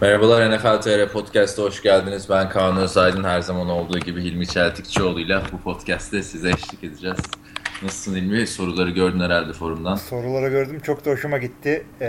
[0.00, 2.26] Merhabalar NFL TR Podcast'a hoş geldiniz.
[2.30, 3.24] Ben Kaan Özaydın.
[3.24, 7.16] Her zaman olduğu gibi Hilmi Çeltikçioğlu ile bu podcast'te size eşlik edeceğiz.
[7.82, 8.46] Nasılsın Hilmi?
[8.46, 9.96] Soruları gördün herhalde forumdan.
[9.96, 10.80] Soruları gördüm.
[10.80, 11.86] Çok da hoşuma gitti.
[12.00, 12.06] Ee,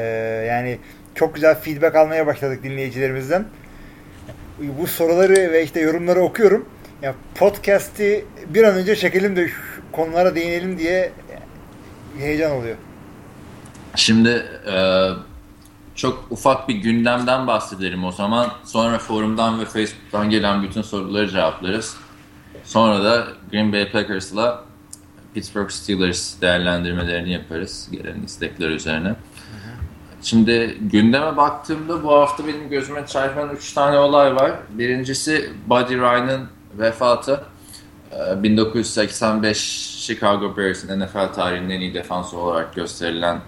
[0.49, 0.79] yani
[1.15, 3.45] çok güzel feedback almaya başladık dinleyicilerimizden.
[4.59, 6.65] Bu soruları ve işte yorumları okuyorum.
[7.01, 9.61] Ya podcast'i bir an önce çekelim de şu
[9.91, 11.11] konulara değinelim diye
[12.19, 12.75] heyecan oluyor.
[13.95, 15.09] Şimdi e,
[15.97, 18.51] çok ufak bir gündemden bahsedelim o zaman.
[18.63, 21.97] Sonra forumdan ve Facebook'tan gelen bütün soruları cevaplarız.
[22.63, 24.63] Sonra da Green Bay Packers'la
[25.33, 29.15] Pittsburgh Steelers değerlendirmelerini yaparız gelen istekler üzerine.
[30.21, 34.51] Şimdi gündeme baktığımda bu hafta benim gözüme çarpan 3 tane olay var.
[34.69, 36.47] Birincisi Buddy Ryan'ın
[36.79, 37.43] vefatı.
[38.35, 39.57] 1985
[39.97, 43.41] Chicago Bears'in NFL tarihinin en iyi defansı olarak gösterilen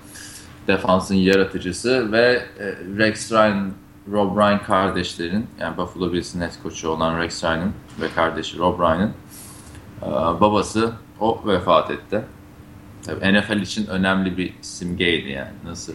[0.70, 2.66] defansın yaratıcısı ve e,
[2.98, 3.72] Rex Ryan,
[4.12, 9.14] Rob Ryan kardeşlerin yani Buffalo Bills'in net koçu olan Rex Ryan'ın ve kardeşi Rob Ryan'ın
[10.02, 10.06] e,
[10.42, 12.22] babası o vefat etti.
[13.06, 15.94] Tabii NFL için önemli bir simgeydi yani nasıl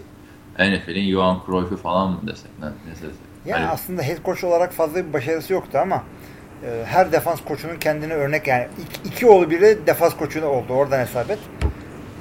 [0.58, 3.10] NFL'in Johan Cruyff'u falan mı desek ne, ne desek.
[3.46, 3.72] Yani hani...
[3.72, 6.04] aslında head coach olarak fazla bir başarısı yoktu ama
[6.64, 11.00] e, her defans koçunun kendine örnek yani iki, iki oğlu biri defans koçu oldu oradan
[11.00, 11.38] hesap et.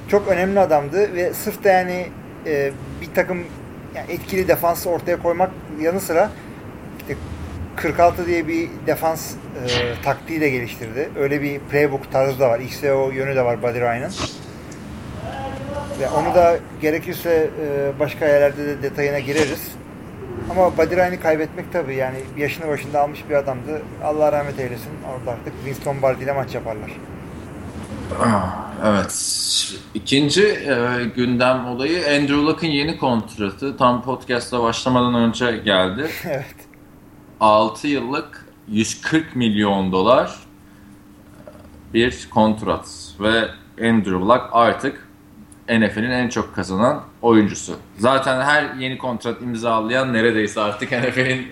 [0.08, 2.06] Çok önemli adamdı ve sırf da yani
[2.46, 3.44] e, bir takım
[3.94, 5.50] yani etkili defansı ortaya koymak
[5.80, 6.30] yanı sıra
[7.00, 7.16] işte
[7.76, 9.36] 46 diye bir defans e,
[10.04, 11.08] taktiği de geliştirdi.
[11.18, 12.60] Öyle bir playbook tarzı da var.
[12.60, 14.12] XO yönü de var Buddy Ryan'ın.
[16.00, 19.72] Ve onu da gerekirse e, başka yerlerde de detayına gireriz.
[20.50, 23.82] Ama Buddy Ryan'ı kaybetmek tabii yani yaşını başında almış bir adamdı.
[24.04, 24.90] Allah rahmet eylesin.
[25.12, 26.90] Orada artık Winston Lombardi ile maç yaparlar.
[28.12, 29.74] Ah, evet.
[29.94, 33.76] İkinci e, gündem olayı Andrew Luck'ın yeni kontratı.
[33.76, 36.10] Tam podcast'a başlamadan önce geldi.
[36.24, 36.56] evet.
[37.40, 40.34] 6 yıllık 140 milyon dolar
[41.94, 42.88] bir kontrat.
[43.20, 43.48] Ve
[43.88, 45.08] Andrew Luck artık
[45.68, 47.76] NFL'in en çok kazanan oyuncusu.
[47.98, 51.46] Zaten her yeni kontrat imzalayan neredeyse artık NFL'in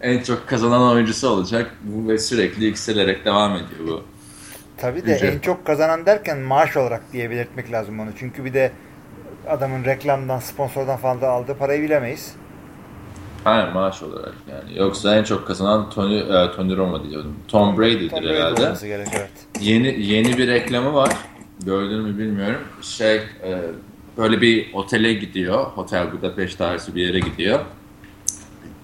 [0.00, 1.74] en çok kazanan oyuncusu olacak.
[1.82, 4.11] Bu ve sürekli yükselerek devam ediyor bu
[4.76, 5.34] Tabii de Ücret.
[5.34, 8.10] en çok kazanan derken maaş olarak diye belirtmek lazım onu.
[8.18, 8.72] Çünkü bir de
[9.48, 12.34] adamın reklamdan, sponsordan falan da aldığı parayı bilemeyiz.
[13.44, 14.78] Hayır maaş olarak yani.
[14.78, 17.36] Yoksa en çok kazanan Tony, e, Tony Romo diyordum.
[17.48, 18.86] Tom Brady'dir Tom Brady herhalde.
[18.86, 19.30] Gerek, evet.
[19.60, 21.10] Yeni yeni bir reklamı var.
[21.64, 22.60] Gördün mü bilmiyorum.
[22.82, 23.60] Şey e,
[24.18, 25.64] böyle bir otele gidiyor.
[25.64, 27.60] Hotel Budapest tarzı bir yere gidiyor.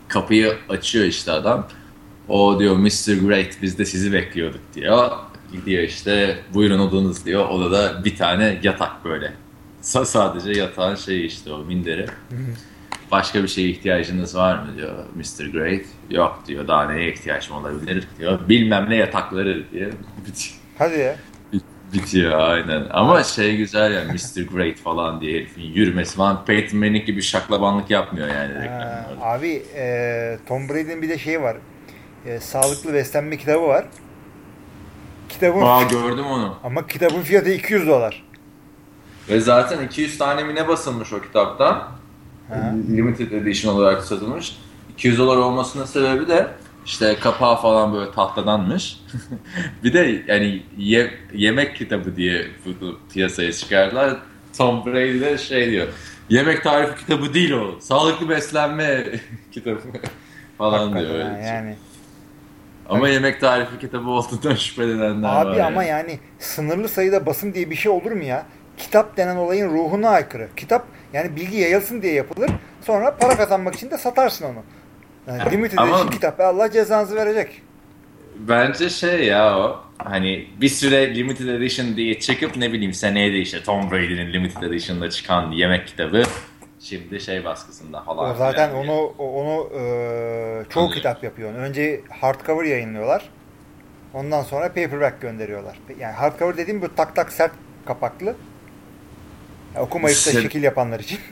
[0.09, 1.67] Kapıyı açıyor işte adam.
[2.29, 3.27] O diyor Mr.
[3.27, 5.11] Great biz de sizi bekliyorduk diyor
[5.53, 7.49] gidiyor işte buyurun odanız diyor.
[7.49, 9.33] Odada bir tane yatak böyle.
[9.81, 12.07] S sadece yatağın şeyi işte o minderi.
[13.11, 15.47] Başka bir şeye ihtiyacınız var mı diyor Mr.
[15.47, 15.85] Great.
[16.11, 18.49] Yok diyor daha neye ihtiyacım olabilir diyor.
[18.49, 19.91] Bilmem ne yatakları diye.
[20.79, 21.17] Hadi ya.
[21.93, 22.87] Bitiyor aynen.
[22.91, 24.43] Ama şey güzel ya Mr.
[24.43, 26.45] Great falan diye herifin yürümesi falan.
[26.45, 28.69] Peyton Manning gibi şaklabanlık yapmıyor yani.
[28.69, 31.57] Ha, abi e, Tom Brady'nin bir de şeyi var.
[32.27, 33.85] E, sağlıklı beslenme kitabı var.
[35.29, 36.55] Kitabın Aa gördüm onu.
[36.65, 38.25] Ama kitabın fiyatı 200 dolar.
[39.29, 41.89] Ve zaten 200 tane mi ne basılmış o kitapta?
[42.49, 42.75] Ha.
[42.91, 44.57] Limited edition olarak satılmış.
[44.93, 46.47] 200 dolar olmasının sebebi de
[46.87, 49.01] işte kapağı falan böyle tahtadanmış.
[49.85, 52.47] bir de yani ye, yemek kitabı diye
[52.81, 54.17] bu piyasaya çıkardılar.
[54.59, 55.87] Tom Brady de şey diyor.
[56.31, 57.81] Yemek tarifi kitabı değil o.
[57.81, 59.05] Sağlıklı beslenme
[59.53, 59.81] kitabı
[60.59, 61.45] falan Hakikaten diyor.
[61.45, 61.77] Yani.
[62.89, 63.15] Ama evet.
[63.15, 65.55] yemek tarifi kitabı olduğundan şüphelenenler Abi var.
[65.55, 66.11] Abi ama yani.
[66.11, 68.47] yani sınırlı sayıda basım diye bir şey olur mu ya?
[68.77, 70.49] Kitap denen olayın ruhuna aykırı.
[70.57, 72.51] Kitap yani bilgi yayılsın diye yapılır.
[72.81, 74.63] Sonra para kazanmak için de satarsın onu.
[75.29, 76.41] Yani limited ama, edition kitap.
[76.41, 77.63] Allah cezanızı verecek.
[78.37, 83.39] Bence şey ya o hani bir süre limited edition diye çıkıp ne bileyim seneye de
[83.39, 86.23] işte Tom Brady'nin limited edition'da çıkan yemek kitabı
[86.89, 88.31] Şimdi şey baskısında falan.
[88.31, 88.91] O zaten yani.
[88.91, 90.97] onu onu e, çoğu Anladım.
[90.97, 91.55] kitap yapıyor.
[91.55, 93.29] Önce hardcover yayınlıyorlar.
[94.15, 95.79] Ondan sonra paperback gönderiyorlar.
[96.01, 97.53] Yani hardcover dediğim bu tak tak sert
[97.87, 98.37] kapaklı.
[99.75, 101.19] Yani okumayıp da şekil yapanlar için.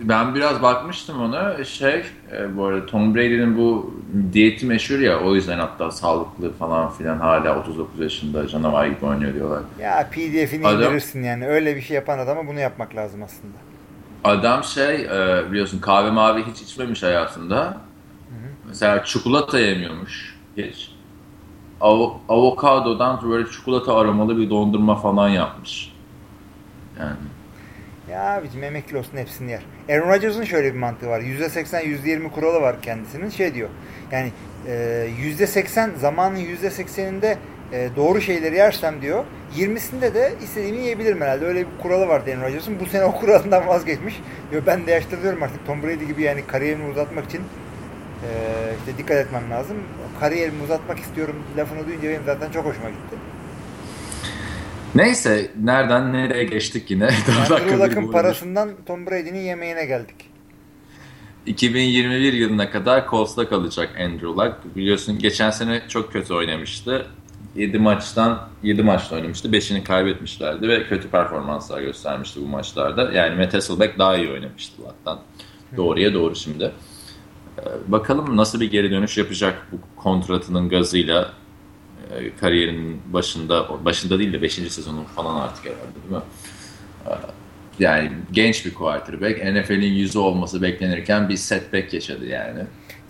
[0.00, 1.64] Ben biraz bakmıştım ona.
[1.64, 3.94] Şey e, bu arada Tom Brady'nin bu
[4.32, 9.34] diyeti meşhur ya o yüzden hatta sağlıklı falan filan hala 39 yaşında canavar gibi oynuyor
[9.34, 9.62] diyorlar.
[9.80, 11.46] Ya PDF'ini Adam, indirirsin yani.
[11.46, 13.71] Öyle bir şey yapan adama bunu yapmak lazım aslında.
[14.24, 17.76] Adam şey e, biliyorsun kahve mavi hiç içmemiş hayatında.
[18.68, 20.92] Mesela çikolata yemiyormuş hiç.
[21.80, 25.92] Av avokadodan böyle çikolata aromalı bir dondurma falan yapmış.
[27.00, 27.16] Yani.
[28.10, 29.62] Ya abicim emekli olsun hepsini yer.
[29.90, 31.20] Aaron Rodgers'ın şöyle bir mantığı var.
[31.20, 33.28] %80 %20 kuralı var kendisinin.
[33.28, 33.68] Şey diyor.
[34.12, 34.32] Yani
[34.66, 35.08] e,
[35.38, 37.36] %80 zamanın %80'inde
[37.72, 39.24] e, doğru şeyleri yersem diyor.
[39.56, 41.46] 20'sinde de istediğimi yiyebilirim herhalde.
[41.46, 42.80] Öyle bir kuralı var Aaron Rodgers'ın.
[42.80, 44.20] Bu sene o kuralından vazgeçmiş.
[44.50, 45.66] Diyor ben de yaşlanıyorum artık.
[45.66, 48.28] Tom Brady gibi yani kariyerimi uzatmak için e,
[48.78, 49.76] işte dikkat etmem lazım.
[50.20, 53.16] Kariyerimi uzatmak istiyorum lafını duyunca benim zaten çok hoşuma gitti.
[54.94, 57.04] Neyse nereden nereye geçtik yine.
[57.50, 60.32] Andrew Luck'ın parasından Tom Brady'nin yemeğine geldik.
[61.46, 64.76] 2021 yılına kadar Colts'ta kalacak Andrew Luck.
[64.76, 67.06] Biliyorsun geçen sene çok kötü oynamıştı.
[67.56, 69.48] 7 maçtan 7 maçta oynamıştı.
[69.48, 73.12] 5'ini kaybetmişlerdi ve kötü performanslar göstermişti bu maçlarda.
[73.12, 75.20] Yani Matt Hasselbeck daha iyi oynamıştı Luck'tan.
[75.76, 76.72] Doğruya doğru şimdi.
[77.58, 81.32] Ee, bakalım nasıl bir geri dönüş yapacak bu kontratının gazıyla
[82.10, 84.52] e, kariyerinin başında başında değil de 5.
[84.52, 86.22] sezonu falan artık herhalde değil mi?
[87.06, 87.41] Ee,
[87.78, 89.44] yani genç bir quarterback.
[89.44, 92.60] NFL'in yüzü olması beklenirken bir setback yaşadı yani.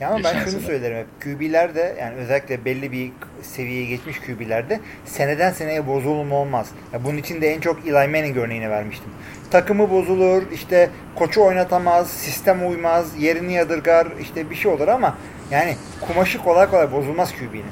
[0.00, 0.60] Ya ama ben şunu sene.
[0.60, 1.06] söylerim hep.
[1.22, 3.10] QB'ler de yani özellikle belli bir
[3.42, 6.68] seviyeye geçmiş QB'lerde seneden seneye bozulma olmaz.
[6.92, 9.10] Ya bunun için de en çok Eli Manning örneğini vermiştim.
[9.50, 15.18] Takımı bozulur, işte koçu oynatamaz, sistem uymaz, yerini yadırgar, işte bir şey olur ama
[15.50, 17.64] yani kumaşı kolay kolay bozulmaz QB'nin.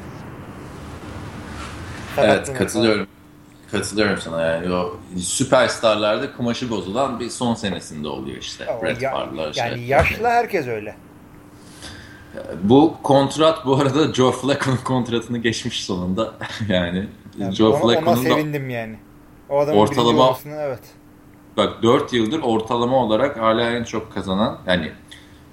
[2.18, 3.06] Evet katılıyorum.
[3.72, 8.66] Katılıyorum sana yani o süperstarlarda kumaşı bozulan bir son senesinde oluyor işte.
[8.78, 9.86] O, Brett ya, Favre'lar yani şey.
[9.86, 10.94] yaşlı herkes öyle.
[12.62, 16.34] Bu kontrat bu arada Joe Flacco'nun kontratını geçmiş sonunda.
[16.68, 17.08] yani,
[17.38, 18.98] yani Joe Flacco'nun da sevindim yani.
[19.48, 20.82] O adamın ortalama evet.
[21.56, 24.92] Bak 4 yıldır ortalama olarak hala en çok kazanan yani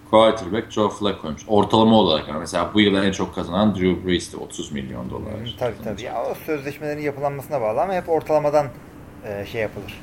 [0.09, 1.41] quarterback Joe Flacco'ymuş.
[1.47, 5.33] Ortalama olarak yani mesela bu yıl en çok kazanan Drew Brees'ti 30 milyon dolar.
[5.33, 6.01] Hmm, tabii tabii.
[6.01, 8.67] Ya, o sözleşmelerin yapılanmasına bağlı ama hep ortalamadan
[9.25, 10.01] e, şey yapılır.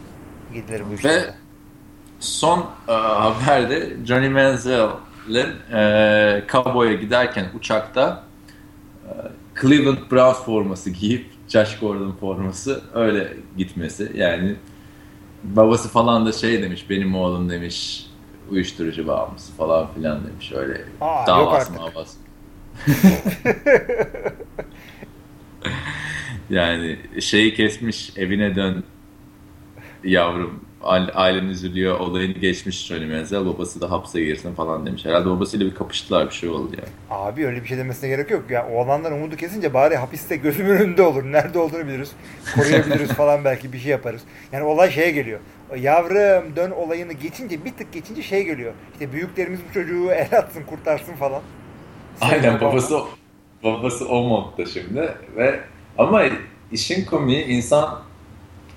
[0.54, 1.16] Gidilir bu işlerde.
[1.16, 1.34] Ve
[2.20, 8.24] son e, haberde Johnny Manziel'in e, Cowboy'a giderken uçakta
[9.04, 9.10] e,
[9.60, 14.12] Cleveland Browns forması giyip Josh Gordon forması öyle gitmesi.
[14.14, 14.56] Yani
[15.44, 18.06] babası falan da şey demiş benim oğlum demiş
[18.50, 20.52] uyuşturucu bağımlısı falan filan demiş.
[20.52, 22.18] Öyle Aa, davası mavası.
[26.50, 28.84] yani şeyi kesmiş evine dön
[30.04, 30.64] yavrum
[31.14, 35.04] ailen üzülüyor olayını geçmiş söylemezler babası da hapse girsin falan demiş.
[35.04, 36.88] Herhalde babasıyla bir kapıştılar bir şey oldu yani.
[37.10, 38.50] Abi öyle bir şey demesine gerek yok.
[38.50, 41.24] Ya yani oğlanlar umudu kesince bari hapiste gözümün önünde olur.
[41.24, 42.12] Nerede olduğunu biliriz.
[42.54, 44.22] Koruyabiliriz falan belki bir şey yaparız.
[44.52, 45.40] Yani olay şeye geliyor.
[45.76, 48.72] Yavrum dön olayını geçince bir tık geçince şey geliyor.
[48.92, 51.42] İşte büyüklerimiz bu çocuğu el atsın kurtarsın falan.
[52.20, 53.00] Aynen babası
[53.62, 55.60] babası o modda şimdi ve
[55.98, 56.22] ama
[56.72, 58.02] işin komiği insan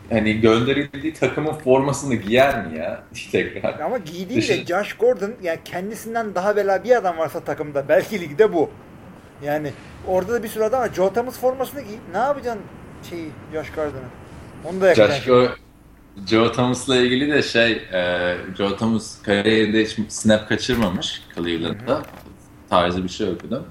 [0.10, 3.80] hani gönderildiği takımın formasını giyer mi ya tekrar?
[3.80, 4.66] Ama giydiğinde Düşün...
[4.66, 8.70] Josh Gordon yani kendisinden daha bela bir adam varsa takımda belki ligde bu.
[9.44, 9.72] Yani
[10.08, 10.94] orada da bir sürü adam var.
[10.94, 11.96] Joe Thomas formasını giy.
[12.12, 12.62] Ne yapacaksın
[13.10, 14.10] şeyi Josh Gordon'ı?
[14.66, 15.48] Onu da Josh Go
[16.26, 22.04] Joe Thomas'la ilgili de şey, e, Joe Thomas kariyerinde hiç snap kaçırmamış Cleveland'da.
[22.70, 23.66] Tarzı bir şey okudum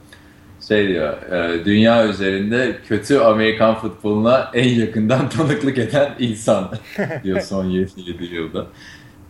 [0.68, 6.70] şey diyor, e, dünya üzerinde kötü Amerikan futboluna en yakından tanıklık eden insan
[7.24, 8.66] diyor son 7, 7 yılda.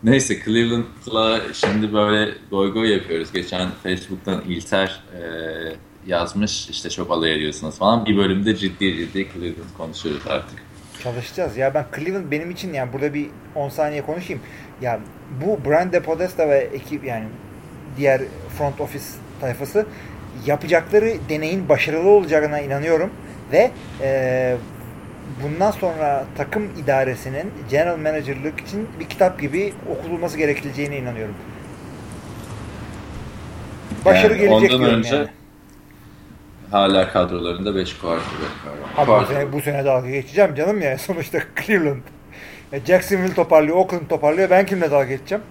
[0.03, 3.31] Neyse Cleveland'la şimdi böyle goy goy yapıyoruz.
[3.33, 5.21] Geçen Facebook'tan İlter e,
[6.07, 8.05] yazmış işte çok alay ediyorsunuz falan.
[8.05, 10.66] Bir bölümde ciddi ciddi Cleveland konuşuyoruz artık.
[11.03, 11.57] Çalışacağız.
[11.57, 14.41] Ya ben Cleveland benim için yani burada bir 10 saniye konuşayım.
[14.81, 14.99] Ya
[15.45, 17.25] bu Brian De Podesta ve ekip yani
[17.97, 18.21] diğer
[18.57, 19.05] front office
[19.41, 19.85] tayfası
[20.45, 23.09] yapacakları deneyin başarılı olacağına inanıyorum
[23.51, 24.55] ve e,
[25.43, 31.35] bundan sonra takım idaresinin general managerlık için bir kitap gibi okulması gerekileceğine inanıyorum.
[34.05, 35.27] Başarı yani gelecek ondan önce yani.
[36.71, 39.21] Hala kadrolarında 5 quarterback var.
[39.21, 42.01] bu sene, bu sene dalga geçeceğim canım ya sonuçta Cleveland.
[42.87, 44.49] Jacksonville toparlıyor, Oakland toparlıyor.
[44.49, 45.43] Ben kimle dalga geçeceğim?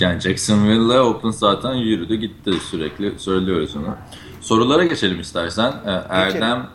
[0.00, 3.96] Yani Jacksonville'le Oakland zaten yürüdü gitti sürekli söylüyoruz onu.
[4.40, 5.72] Sorulara geçelim istersen.
[5.86, 6.66] Ee, Erdem,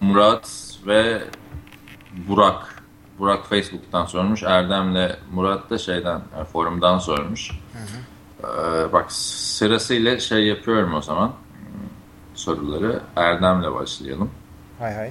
[0.00, 1.22] Murat ve
[2.28, 2.74] Burak.
[3.18, 4.42] Burak Facebook'tan sormuş.
[4.42, 7.50] Erdem'le Murat da şeyden yani forumdan sormuş.
[7.50, 8.17] Hı hı.
[8.44, 11.32] Ee, bak sırasıyla şey yapıyorum o zaman
[12.34, 13.00] soruları.
[13.16, 14.30] Erdem'le başlayalım.
[14.78, 15.10] Hay hay.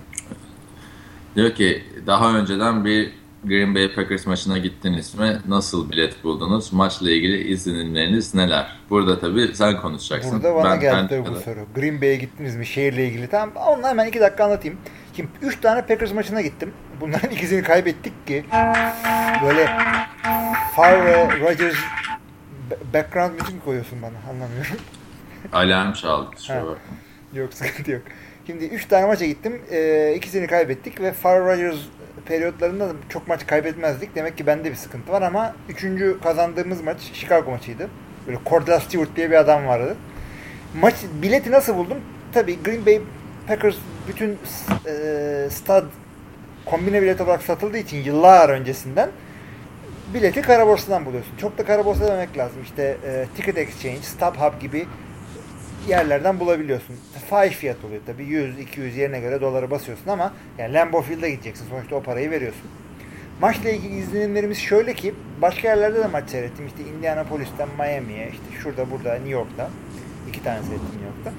[1.36, 5.38] Diyor ki daha önceden bir Green Bay Packers maçına gittiniz mi?
[5.48, 6.74] Nasıl bilet buldunuz?
[6.74, 8.68] Maçla ilgili izlenimleriniz neler?
[8.90, 10.32] Burada tabii sen konuşacaksın.
[10.32, 11.42] Burada bana ben, geldi ben bu kadar.
[11.42, 11.60] soru.
[11.76, 12.66] Green Bay'e gittiniz mi?
[12.66, 13.28] Şehirle ilgili.
[13.28, 14.78] Tamam onu hemen iki dakika anlatayım.
[15.16, 16.74] Şimdi 3 tane Packers maçına gittim.
[17.02, 18.46] Bunların ikisini kaybettik ki
[19.44, 19.66] böyle
[20.76, 21.78] Favre, Rodgers
[22.94, 24.18] background müzik mi koyuyorsun bana?
[24.30, 24.78] Anlamıyorum.
[25.54, 26.78] Alarm çaldı.
[27.34, 28.02] Yok sıkıntı yok.
[28.48, 29.62] Şimdi 3 tane maça gittim.
[29.72, 31.80] E, ikisini kaybettik ve Favre Rodgers
[32.26, 34.16] periyotlarında da çok maç kaybetmezdik.
[34.16, 37.90] Demek ki bende bir sıkıntı var ama üçüncü kazandığımız maç Chicago maçıydı.
[38.28, 39.96] Böyle Cordell Stewart diye bir adam vardı.
[40.82, 41.98] Maç bileti nasıl buldum?
[42.34, 43.02] Tabii Green Bay
[43.48, 43.76] Packers
[44.08, 44.38] bütün
[44.86, 45.86] e, stad
[46.66, 49.10] kombine bilet olarak satıldığı için yıllar öncesinden
[50.18, 51.38] bileti kara borsadan buluyorsun.
[51.38, 52.64] Çok da kara borsa demek lazım.
[52.64, 54.86] İşte e, Ticket Exchange, StubHub gibi
[55.88, 56.96] yerlerden bulabiliyorsun.
[57.30, 58.24] Fahiş fiyat oluyor tabii.
[58.24, 61.66] 100-200 yerine göre doları basıyorsun ama yani Lambeau Field'a gideceksin.
[61.70, 62.70] Sonuçta o parayı veriyorsun.
[63.42, 66.68] Maçla ilgili izlenimlerimiz şöyle ki başka yerlerde de maç seyrettim.
[66.68, 69.70] İşte Indianapolis'ten Miami'ye, işte şurada burada New York'ta.
[70.30, 71.32] iki tane seyrettim New York'ta.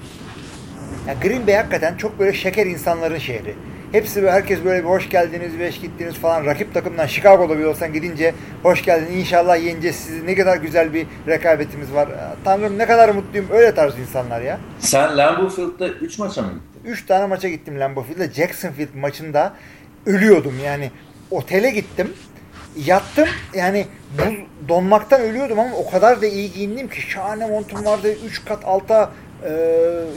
[1.07, 3.55] Yani Green Bay hakikaten çok böyle şeker insanların şehri.
[3.91, 6.45] Hepsi böyle, herkes böyle bir hoş geldiniz, beş gittiniz falan.
[6.45, 10.25] Rakip takımdan Chicago'da bir olsan gidince hoş geldin inşallah yeneceğiz sizi.
[10.27, 12.09] Ne kadar güzel bir rekabetimiz var.
[12.43, 13.47] Tanrım ne kadar mutluyum.
[13.51, 14.59] Öyle tarz insanlar ya.
[14.79, 16.91] Sen Lambeau Field'da 3 maça mı gittin?
[16.91, 18.33] 3 tane maça gittim Lambeau Field'da.
[18.33, 19.53] Jacksonville maçında
[20.05, 20.91] ölüyordum yani.
[21.31, 22.13] Otele gittim.
[22.85, 23.85] Yattım yani
[24.17, 24.23] bu
[24.69, 28.15] donmaktan ölüyordum ama o kadar da iyi giyindim ki şahane montum vardı.
[28.25, 29.11] 3 kat alta
[29.45, 29.51] e,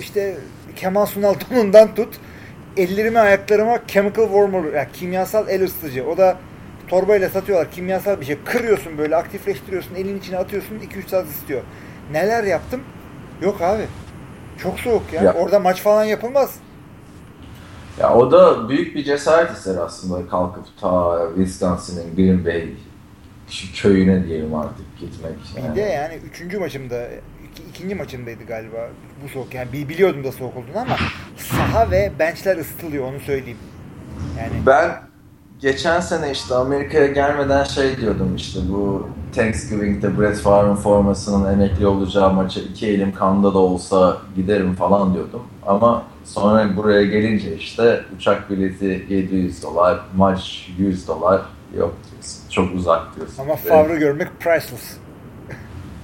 [0.01, 0.37] işte
[0.77, 2.21] Kemal Sunal donundan tut
[2.77, 6.07] ellerime ayaklarıma chemical warmer yani kimyasal el ısıtıcı.
[6.07, 6.37] O da
[6.89, 8.39] torbayla satıyorlar kimyasal bir şey.
[8.45, 11.63] Kırıyorsun böyle aktifleştiriyorsun elin içine atıyorsun 2-3 saat ısıtıyor.
[12.13, 12.81] Neler yaptım?
[13.43, 13.83] Yok abi.
[14.59, 15.23] Çok soğuk ya.
[15.23, 15.33] Ya.
[15.33, 16.55] Orada maç falan yapılmaz.
[18.01, 22.69] Ya o da büyük bir cesaret ister aslında kalkıp ta Wisconsin'in Green Bay
[23.83, 25.33] köyüne diyelim artık gitmek.
[25.71, 27.09] Bir de yani üçüncü maçımda
[27.71, 28.89] ikinci maçımdaydı galiba
[29.25, 29.55] bu soğuk.
[29.55, 30.97] Yani bi- biliyordum da soğuk olduğunu ama
[31.37, 33.59] saha ve benchler ısıtılıyor onu söyleyeyim.
[34.39, 34.91] Yani Ben
[35.61, 42.33] geçen sene işte Amerika'ya gelmeden şey diyordum işte bu Thanksgiving'de Brett Favre'ın formasının emekli olacağı
[42.33, 45.43] maça iki elim kanda da olsa giderim falan diyordum.
[45.67, 51.43] Ama sonra buraya gelince işte uçak bileti 700 dolar, maç 100 dolar
[51.79, 52.49] yok diyorsun.
[52.51, 53.43] Çok uzak diyorsun.
[53.43, 54.97] ama Favre görmek priceless.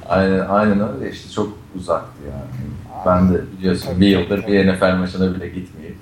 [0.08, 2.68] Aynen, aynen öyle işte çok uzaktı yani.
[3.06, 4.52] Ben de biliyorsun Tabii, bir yıldır tabii.
[4.52, 5.98] bir NFL maçına bile gitmeyeyim.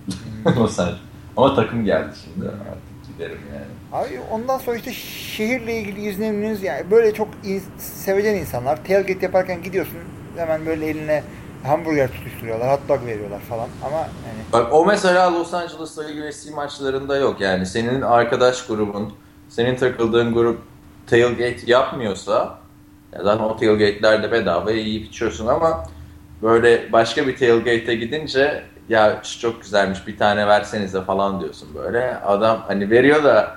[0.61, 0.89] o sen.
[1.37, 3.67] Ama takım geldi şimdi artık giderim yani.
[4.05, 4.93] Abi ondan sonra işte
[5.37, 8.85] şehirle ilgili izleniminiz yani böyle çok in- sevecen insanlar.
[8.85, 9.99] Tailgate yaparken gidiyorsun
[10.37, 11.23] hemen böyle eline
[11.65, 16.51] hamburger tutuşturuyorlar, hot dog veriyorlar falan ama yani Bak o mesela Los Angeles'la ilgili UFC
[16.55, 17.67] maçlarında yok yani.
[17.67, 19.13] Senin arkadaş grubun,
[19.49, 20.63] senin takıldığın grup
[21.07, 22.59] tailgate yapmıyorsa
[23.19, 25.85] ya zaten o tailgate'ler de bedava yiyip içiyorsun ama
[26.43, 32.17] böyle başka bir tailgate'e gidince ya şu çok güzelmiş bir tane versenize falan diyorsun böyle.
[32.17, 33.55] Adam hani veriyor da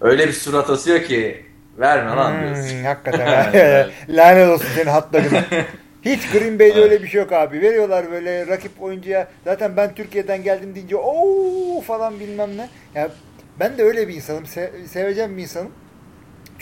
[0.00, 1.46] öyle bir surat asıyor ki
[1.78, 2.78] verme lan diyorsun.
[2.78, 3.54] Hmm, hakikaten.
[4.08, 5.44] Lanet olsun senin hot dog'ına.
[6.02, 7.60] Hiç Green Bay'de öyle bir şey yok abi.
[7.60, 9.28] Veriyorlar böyle rakip oyuncuya.
[9.44, 12.68] Zaten ben Türkiye'den geldim deyince ooo falan bilmem ne.
[12.94, 13.10] Ya
[13.60, 14.44] ben de öyle bir insanım.
[14.44, 15.70] Se- seveceğim bir insanım.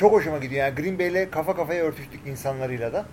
[0.01, 0.67] Çok hoşuma gidiyor.
[0.67, 3.05] Yani Green Bay'le kafa kafaya örtüştük insanlarıyla da.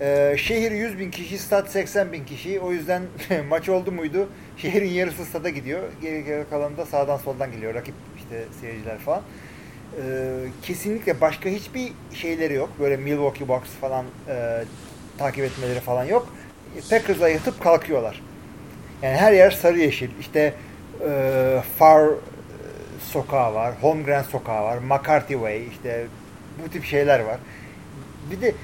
[0.00, 2.60] Ee, şehir 100 bin kişi, stat 80 bin kişi.
[2.60, 3.02] O yüzden
[3.48, 4.28] maç oldu muydu?
[4.56, 5.82] Şehrin yarısı stada gidiyor.
[6.02, 7.74] Geri geri kalanı da sağdan soldan geliyor.
[7.74, 9.22] Rakip işte seyirciler falan.
[9.22, 10.30] Ee,
[10.62, 12.70] kesinlikle başka hiçbir şeyleri yok.
[12.80, 14.64] Böyle Milwaukee Bucks falan e,
[15.18, 16.34] takip etmeleri falan yok.
[16.90, 18.22] Packers'a yatıp kalkıyorlar.
[19.02, 20.10] Yani her yer sarı yeşil.
[20.20, 20.54] İşte
[21.08, 22.08] e, Far
[23.10, 26.06] sokağı var, Holmgren sokağı var, McCarthy Way işte
[26.64, 27.36] bu tip şeyler var.
[28.30, 28.54] Bir de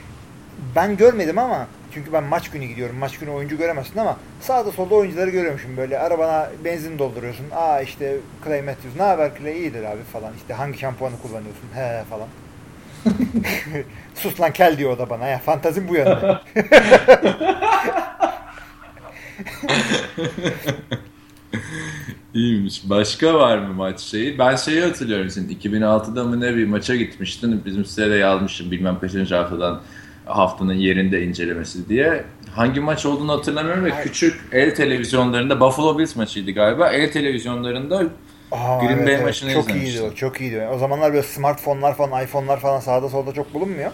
[0.77, 2.97] ben görmedim ama çünkü ben maç günü gidiyorum.
[2.97, 5.77] Maç günü oyuncu göremezsin ama sağda solda oyuncuları görüyormuşum.
[5.77, 7.47] Böyle arabana benzin dolduruyorsun.
[7.55, 10.33] Aa işte Clay Matthews ne haber Clay iyidir abi falan.
[10.37, 12.29] İşte hangi şampuanı kullanıyorsun he falan.
[14.15, 15.39] Sus lan kel diyor o da bana ya.
[15.39, 16.39] Fantazim bu yönde.
[22.41, 22.91] İyiymiş.
[22.91, 24.39] Başka var mı maç şeyi?
[24.39, 27.63] Ben şeyi hatırlıyorum senin 2006'da mı ne bir maça gitmiştin.
[27.67, 29.81] Bizim sitede yazmışım bilmem kaçıncı haftadan
[30.25, 32.25] haftanın yerinde incelemesi diye.
[32.55, 36.89] Hangi maç olduğunu hatırlamıyorum ve küçük el televizyonlarında Buffalo Bills maçıydı galiba.
[36.91, 38.03] El televizyonlarında
[38.53, 40.11] Aa, Green Bay maçını Çok iyiydi izlemiştim.
[40.13, 40.69] o, çok iyiydi.
[40.75, 43.91] O zamanlar böyle smartfonlar falan, iPhone'lar falan sağda solda çok bulunmuyor.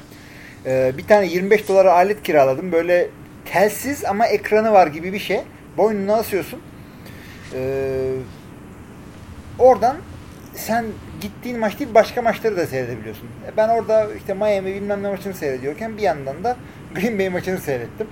[0.66, 2.72] Ee, bir tane 25 dolara alet kiraladım.
[2.72, 3.08] Böyle
[3.44, 5.40] telsiz ama ekranı var gibi bir şey.
[5.76, 6.60] Boynuna asıyorsun.
[7.54, 8.12] Ee,
[9.58, 9.96] oradan
[10.54, 10.84] sen
[11.20, 13.26] gittiğin maç değil başka maçları da seyredebiliyorsun.
[13.26, 16.56] E, Ben orada işte Miami bilmem ne maçını seyrediyorken bir yandan da
[16.94, 18.06] Green Bay maçını seyrettim.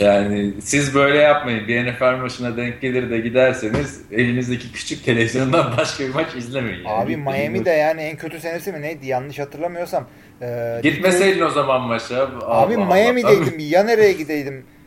[0.00, 1.68] Yani siz böyle yapmayın.
[1.68, 6.84] Bir NFL maçına denk gelir de giderseniz elinizdeki küçük televizyondan başka bir maç izlemeyin.
[6.84, 6.88] Yani.
[7.02, 10.06] Abi Miami'de yani en kötü senesi mi neydi yanlış hatırlamıyorsam.
[10.42, 12.28] E, Gitmeseydin o zaman maça.
[12.46, 13.54] Abi Miami'deydim.
[13.54, 13.62] Allah.
[13.62, 14.64] Ya nereye gideydim?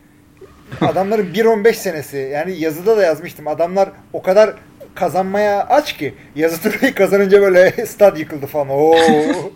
[0.81, 2.17] Adamların 1-15 senesi.
[2.33, 3.47] Yani yazıda da yazmıştım.
[3.47, 4.55] Adamlar o kadar
[4.95, 8.69] kazanmaya aç ki yazı turayı kazanınca böyle stad yıkıldı falan.
[8.69, 8.95] Oo.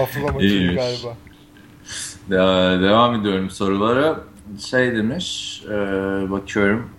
[0.00, 1.16] Buffalo maçı galiba.
[2.30, 4.20] De- devam ediyorum sorulara.
[4.70, 5.70] Şey demiş, e,
[6.30, 6.90] bakıyorum.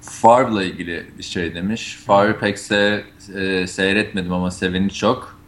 [0.00, 1.98] Favre'la ilgili bir şey demiş.
[2.06, 3.02] Favre pek se-
[3.36, 5.38] e, seyretmedim ama seveni çok.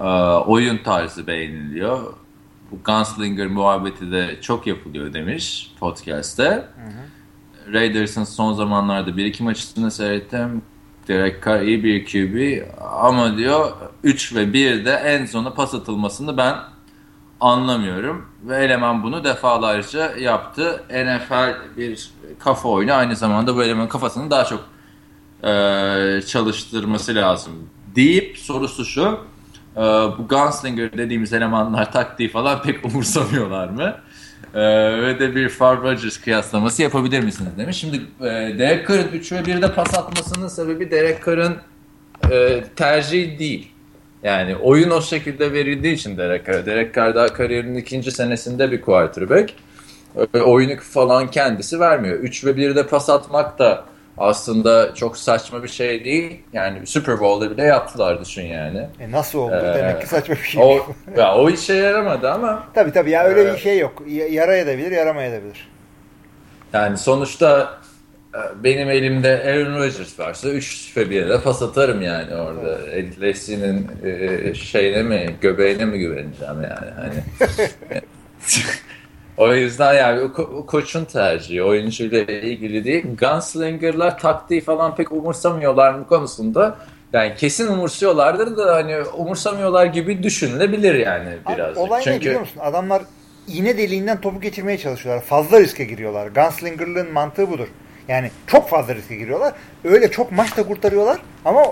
[0.00, 0.04] E,
[0.46, 2.12] oyun tarzı beğeniliyor.
[2.74, 6.44] Bu Gunslinger muhabbeti de çok yapılıyor demiş podcast'te.
[6.44, 7.72] Hı hı.
[7.72, 10.62] Raiders'ın son zamanlarda bir iki maçını seyrettim.
[11.08, 12.66] Derek Carr iyi bir QB
[13.00, 16.56] ama diyor 3 ve 1'de en sona pas atılmasını ben
[17.40, 18.26] anlamıyorum.
[18.42, 20.84] Ve eleman bunu defalarca yaptı.
[20.90, 24.64] NFL bir kafa oyunu aynı zamanda bu elemanın kafasını daha çok
[25.42, 27.52] e, çalıştırması lazım
[27.96, 29.33] deyip sorusu şu.
[29.76, 33.96] E, bu Gunslinger dediğimiz elemanlar taktiği falan pek umursamıyorlar mı?
[34.54, 34.62] E,
[35.02, 37.76] ve de bir Favre Rodgers kıyaslaması yapabilir misiniz demiş.
[37.76, 38.24] Şimdi e,
[38.58, 41.56] Derek Carr'ın 3 ve 1'de pas atmasının sebebi Derek Carr'ın
[42.30, 43.70] e, tercihi değil.
[44.22, 46.66] Yani oyun o şekilde verildiği için Derek Carr.
[46.66, 49.52] Derek Carr daha kariyerinin ikinci senesinde bir quarterback.
[50.44, 52.18] Oyunu falan kendisi vermiyor.
[52.18, 53.84] 3 ve 1'de pas atmak da
[54.18, 56.40] aslında çok saçma bir şey değil.
[56.52, 58.86] Yani Super Bowl'da bile yaptılar düşün yani.
[59.00, 59.54] E nasıl oldu?
[59.54, 60.62] Ee, Demek ki saçma bir şey.
[60.62, 62.68] O, ya, o işe yaramadı ama.
[62.74, 64.02] Tabii tabii ya öyle e, bir şey yok.
[64.30, 65.68] Yarayabilir, yaramayabilir.
[66.72, 67.78] Yani sonuçta
[68.64, 72.78] benim elimde Aaron Rodgers varsa 3 ve 1'e pas atarım yani orada.
[72.92, 73.48] Evet.
[74.04, 76.90] E, şeyine mi, göbeğine mi güveneceğim yani.
[76.96, 77.22] Hani.
[79.36, 83.04] o yüzden yani o, o koçun tercihi, oyuncuyla ilgili değil.
[83.20, 86.76] Gunslinger'lar taktiği falan pek umursamıyorlar mı konusunda
[87.12, 91.76] yani kesin umursuyorlardır da hani umursamıyorlar gibi düşünülebilir yani biraz.
[91.76, 92.16] Olay Çünkü...
[92.16, 92.60] ne biliyor musun?
[92.60, 93.02] Adamlar
[93.48, 95.24] iğne deliğinden topu geçirmeye çalışıyorlar.
[95.24, 96.26] Fazla riske giriyorlar.
[96.26, 97.68] Gunslinger'lığın mantığı budur.
[98.08, 99.54] Yani çok fazla riske giriyorlar.
[99.84, 101.64] Öyle çok maç da kurtarıyorlar ama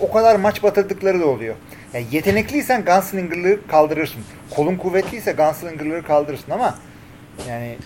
[0.00, 1.54] o kadar maç batırdıkları da oluyor.
[1.94, 4.22] Yani yetenekliysen Gunslinger'lığı kaldırırsın.
[4.50, 6.74] Kolun kuvvetliyse Gunslinger'lığı kaldırırsın ama
[7.48, 7.76] yani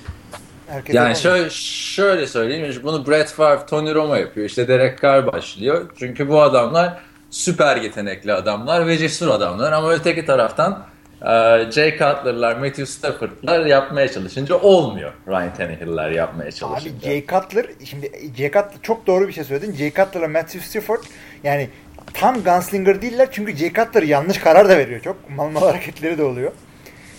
[0.69, 2.81] herkes yani şöyle, şöyle söyleyeyim.
[2.83, 4.47] Bunu Brett Favre, Tony Romo yapıyor.
[4.47, 5.91] İşte Derek Carr başlıyor.
[5.99, 10.87] Çünkü bu adamlar süper yetenekli adamlar ve cesur adamlar ama öteki taraftan
[11.23, 15.13] ee, Jay Cutler'lar, Matthew Stafford'lar yapmaya çalışınca olmuyor.
[15.29, 16.91] Ryan Tannehill'ler yapmaya çalışınca.
[16.91, 19.73] Abi Jay Cutler, şimdi Jay Cutler çok doğru bir şey söyledin.
[19.73, 21.03] Jay Cutler'la Matthew Stafford
[21.45, 21.69] yani
[22.15, 25.31] tam gunslinger değiller çünkü Jay Cutler yanlış karar da veriyor çok.
[25.31, 26.53] Mal mal hareketleri de oluyor.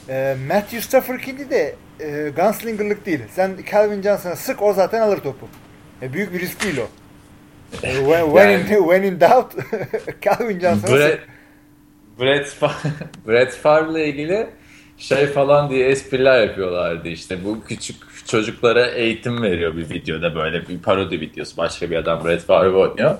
[0.09, 3.19] E, Matthew Stafford'kini de e, gunslinger'lık değil.
[3.31, 5.47] Sen Calvin Johnson'a sık o zaten alır topu.
[6.01, 6.87] E, büyük bir risk değil o.
[7.87, 9.53] E, when, when, in, when in doubt
[10.21, 11.27] Calvin Johnson'a sık.
[12.19, 12.57] Brett,
[13.27, 14.49] Brett Favre'la ilgili
[14.97, 17.43] şey falan diye espriler yapıyorlardı işte.
[17.45, 17.95] Bu küçük
[18.27, 21.57] çocuklara eğitim veriyor bir videoda böyle bir parodi videosu.
[21.57, 23.17] Başka bir adam Brett Favre oynuyor.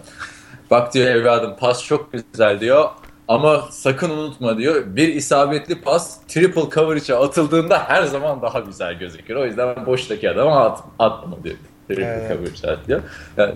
[0.72, 2.90] Bak diyor evladım pas çok güzel diyor.
[3.28, 9.36] Ama sakın unutma diyor bir isabetli pas triple coverage'a atıldığında her zaman daha güzel gözükür.
[9.36, 11.56] O yüzden boştaki adama at, atma diyor.
[11.88, 12.32] Triple evet.
[12.32, 13.02] coverage'a diyor.
[13.38, 13.54] Yani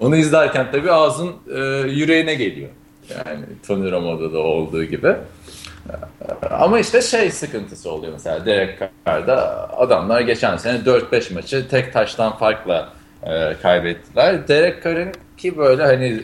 [0.00, 2.68] onu izlerken tabii ağzın e, yüreğine geliyor.
[3.10, 5.16] Yani Tony Romo'da da olduğu gibi.
[6.50, 12.36] Ama işte şey sıkıntısı oluyor mesela Derek Carr'da adamlar geçen sene 4-5 maçı tek taştan
[12.36, 14.48] farkla e, kaybettiler.
[14.48, 16.22] Derek Carr'ın ki böyle hani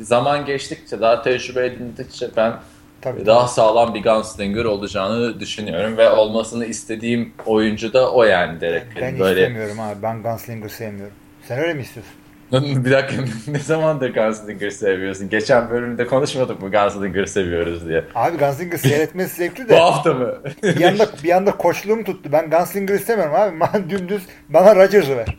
[0.00, 2.52] zaman geçtikçe daha tecrübe edindikçe ben
[3.00, 3.26] Tabii.
[3.26, 9.12] daha sağlam bir gunslinger olacağını düşünüyorum ve olmasını istediğim oyuncu da o yani Derek Carr'ın.
[9.12, 9.40] Ben böyle...
[9.40, 11.14] istemiyorum abi ben gunslinger sevmiyorum.
[11.48, 12.14] Sen öyle mi istiyorsun?
[12.52, 15.28] bir dakika ne zamandır Gunslinger seviyorsun?
[15.28, 18.04] Geçen bölümde konuşmadık mı Gunslinger seviyoruz diye.
[18.14, 19.72] Abi Gunslinger seyretmesi zevkli de.
[19.72, 20.34] Bu hafta mı?
[20.62, 22.32] bir anda, bir anda koçluğum tuttu.
[22.32, 23.60] Ben Gunslinger istemiyorum abi.
[23.60, 25.38] Ben dümdüz bana Rodgers'ı ver.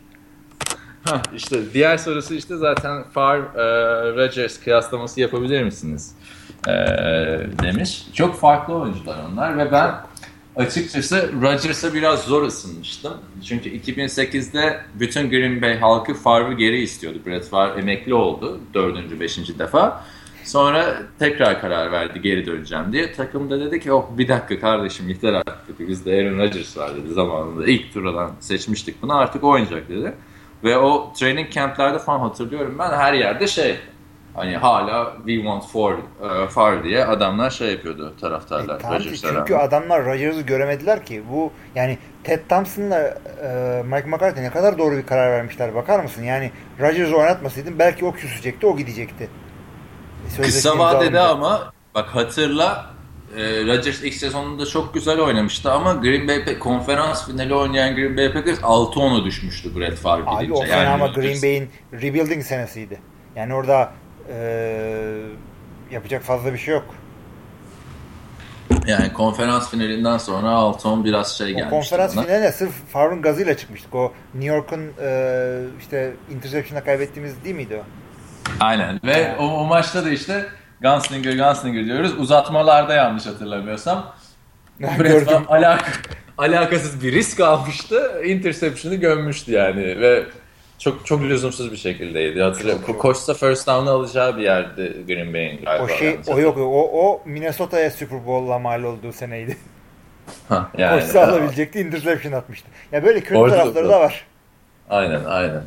[1.35, 3.43] İşte diğer sorusu işte zaten Far e,
[4.15, 6.15] Rodgers kıyaslaması yapabilir misiniz?
[6.67, 6.71] E,
[7.63, 8.07] demiş.
[8.13, 9.95] Çok farklı oyuncular onlar ve ben
[10.55, 13.13] Açıkçası Rodgers'a biraz zor ısınmıştım.
[13.43, 17.17] Çünkü 2008'de bütün Green Bay halkı Favre'ı geri istiyordu.
[17.25, 20.03] Brett Favre emekli oldu dördüncü, beşinci defa.
[20.43, 23.13] Sonra tekrar karar verdi geri döneceğim diye.
[23.13, 25.87] Takım da dedi ki oh bir dakika kardeşim yeter artık dedi.
[25.87, 27.67] Bizde Aaron Rodgers var dedi zamanında.
[27.67, 30.13] ilk turdan seçmiştik bunu artık oynayacak dedi.
[30.63, 33.79] Ve o training camp'lerde falan hatırlıyorum ben her yerde şey
[34.35, 38.81] Hani hala we want for, uh, far diye adamlar şey yapıyordu taraftarlar.
[38.81, 39.67] E, Rodgers'a çünkü rağmen.
[39.67, 41.23] adamlar Rodgers'ı göremediler ki.
[41.31, 42.99] Bu yani Ted Thompson'la
[43.43, 46.23] e, Mike McCarthy ne kadar doğru bir karar vermişler bakar mısın?
[46.23, 49.29] Yani Rodgers'ı oynatmasaydın belki o küsecekti, o gidecekti.
[50.27, 52.92] Sözleşme Kısa vadede ama bak hatırla
[53.37, 58.33] e, Rodgers ilk sezonunda çok güzel oynamıştı ama Green Bay konferans finali oynayan Green Bay
[58.33, 60.63] Packers 6-10'a düşmüştü Brett Favre Abi gidince.
[60.63, 62.99] o sene ama Rodgers- Green Bay'in rebuilding senesiydi.
[63.35, 63.91] Yani orada
[64.33, 64.35] e,
[65.91, 66.85] yapacak fazla bir şey yok.
[68.87, 72.25] Yani konferans finalinden sonra 6-10 biraz şey O gelmişti konferans bana.
[72.25, 73.95] finaline sırf Favre'ın gazıyla çıkmıştık.
[73.95, 77.83] O New York'un e, işte interception'a kaybettiğimiz değil miydi o?
[78.59, 80.45] Aynen ve o, o maçta da işte
[80.83, 82.19] Gunslinger Gunslinger diyoruz.
[82.19, 84.15] Uzatmalarda yanlış hatırlamıyorsam.
[84.79, 85.25] Brett.
[85.25, 86.01] Favre alak
[86.37, 88.21] alakasız bir risk almıştı.
[88.25, 90.23] Interception'ı gömmüştü yani ve
[90.79, 92.41] çok çok lüzumsuz bir şekildeydi.
[92.41, 92.83] Hatırlıyorum.
[92.87, 95.83] Ko- Koşsa first down'ı alacağı bir yerdi Green Bay'in galiba.
[95.83, 99.57] O şey o yok o o Minnesota'ya Super Bowl'la mal olduğu seneydi.
[100.49, 102.67] Ha, yani, Koşsa alabilecekti interception atmıştı.
[102.91, 104.25] Ya böyle kötü Orada tarafları da var.
[104.89, 105.61] Aynen aynen.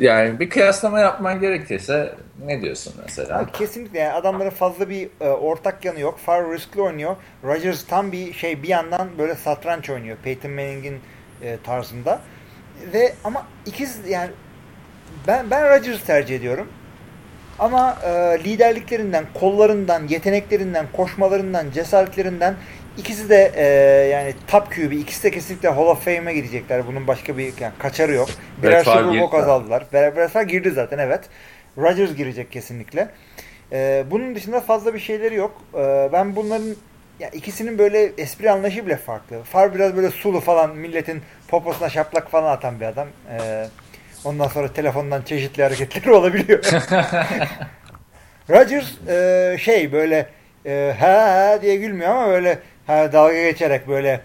[0.00, 2.14] Yani bir kıyaslama yapman gerekirse
[2.46, 3.46] ne diyorsun mesela?
[3.52, 6.18] Kesinlikle yani adamların fazla bir e, ortak yanı yok.
[6.18, 7.16] Favre riskli oynuyor.
[7.44, 10.16] Rodgers tam bir şey bir yandan böyle satranç oynuyor.
[10.24, 11.00] Peyton Manning'in
[11.42, 12.20] e, tarzında.
[12.92, 14.30] Ve ama ikiz yani
[15.26, 16.68] ben ben Rodgers'ı tercih ediyorum.
[17.58, 18.10] Ama e,
[18.44, 22.54] liderliklerinden, kollarından, yeteneklerinden, koşmalarından, cesaretlerinden
[23.00, 23.64] ikisi de e,
[24.08, 24.92] yani top QB.
[24.92, 26.86] ikisi de kesinlikle Hall of Fame'e gidecekler.
[26.86, 28.28] Bunun başka bir yani kaçarı yok.
[28.62, 29.84] Birer Super Bowl kazandılar.
[29.92, 31.20] Brett girdi zaten evet.
[31.78, 33.08] Rodgers girecek kesinlikle.
[33.72, 35.62] E, bunun dışında fazla bir şeyleri yok.
[35.74, 36.74] E, ben bunların
[37.20, 39.42] ya ikisinin böyle espri anlayışı bile farklı.
[39.42, 43.08] Far biraz böyle sulu falan milletin poposuna şaplak falan atan bir adam.
[43.38, 43.66] E,
[44.24, 46.64] ondan sonra telefondan çeşitli hareketleri olabiliyor.
[48.50, 50.26] Rodgers e, şey böyle
[50.66, 52.58] e, ha ha diye gülmüyor ama böyle
[52.90, 54.20] ha, dalga geçerek böyle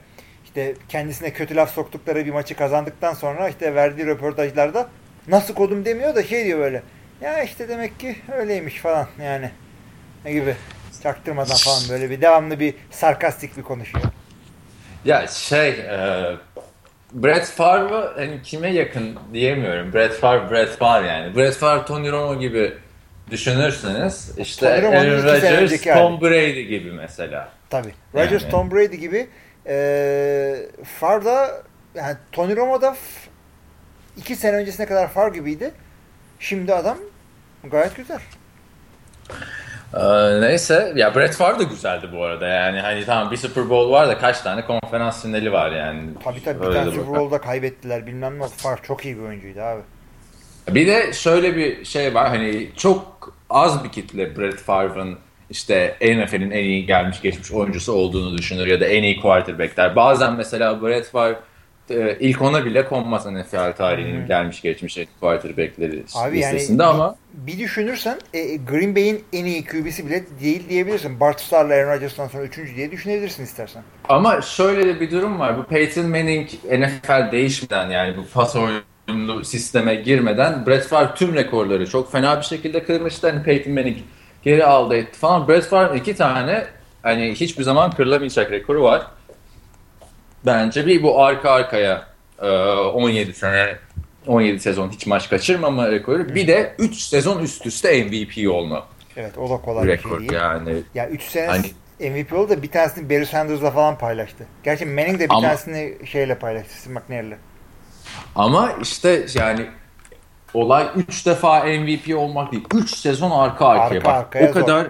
[0.46, 4.88] işte kendisine kötü laf soktukları bir maçı kazandıktan sonra işte verdiği röportajlarda
[5.28, 6.84] nasıl kodum demiyor da şey diyor böyle
[7.22, 9.50] ya işte demek ki öyleymiş falan yani
[10.26, 10.56] ne gibi
[11.04, 14.06] çaktırmadan falan böyle bir devamlı bir sarkastik bir konuşuyor.
[15.06, 16.36] Ya şey e,
[17.14, 19.94] Brett Favre hani kime yakın diyemiyorum.
[19.94, 21.36] Brett Favre, Brett Favre yani.
[21.36, 22.74] Brett Favre, Tony Romo gibi
[23.32, 27.50] düşünürseniz işte Romo'nun Aaron Rodgers, Tom Brady gibi mesela.
[27.70, 27.94] Tabii.
[28.16, 28.52] Rodgers, Yani.
[28.52, 29.28] Tom Brady gibi
[29.68, 30.56] e,
[31.00, 31.62] Farda
[31.96, 32.96] yani Tony Romo da
[34.18, 35.72] iki sene öncesine kadar Far gibiydi.
[36.40, 36.98] Şimdi adam
[37.64, 38.20] gayet güzel.
[39.94, 43.92] Ee, neyse ya Brett Favre da güzeldi bu arada yani hani tamam bir Super Bowl
[43.92, 46.02] var da kaç tane konferans finali var yani.
[46.24, 47.08] Tabii tabii bir tane Super.
[47.08, 48.48] Bowl'da kaybettiler bilmem ne.
[48.48, 49.82] Far çok iyi bir oyuncuydu abi.
[50.72, 55.18] Bir de şöyle bir şey var hani çok az bir kitle Brett Favre'ın
[55.50, 59.96] işte NFL'in en iyi gelmiş geçmiş oyuncusu olduğunu düşünür ya da en iyi quarterbackler.
[59.96, 61.40] Bazen mesela Brett Favre
[61.90, 67.60] e, ilk ona bile konmaz NFL tarihinin gelmiş geçmiş quarterbackleri Abi yani listesinde ama bir
[67.60, 71.20] düşünürsen e, Green Bay'in en iyi QB'si bile değil diyebilirsin.
[71.20, 73.84] Bart Starr'la Aaron Rodgers'tan sonra üçüncü diye düşünebilirsin istersen.
[74.10, 75.58] Ama şöyle de bir durum var.
[75.58, 78.56] Bu Peyton Manning NFL değişmeden yani bu pas
[79.10, 83.30] oyunlu sisteme girmeden Brett Favre tüm rekorları çok fena bir şekilde kırmıştı.
[83.30, 83.98] Hani Peyton Manning
[84.44, 85.48] geri aldı etti falan.
[85.48, 86.66] Brett Favre'ın iki tane
[87.04, 89.08] hani hiçbir zaman kırılamayacak rekoru var.
[90.46, 92.08] Bence bir bu arka arkaya
[92.42, 93.76] e, 17 sene
[94.28, 96.36] 17 sezon hiç maç kaçırmama rekoru.
[96.36, 98.86] Bir de 3 sezon üst üste MVP olma
[99.18, 100.32] Evet o da kolay bir şey rekor değil.
[100.34, 100.74] yani.
[100.96, 104.46] Ya 3 sene Hani- MVP oldu da bir tanesini Barry Sanders'la falan paylaştı.
[104.64, 106.74] Gerçi Manning de bir Ama- tanesini şeyle paylaştı.
[106.82, 107.38] Steve McNair'le.
[108.36, 109.66] Ama işte yani
[110.54, 112.64] olay 3 defa MVP olmak değil.
[112.74, 114.16] 3 sezon arka arkaya Arka bak.
[114.16, 114.88] arkaya o kadar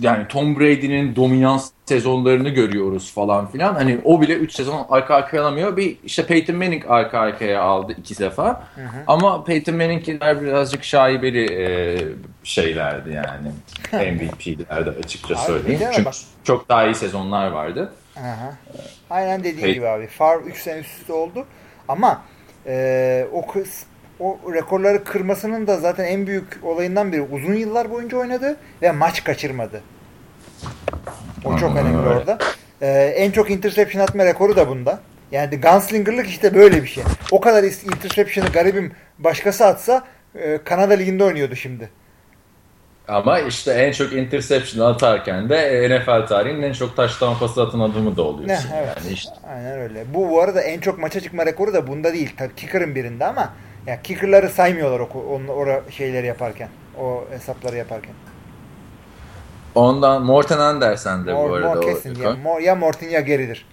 [0.00, 3.74] yani Tom Brady'nin dominans sezonlarını görüyoruz falan filan.
[3.74, 5.76] Hani o bile 3 sezon arka arkaya alamıyor.
[5.76, 8.64] Bir işte Peyton Manning arka arkaya aldı iki defa.
[9.06, 11.98] Ama Peyton Manning'kiler birazcık şaibeli e,
[12.44, 13.52] şeylerdi yani.
[14.12, 15.80] MVP'lerdi açıkça Abi söyleyeyim.
[15.92, 17.92] Çünkü bak- çok daha iyi sezonlar vardı.
[18.16, 18.52] Aha.
[19.10, 19.74] Aynen dediğin Hey.
[19.74, 20.06] gibi abi.
[20.06, 21.44] Far 3 sene üst üste oldu.
[21.90, 22.22] Ama
[22.66, 23.84] e, o kız
[24.20, 29.24] o rekorları kırmasının da zaten en büyük olayından biri uzun yıllar boyunca oynadı ve maç
[29.24, 29.82] kaçırmadı.
[31.44, 32.38] O çok önemli orada.
[32.80, 35.00] E, en çok interception atma rekoru da bunda.
[35.32, 37.04] Yani gunslinger'lık işte böyle bir şey.
[37.30, 41.90] O kadar interception'ı garibim başkası atsa e, Kanada Ligi'nde oynuyordu şimdi.
[43.10, 48.16] Ama işte en çok interception atarken de NFL tarihinin en çok taştan pası atan adamı
[48.16, 48.70] da oluyorsun.
[48.70, 48.96] Ne, evet.
[48.96, 50.04] Yani işte Aynen öyle.
[50.14, 52.34] Bu bu arada en çok maça çıkma rekoru da bunda değil.
[52.36, 53.52] Tabii kicker'ın birinde ama
[53.86, 56.68] ya kicker'ları saymıyorlar o onu ora şeyleri yaparken.
[57.00, 58.14] o hesapları yaparken.
[59.74, 61.68] Ondan Morten Andersen de Mor, bu arada.
[61.68, 62.24] Mor o kesin rekor.
[62.24, 63.66] ya, Mor, ya Morten ya Gary'dir.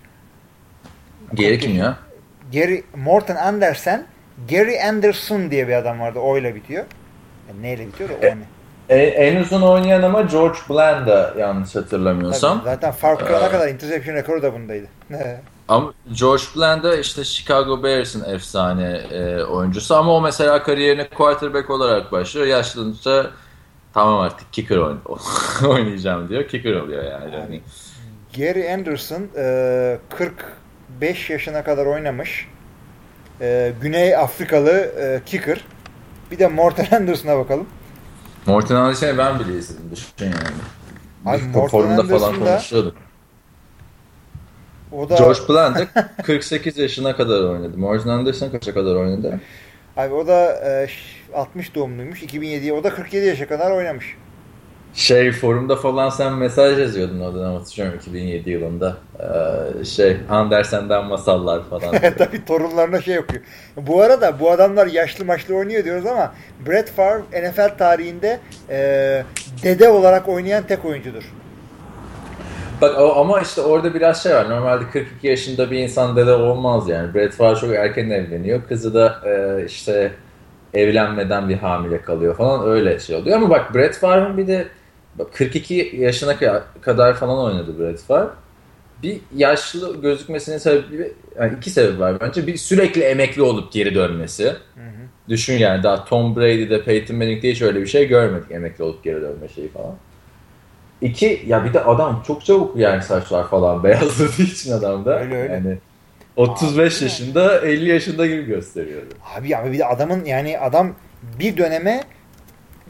[1.33, 1.97] Geri kim ya?
[2.53, 4.05] Gary, Morten Andersen,
[4.49, 6.19] Gary Anderson diye bir adam vardı.
[6.19, 6.85] O ile bitiyor.
[7.49, 8.56] Yani neyle bitiyor da o ne?
[8.89, 12.57] E, en uzun oynayan ama George Blanda yanlış hatırlamıyorsam.
[12.59, 14.87] Tabii, zaten fark kırana Ee, kadar interception rekoru da bundaydı.
[15.67, 22.11] Ama George Blanda işte Chicago Bears'ın efsane e, oyuncusu ama o mesela kariyerine quarterback olarak
[22.11, 22.47] başlıyor.
[22.47, 23.27] Yaşlanınca
[23.93, 24.97] tamam artık kicker oyn
[25.67, 26.47] oynayacağım diyor.
[26.47, 27.35] Kicker oluyor yani.
[27.35, 27.61] yani.
[28.37, 32.47] Gary Anderson e, 45 yaşına kadar oynamış.
[33.41, 35.61] E, Güney Afrikalı e, kicker.
[36.31, 37.67] Bir de Morten Anderson'a bakalım.
[38.47, 39.91] Morten Andersen'i ben bile izledim.
[39.91, 40.33] Düşün yani.
[41.25, 42.95] Abi Morten forumda falan konuşuyorduk.
[44.91, 45.87] O da George Blanda
[46.23, 47.77] 48 yaşına kadar oynadı.
[47.77, 49.39] Morten Anderson kaça kadar oynadı?
[49.97, 52.23] abi o da e, ş- 60 doğumluymuş.
[52.23, 54.17] 2007'ye o da 47 yaşa kadar oynamış.
[54.93, 58.97] Şey forumda falan sen mesaj yazıyordun o dönem hatırlıyorum 2007 yılında.
[59.19, 61.91] Ee, şey Andersen'den masallar falan.
[62.17, 63.43] Tabii torunlarına şey okuyor.
[63.77, 66.33] Bu arada bu adamlar yaşlı maçlı oynuyor diyoruz ama
[66.67, 69.23] Brett Favre NFL tarihinde e,
[69.63, 71.23] dede olarak oynayan tek oyuncudur.
[72.81, 74.49] Bak ama işte orada biraz şey var.
[74.49, 77.13] Normalde 42 yaşında bir insan dede olmaz yani.
[77.13, 78.61] Brett Favre çok erken evleniyor.
[78.69, 80.11] Kızı da e, işte
[80.73, 83.37] evlenmeden bir hamile kalıyor falan öyle şey oluyor.
[83.37, 84.67] Ama bak Brett Favre'ın bir de
[85.33, 88.29] 42 yaşına ka- kadar falan oynadı Brett Favre.
[89.03, 92.47] Bir yaşlı gözükmesinin sebebi yani iki sebebi var bence.
[92.47, 94.53] Bir sürekli emekli olup geri dönmesi.
[95.29, 99.21] Düşün yani daha Tom Brady'de Peyton Manning'de hiç öyle bir şey görmedik emekli olup geri
[99.21, 99.95] dönme şeyi falan.
[101.01, 105.19] İki ya bir de adam çok çabuk yani saçlar falan beyazladığı için adamda.
[105.19, 105.53] Öyle, öyle.
[105.53, 105.77] Yani
[106.35, 107.03] 35 Abi.
[107.03, 109.13] yaşında 50 yaşında gibi gösteriyordu.
[109.37, 110.95] Abi ama bir de adamın yani adam
[111.39, 112.03] bir döneme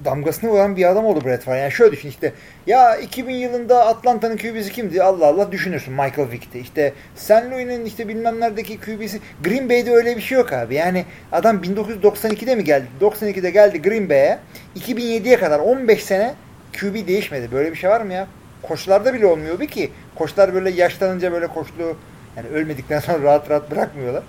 [0.05, 1.59] damgasını vuran bir adam oldu Brett Favre.
[1.59, 2.33] Yani şöyle düşün işte
[2.67, 5.03] ya 2000 yılında Atlanta'nın QB'si kimdi?
[5.03, 6.59] Allah Allah düşünürsün Michael Vick'ti.
[6.59, 7.31] İşte St.
[7.31, 9.19] Louis'nin işte bilmem neredeki QB'si.
[9.43, 10.75] Green Bay'de öyle bir şey yok abi.
[10.75, 12.85] Yani adam 1992'de mi geldi?
[13.01, 14.39] 92'de geldi Green Bay'e.
[14.79, 16.33] 2007'ye kadar 15 sene
[16.79, 17.51] QB değişmedi.
[17.51, 18.27] Böyle bir şey var mı ya?
[18.61, 19.91] Koçlarda bile olmuyor bir ki.
[20.15, 21.97] Koçlar böyle yaşlanınca böyle koçluğu
[22.37, 24.23] yani ölmedikten sonra rahat rahat bırakmıyorlar.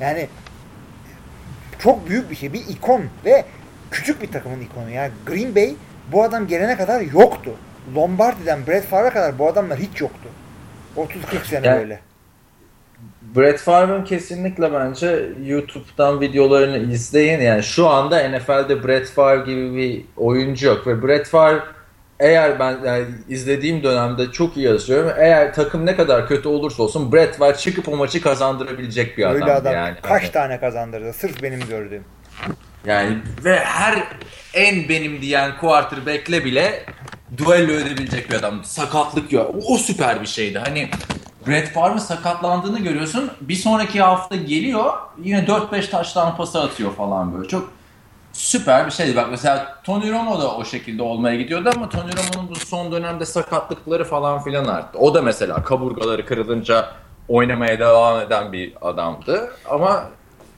[0.00, 0.28] Yani
[1.78, 2.52] çok büyük bir şey.
[2.52, 3.44] Bir ikon ve
[3.90, 4.90] küçük bir takımın ikonu.
[4.90, 5.74] Yani Green Bay
[6.12, 7.50] bu adam gelene kadar yoktu.
[7.96, 10.28] Lombardi'den Brett Favre'a kadar bu adamlar hiç yoktu.
[10.96, 12.00] 30-40 sene Yani- böyle.
[13.36, 17.40] Brett Favre'ın kesinlikle bence YouTube'dan videolarını izleyin.
[17.40, 21.60] Yani şu anda NFL'de Brett Favre gibi bir oyuncu yok ve Brett Favre
[22.20, 25.10] eğer ben yani izlediğim dönemde çok iyi yazıyorum.
[25.18, 29.44] Eğer takım ne kadar kötü olursa olsun Brett Favre çıkıp o maçı kazandırabilecek bir Öyle
[29.44, 29.56] adam.
[29.56, 29.96] adam yani.
[30.02, 32.04] kaç tane kazandırdı sırf benim gördüğüm.
[32.86, 34.04] Yani ve her
[34.54, 36.84] en benim diyen quarterback'le bile
[37.38, 38.64] duello edebilecek bir adam.
[38.64, 39.54] Sakatlık yok.
[39.54, 40.58] O, o süper bir şeydi.
[40.58, 40.90] Hani
[41.46, 43.30] Brett Favre'ın sakatlandığını görüyorsun.
[43.40, 44.92] Bir sonraki hafta geliyor.
[45.22, 47.48] Yine 4-5 taştan pası atıyor falan böyle.
[47.48, 47.72] Çok
[48.32, 49.16] süper bir şeydi.
[49.16, 53.26] Bak mesela Tony Romo da o şekilde olmaya gidiyordu ama Tony Romo'nun bu son dönemde
[53.26, 54.98] sakatlıkları falan filan arttı.
[54.98, 56.88] O da mesela kaburgaları kırılınca
[57.28, 59.52] oynamaya devam eden bir adamdı.
[59.70, 60.04] Ama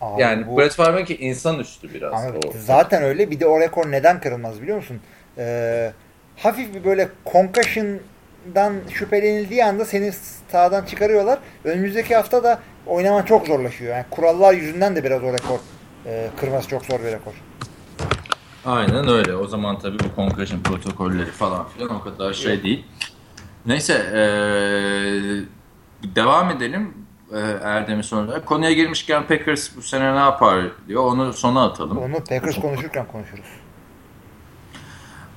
[0.03, 2.13] Abi yani bu- Brett Favre'ınki insanüstü biraz.
[2.15, 2.53] Ama o.
[2.59, 3.31] zaten öyle.
[3.31, 5.01] Bir de o rekor neden kırılmaz biliyor musun?
[5.39, 5.93] Ee,
[6.37, 10.13] hafif bir böyle concussion'dan şüphelenildiği anda seni
[10.53, 11.39] sahadan çıkarıyorlar.
[11.65, 13.95] Önümüzdeki hafta da oynaman çok zorlaşıyor.
[13.97, 15.59] Yani kurallar yüzünden de biraz o rekor
[16.07, 17.33] e, kırması çok zor bir rekor.
[18.67, 19.35] Aynen öyle.
[19.37, 22.85] O zaman tabii bu concussion protokolleri falan filan o kadar şey değil.
[23.67, 25.45] Neyse eee,
[26.17, 26.95] devam edelim
[27.33, 28.45] eee, Erdem'in sonunda.
[28.45, 31.05] Konuya girmişken Packers bu sene ne yapar diyor.
[31.05, 31.99] Onu sona atalım.
[31.99, 33.47] Onu Packers konuşurken konuşuruz.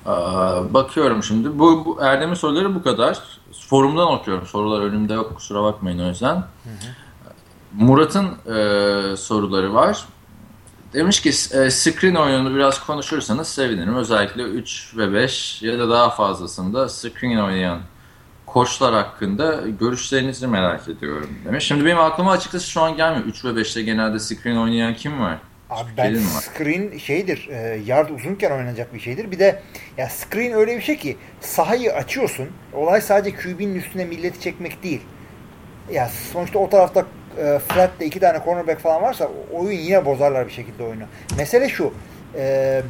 [0.06, 1.58] Aa, bakıyorum şimdi.
[1.58, 3.18] Bu, bu Erdem'in soruları bu kadar.
[3.68, 4.46] Forumdan okuyorum.
[4.46, 5.34] Sorular önümde yok.
[5.34, 6.44] Kusura bakmayın o yüzden.
[7.72, 10.04] Murat'ın e, soruları var.
[10.92, 13.96] Demiş ki e, screen oyununu biraz konuşursanız sevinirim.
[13.96, 17.80] Özellikle 3 ve 5 ya da daha fazlasında screen oynayan
[18.56, 21.64] koçlar hakkında görüşlerinizi merak ediyorum demiş.
[21.64, 23.24] Şimdi benim aklıma açıkçası şu an gelmiyor.
[23.24, 25.38] 3 ve 5'te genelde screen oynayan kim var?
[25.70, 26.20] Abi ben var.
[26.20, 29.30] screen şeydir, e, yard uzunken oynanacak bir şeydir.
[29.30, 29.62] Bir de
[29.96, 32.48] ya screen öyle bir şey ki sahayı açıyorsun.
[32.74, 35.00] Olay sadece QB'nin üstüne milleti çekmek değil.
[35.92, 37.06] Ya sonuçta o tarafta
[37.38, 41.04] e, flat'te iki tane cornerback falan varsa oyun yine bozarlar bir şekilde oyunu.
[41.38, 41.92] Mesele şu.
[42.34, 42.82] E,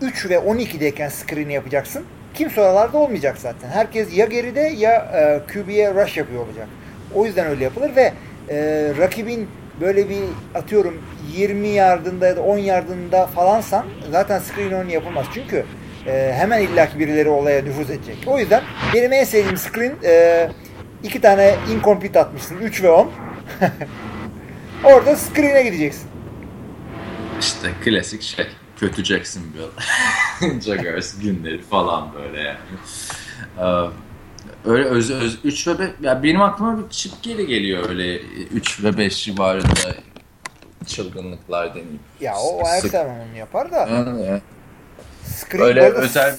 [0.00, 2.04] 3 ve 12'deyken screen'i yapacaksın.
[2.34, 3.68] Kimse oralarda olmayacak zaten.
[3.68, 6.68] Herkes ya geride ya e, QB'ye rush yapıyor olacak.
[7.14, 8.12] O yüzden öyle yapılır ve
[8.50, 8.56] e,
[8.98, 9.48] rakibin
[9.80, 10.22] böyle bir
[10.54, 11.02] atıyorum
[11.36, 15.26] 20 yardında ya da 10 yardında falansan zaten screen oyunu yapılmaz.
[15.34, 15.64] Çünkü
[16.06, 18.16] e, hemen illaki birileri olaya nüfuz edecek.
[18.26, 18.62] O yüzden
[18.94, 20.48] benim en sevdiğim screen e,
[21.02, 22.58] iki tane incomplete atmışsın.
[22.58, 23.10] 3 ve 10.
[24.84, 26.08] Orada screen'e gideceksin.
[27.40, 28.46] İşte klasik şey.
[28.76, 30.60] Kötü Jacksonville.
[30.60, 32.58] Jaguars günleri falan böyle yani.
[33.58, 33.90] Ee,
[34.64, 38.84] öyle öz, öz 3 ve 5 ya benim aklıma bir çip geri geliyor öyle 3
[38.84, 39.94] ve 5 civarında
[40.86, 42.00] çılgınlıklar deneyim.
[42.20, 43.76] Ya o Ersen onu yapar da.
[43.76, 44.40] Yani,
[45.24, 46.36] Screen öyle arada özel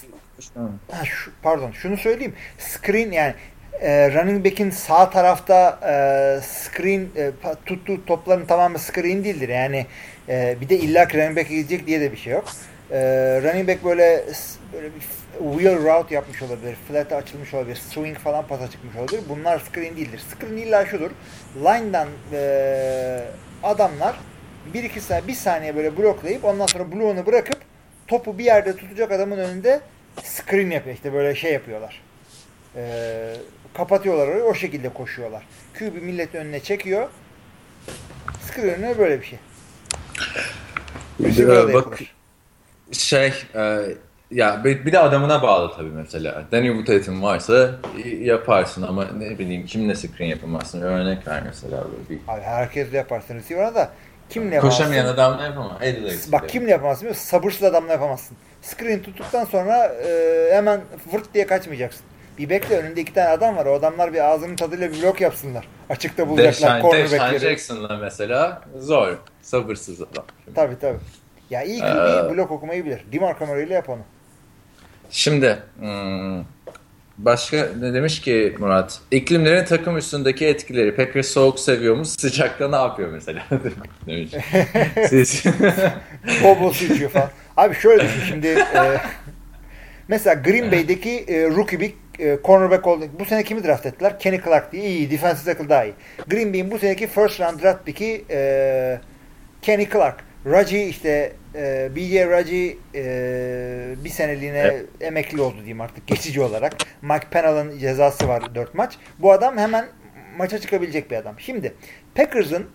[0.92, 2.34] Ha, şu, pardon şunu söyleyeyim.
[2.58, 3.34] Screen yani
[3.82, 7.32] e, running back'in sağ tarafta e, screen e,
[7.66, 9.50] tuttuğu topların tamamı screen değildir.
[9.50, 9.86] Yani
[10.30, 12.46] e, bir de illa running back'e gidecek diye de bir şey yok.
[12.92, 13.00] E,
[13.44, 14.24] running back böyle
[14.74, 15.02] böyle bir
[15.58, 16.76] wheel route yapmış olabilir.
[16.88, 17.76] Flat'e açılmış olabilir.
[17.76, 19.22] Swing falan pasa çıkmış olabilir.
[19.30, 20.22] Bunlar screen değildir.
[20.32, 21.12] Screen illa şudur.
[21.56, 23.22] Line'dan e,
[23.64, 24.16] adamlar
[24.74, 27.58] bir iki saniye, bir saniye böyle bloklayıp ondan sonra bloğunu bırakıp
[28.08, 29.82] topu bir yerde tutacak adamın önünde
[30.24, 30.96] screen yapıyor.
[30.96, 32.02] İşte böyle şey yapıyorlar.
[32.76, 33.36] Ee,
[33.74, 35.44] kapatıyorlar orayı o şekilde koşuyorlar.
[35.80, 37.10] QB millet önüne çekiyor.
[38.42, 39.40] Screen önüne böyle bir şey.
[41.24, 42.16] Receiver'a da Bak yapılır.
[42.92, 43.82] şey e,
[44.32, 46.44] ya bir bir de adamına bağlı tabii mesela.
[46.52, 47.72] Danny Woodhead'in varsa
[48.20, 50.82] yaparsın ama ne bileyim kimle screen yapamazsın.
[50.82, 53.90] Örnek ver mesela böyle bir Abi herkes de yaparsın receiver'a da
[54.30, 54.84] kimle yapamazsın?
[54.84, 56.32] koşamayan adam ne yapamaz.
[56.32, 57.28] Bak kimle yapamazsın biliyor musun?
[57.30, 58.38] Sabırsız adamla yapamazsın.
[58.62, 60.82] Screen tuttuktan sonra e, hemen
[61.14, 62.02] vırt diye kaçmayacaksın.
[62.38, 63.66] Bir bekle önünde iki tane adam var.
[63.66, 65.68] O adamlar bir ağzının tadıyla bir blok yapsınlar.
[65.90, 67.40] Açıkta bulacaklar Deshaun cornerbackleri.
[67.40, 69.18] Jackson'la mesela zor.
[69.46, 70.26] Sabırsız adam.
[70.56, 70.98] Tabii tabii.
[71.50, 73.06] Ya iyi Ee, QB blok okumayı bilir.
[73.12, 74.02] DeMarco Murray ile yap onu.
[75.10, 76.44] Şimdi hmm,
[77.18, 79.00] başka ne demiş ki Murat?
[79.12, 80.96] İklimlerin takım üstündeki etkileri.
[80.96, 82.06] Packers soğuk seviyor mu?
[82.06, 83.46] Sıcakta ne yapıyor mesela?
[84.08, 84.32] demiş.
[85.10, 85.44] Siz...
[86.44, 87.30] Bol bol su içiyor falan.
[87.58, 88.48] Abi şöyle düşün şimdi.
[88.48, 88.98] e,
[90.08, 93.06] mesela Green Bay'deki e, rookie bir e, cornerback oldu.
[93.20, 94.20] Bu sene kimi draft ettiler?
[94.20, 94.84] Kenny Clark diye.
[94.84, 95.12] İyi.
[95.12, 95.94] Defensive tackle daha iyi.
[96.28, 99.00] Green Bay'in bu seneki first round draft pick'i e,
[99.66, 100.24] Kenny Clark.
[100.46, 104.86] Raji işte e, BJ Raji e, bir seneliğine Evet.
[105.02, 106.74] emekli oldu diyeyim artık geçici olarak.
[107.02, 108.98] Mike Pennell'ın cezası var 4 maç.
[109.20, 109.86] Bu adam hemen
[110.38, 111.40] maça çıkabilecek bir adam.
[111.40, 111.74] Şimdi
[112.16, 112.66] Packers'ın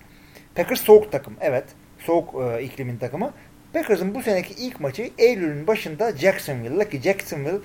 [0.55, 1.64] Packers soğuk takım evet.
[1.98, 3.33] Soğuk e, iklimin takımı.
[3.72, 7.59] Packers'ın bu seneki ilk maçı Eylül'ün başında Jacksonville'la ki Jacksonville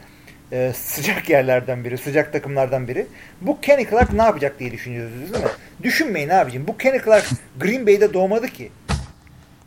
[0.52, 3.08] e, sıcak yerlerden biri, sıcak takımlardan biri.
[3.42, 5.52] Bu Kenny Clark ne yapacak diye düşünüyorsunuz değil mi?
[5.84, 6.68] Düşünmeyin abicim.
[6.68, 7.26] Bu Kenny Clark
[7.60, 8.72] Green Bay'de doğmadı ki.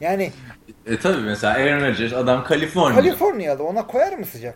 [0.00, 0.32] Yani
[0.86, 3.00] e tabii mesela Aaron Rodgers adam Kaliforniya.
[3.00, 4.54] Kaliforniyalı ona koyar mı sıcak?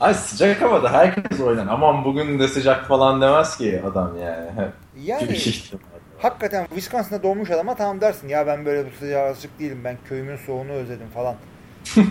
[0.00, 1.66] Ay sıcak havada herkes oynar.
[1.66, 4.70] Aman bugün de sıcak falan demez ki adam yani.
[5.04, 5.82] Yani ihtimal.
[6.18, 8.28] hakikaten Wisconsin'da doğmuş adama tamam dersin.
[8.28, 9.80] Ya ben böyle bu sıcağa alışık değilim.
[9.84, 11.34] Ben köyümün soğuğunu özledim falan.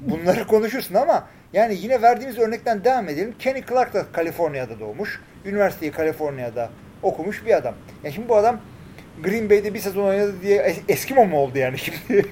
[0.00, 3.34] Bunları konuşursun ama yani yine verdiğimiz örnekten devam edelim.
[3.38, 5.20] Kenny Clark da Kaliforniya'da doğmuş.
[5.44, 6.70] Üniversiteyi Kaliforniya'da
[7.02, 7.74] okumuş bir adam.
[8.04, 8.60] Ya şimdi bu adam
[9.22, 12.26] Green Bay'de bir sezon oynadı diye es- Eskimo mu oldu yani şimdi?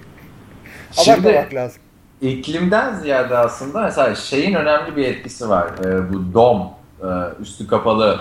[0.98, 1.82] Abartmamak lazım.
[2.20, 5.70] iklimden ziyade aslında mesela şeyin önemli bir etkisi var.
[5.84, 6.62] Ee, bu dom,
[7.00, 7.06] e,
[7.42, 8.20] üstü kapalı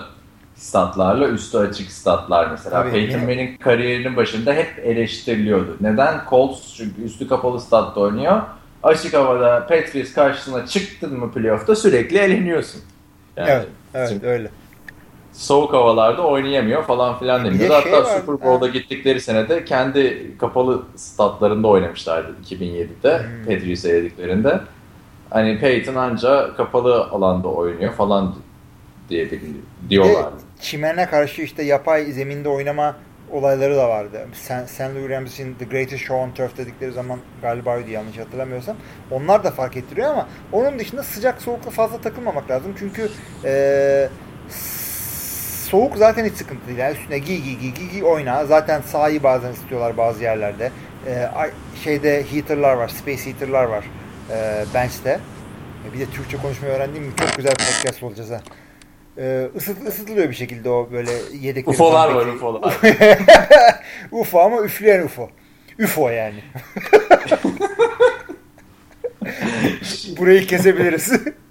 [0.56, 2.82] statlarla üstü açık statlar mesela.
[2.82, 5.76] Tabii, Peyton Manning kariyerinin başında hep eleştiriliyordu.
[5.80, 6.20] Neden?
[6.30, 8.42] Colts çünkü üstü kapalı statta oynuyor.
[8.82, 12.80] Açık havada Patriots karşısına çıktın mı playoff'ta sürekli eleniyorsun.
[13.36, 14.50] Yani Evet, evet şimdi öyle.
[15.32, 18.70] Soğuk havalarda oynayamıyor falan filan Bir de şey Hatta var, Super Bowl'da ha.
[18.70, 23.44] gittikleri senede kendi kapalı statlarında oynamışlardı 2007'de Hmm.
[23.44, 24.60] Patriots'e yediklerinde.
[25.30, 28.34] Hani Peyton anca kapalı alanda oynuyor falan
[29.08, 30.36] diye Bir de diyorlardı.
[30.60, 32.96] çimene karşı işte yapay zeminde oynama
[33.30, 34.28] olayları da vardı.
[34.32, 34.80] Sen, St.
[34.80, 38.76] Louis Rams'in The Greatest Show on Turf dedikleri zaman galiba oydu yanlış hatırlamıyorsam.
[39.10, 42.74] Onlar da fark ettiriyor ama onun dışında sıcak soğukla fazla takılmamak lazım.
[42.78, 43.02] Çünkü
[43.44, 44.10] eee, s-
[45.72, 46.78] soğuk zaten hiç sıkıntı değil.
[46.78, 48.46] Yani üstüne giy giy giy giy, giy oyna.
[48.46, 50.70] Zaten sahayı bazen istiyorlar bazı yerlerde.
[51.34, 51.50] Ay-
[51.84, 53.84] şeyde heater'lar var, space heater'lar var
[54.30, 55.18] eee bench'te.
[55.90, 58.40] E, Bir de Türkçe konuşmayı öğrendiğim gibi çok güzel podcast olacağız ha.
[59.18, 61.74] Ee, ısıt, ısıtılıyor bir şekilde o böyle yedekleri.
[61.74, 62.26] UFO'lar var.
[62.26, 62.74] UFO'lar.
[64.10, 65.30] UFO ama üfleyen UFO.
[65.84, 66.44] UFO yani.
[70.18, 71.12] Burayı kesebiliriz.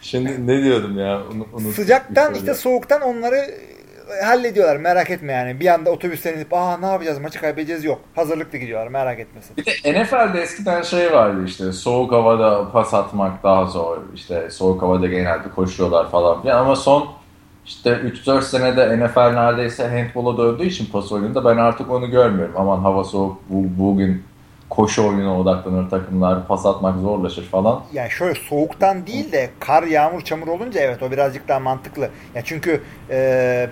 [0.00, 1.20] Şimdi ne diyordum ya?
[1.32, 1.72] Unu- unuttum.
[1.72, 5.60] Sıcaktan Bir işte soğuktan onları e, hallediyorlar merak etme yani.
[5.60, 8.00] Bir anda otobüsten inip aa ne yapacağız maçı kaybedeceğiz yok.
[8.14, 9.56] Hazırlıklı gidiyorlar merak etmesin.
[9.56, 13.98] Bir de NFL'de eskiden şey vardı işte soğuk havada pas atmak daha zor.
[14.14, 17.08] İşte soğuk havada genelde koşuyorlar falan filan ama son
[17.66, 22.54] işte 3-4 senede NFL neredeyse handball'a döndüğü için pas oyununda ben artık onu görmüyorum.
[22.58, 24.22] Aman hava soğuk bu, bugün
[24.70, 26.46] koşu oyununa odaklanır takımlar.
[26.46, 27.82] Pas atmak zorlaşır falan.
[27.92, 32.10] Yani şöyle soğuktan değil de kar, yağmur, çamur olunca evet o birazcık daha mantıklı.
[32.34, 33.68] Ya çünkü e,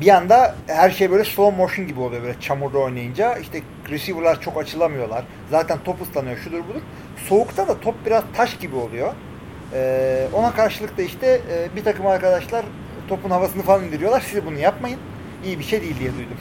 [0.00, 3.36] bir anda her şey böyle slow motion gibi oluyor böyle çamurda oynayınca.
[3.36, 5.24] İşte receiver'lar çok açılamıyorlar.
[5.50, 6.80] Zaten top ıslanıyor şudur budur.
[7.28, 9.12] Soğukta da top biraz taş gibi oluyor.
[9.74, 12.64] E, ona karşılık da işte e, bir takım arkadaşlar
[13.08, 14.20] topun havasını falan indiriyorlar.
[14.20, 14.98] Siz bunu yapmayın.
[15.44, 16.36] İyi bir şey değil diye duydum.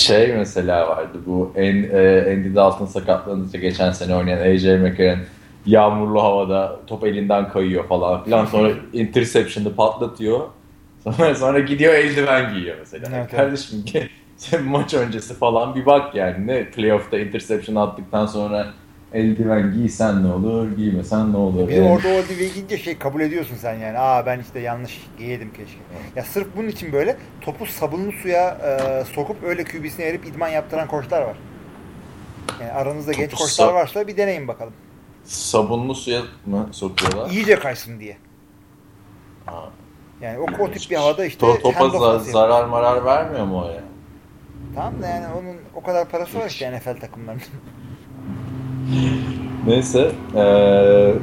[0.00, 5.18] Şey mesela vardı bu en, e, Andy Dalton sakatlanınca geçen sene oynayan AJ McCarron
[5.66, 10.40] yağmurlu havada top elinden kayıyor falan filan sonra interception'ı patlatıyor.
[11.04, 13.08] Sonra sonra gidiyor eldiven giyiyor mesela.
[13.14, 13.84] Evet, Kardeşim
[14.36, 18.66] sen maç öncesi falan bir bak yani ne playoff'ta interception attıktan sonra
[19.14, 21.68] eldiven giysen ne olur, giymesen ne olur.
[21.68, 23.98] Bir Yani- orada o diye gidince şey kabul ediyorsun sen yani.
[23.98, 25.78] Aa ben işte yanlış giydim keşke.
[26.16, 30.88] Ya sırf bunun için böyle topu sabunlu suya e, sokup öyle QB'sine erip idman yaptıran
[30.88, 31.36] koçlar var.
[32.60, 34.72] Yani aranızda genç Topu koçlar sa- varsa bir deneyin bakalım.
[35.24, 37.30] Sabunlu suya mı sokuyorlar?
[37.30, 38.16] İyice kaysın diye.
[39.46, 39.68] Ha.
[40.20, 43.68] Yani o, o tip bir havada işte To- topa za- zarar marar vermiyor mu o
[43.70, 43.80] ya?
[44.74, 47.42] Tamam da yani onun o kadar parası var işte NFL takımlarının.
[49.66, 50.12] Neyse.
[50.36, 51.14] eee,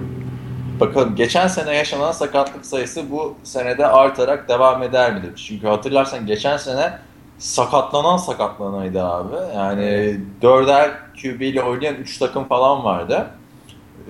[0.80, 5.46] bakalım geçen sene yaşanan sakatlık sayısı bu senede artarak devam eder mi demiş.
[5.48, 6.94] Çünkü hatırlarsan geçen sene
[7.38, 9.36] sakatlanan sakatlanaydı abi.
[9.56, 10.92] Yani dörder
[11.22, 13.28] QB ile oynayan 3 takım falan vardı.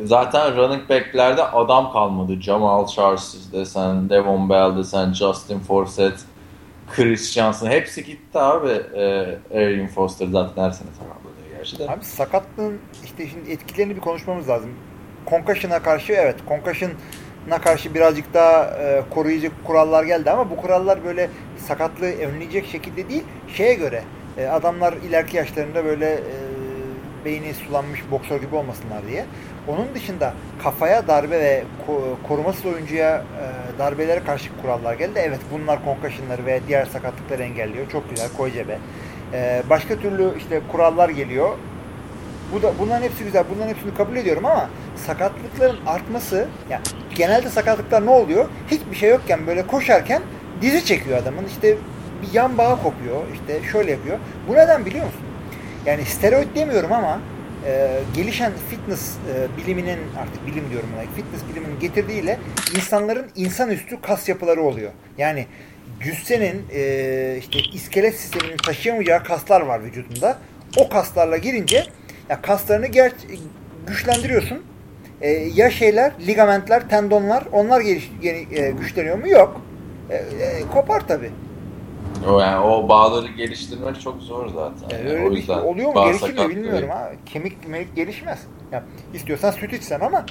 [0.04, 2.42] Zaten running back'lerde adam kalmadı.
[2.42, 6.20] Jamal Charles desen, Devon Bell desen, Justin Forsett,
[6.96, 8.70] Chris Johnson hepsi gitti abi.
[8.96, 11.27] Ee, Arian Foster zaten her sene sakatlanıyor
[11.80, 11.90] de.
[11.92, 14.70] Abi sakatlığın işte şimdi etkilerini bir konuşmamız lazım.
[15.30, 21.30] Concussion'a karşı evet concussion'a karşı birazcık daha e, koruyucu kurallar geldi ama bu kurallar böyle
[21.68, 24.04] sakatlığı önleyecek şekilde değil şeye göre
[24.38, 26.22] e, adamlar ileriki yaşlarında böyle e,
[27.26, 29.26] beyni sulanmış boksör gibi olmasınlar diye.
[29.68, 35.20] Onun dışında kafaya darbe ve ko- korumasız oyuncuya e, darbelere karşı kurallar geldi.
[35.24, 37.90] Evet bunlar concussion'ları ve diğer sakatlıkları engelliyor.
[37.92, 38.78] Çok güzel koy cebe.
[39.34, 41.50] E, başka türlü işte kurallar geliyor.
[42.54, 43.44] Bu da bunların hepsi güzel.
[43.56, 46.82] Bunların hepsini kabul ediyorum ama sakatlıkların artması yani
[47.16, 48.46] genelde sakatlıklar ne oluyor?
[48.72, 50.22] Hiçbir şey yokken böyle koşarken
[50.62, 51.46] dizi çekiyor adamın.
[51.46, 51.78] İşte
[52.22, 53.22] bir yan bağı kopuyor.
[53.34, 54.18] İşte şöyle yapıyor.
[54.48, 55.22] Bu neden biliyor musun?
[55.86, 57.20] Yani steroid demiyorum ama
[57.66, 61.02] e, gelişen fitness e, biliminin artık bilim diyorum buna.
[61.16, 62.40] Fitness biliminin getirdiğiyle
[62.76, 64.92] insanların insanüstü kas yapıları oluyor.
[65.18, 65.46] Yani
[66.04, 70.38] cüssenin e, işte iskelet sisteminin taşıyamayacağı kaslar var vücudunda.
[70.78, 71.84] O kaslarla girince
[72.30, 73.12] ya kaslarını ger
[73.88, 74.64] güçlendiriyorsun.
[75.22, 79.28] E, ya şeyler, ligamentler, tendonlar onlar geliş, geni- e, güçleniyor mu?
[79.30, 79.62] Yok.
[80.10, 81.30] E, e, kopar tabi.
[82.30, 84.98] O yani o bağları geliştirmek çok zor zaten.
[84.98, 86.04] Yani öyle o bir yüzden şey oluyor mu?
[86.06, 87.12] Gelişir mi bilmiyorum ha.
[87.26, 88.40] Kemik melik gelişmez.
[88.72, 88.84] Ya,
[89.14, 90.26] istiyorsan süt içsen ama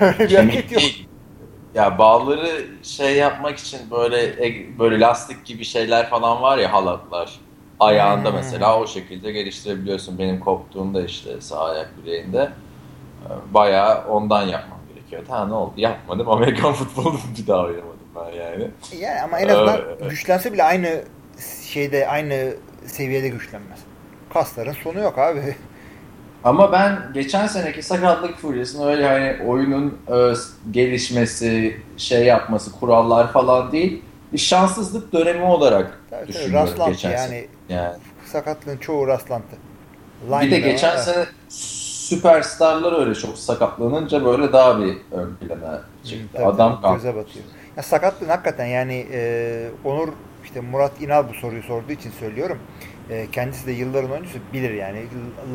[0.00, 0.82] öyle bir hareket yok.
[1.78, 7.40] Ya bağları şey yapmak için böyle e- böyle lastik gibi şeyler falan var ya halatlar.
[7.80, 8.36] Ayağında Hmm.
[8.36, 10.18] mesela o şekilde geliştirebiliyorsun.
[10.18, 12.50] Benim koptuğumda işte sağ ayak bileğinde
[13.24, 15.22] e, bayağı ondan yapmam gerekiyor.
[15.28, 15.72] Ha ne oldu?
[15.76, 16.28] Yapmadım.
[16.30, 18.68] Amerikan futbolu bir daha oynamadım ben yani.
[19.00, 21.02] Yani ama en azından Ee, güçlense bile aynı
[21.64, 22.54] şeyde aynı
[22.86, 23.78] seviyede güçlenmez.
[24.34, 25.56] Kasların sonu yok abi.
[26.44, 30.32] Ama ben geçen seneki sakatlık furyasını öyle hani oyunun e,
[30.70, 34.02] gelişmesi, şey yapması, kurallar falan değil.
[34.32, 37.28] Bir şanssızlık dönemi olarak Tabii, düşünüyorum rastlantı geçen yani.
[37.28, 37.46] sene.
[37.68, 37.96] Yani.
[38.24, 39.56] Sakatlığın çoğu rastlantı.
[40.42, 41.04] Bir de geçen evet.
[41.04, 41.26] sene
[42.08, 46.28] süperstarlar öyle çok sakatlanınca böyle daha bir ön plana çıktı.
[46.32, 47.44] Tabii, Adam tabii, göze batıyor.
[47.76, 50.08] Ya sakatlığın hakikaten yani e, Onur
[50.44, 52.58] işte Murat İnal bu soruyu sorduğu için söylüyorum.
[53.10, 55.02] E, kendisi de yılların oyuncusu bilir yani.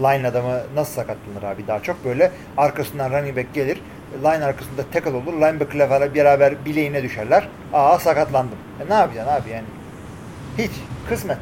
[0.03, 3.81] Line adamı nasıl sakatlanır abi daha çok böyle arkasından running back gelir.
[4.23, 5.33] Line arkasında tackle olur.
[5.33, 7.47] Linebacker'la beraber- beraber bileğine düşerler.
[7.73, 8.57] Aa sakatlandım.
[8.87, 9.65] E, ne yapacaksın abi yani?
[10.57, 10.71] Hiç.
[11.09, 11.37] Kısmet.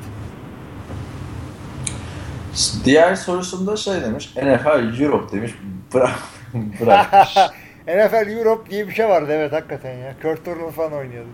[2.85, 5.51] Diğer sorusunda şey demiş, NFL Europe demiş,
[5.93, 6.19] bırak,
[6.81, 7.35] bırakmış.
[7.87, 10.13] NFL Europe diye bir şey vardı evet hakikaten ya.
[10.21, 11.29] Kurt Turner falan oynuyordu.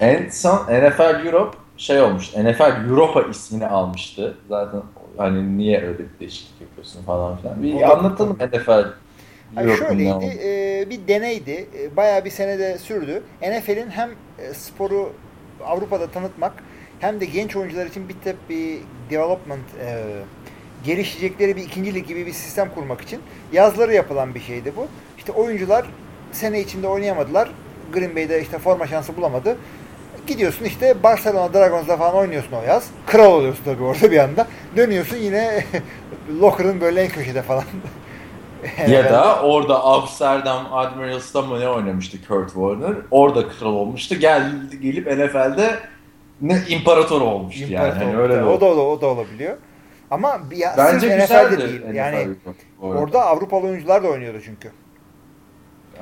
[0.00, 4.36] en son NFL Europe şey olmuş, NFL Europa ismini almıştı.
[4.48, 4.82] Zaten
[5.16, 7.62] hani niye öyle bir değişiklik yapıyorsun falan filan.
[7.62, 8.84] Bir O da- anlatalım NFL
[9.56, 11.68] ne şöyleydi, e, bir deneydi.
[11.80, 13.22] E, bayağı bir senede sürdü.
[13.42, 15.12] NFL'in hem e, sporu
[15.64, 16.52] Avrupa'da tanıtmak
[17.00, 18.78] hem de genç oyuncular için bir tip bir
[19.10, 20.04] development e,
[20.84, 23.20] gelişecekleri bir ikinci lig gibi bir sistem kurmak için
[23.52, 24.86] yazları yapılan bir şeydi bu.
[25.18, 25.86] İşte oyuncular
[26.32, 27.50] sene içinde oynayamadılar.
[27.92, 29.56] Green Bay'de işte forma şansı bulamadı.
[30.28, 32.90] Gidiyorsun işte Barcelona Dragons'la falan oynuyorsun o yaz.
[33.06, 34.46] Kral oluyorsun tabii orada bir anda.
[34.76, 35.64] Dönüyorsun yine
[36.40, 37.64] Locker'ın böyle en köşede falan.
[38.88, 42.96] ya da orada Amsterdam Admirals'ta mı ne oynamıştı Kurt Warner?
[43.10, 44.14] Orada kral olmuştu.
[44.14, 45.78] Geldi gelip NFL'de
[46.40, 48.04] ne imparator olmuştu İmparator yani.
[48.04, 49.56] Hani öyle de o da o da olabiliyor.
[50.10, 51.80] Ama ya, Bence güzeldi NFL'de değil.
[51.88, 52.28] NFL Yani
[52.82, 54.70] orada Avrupalı oyuncular da oynuyordu çünkü.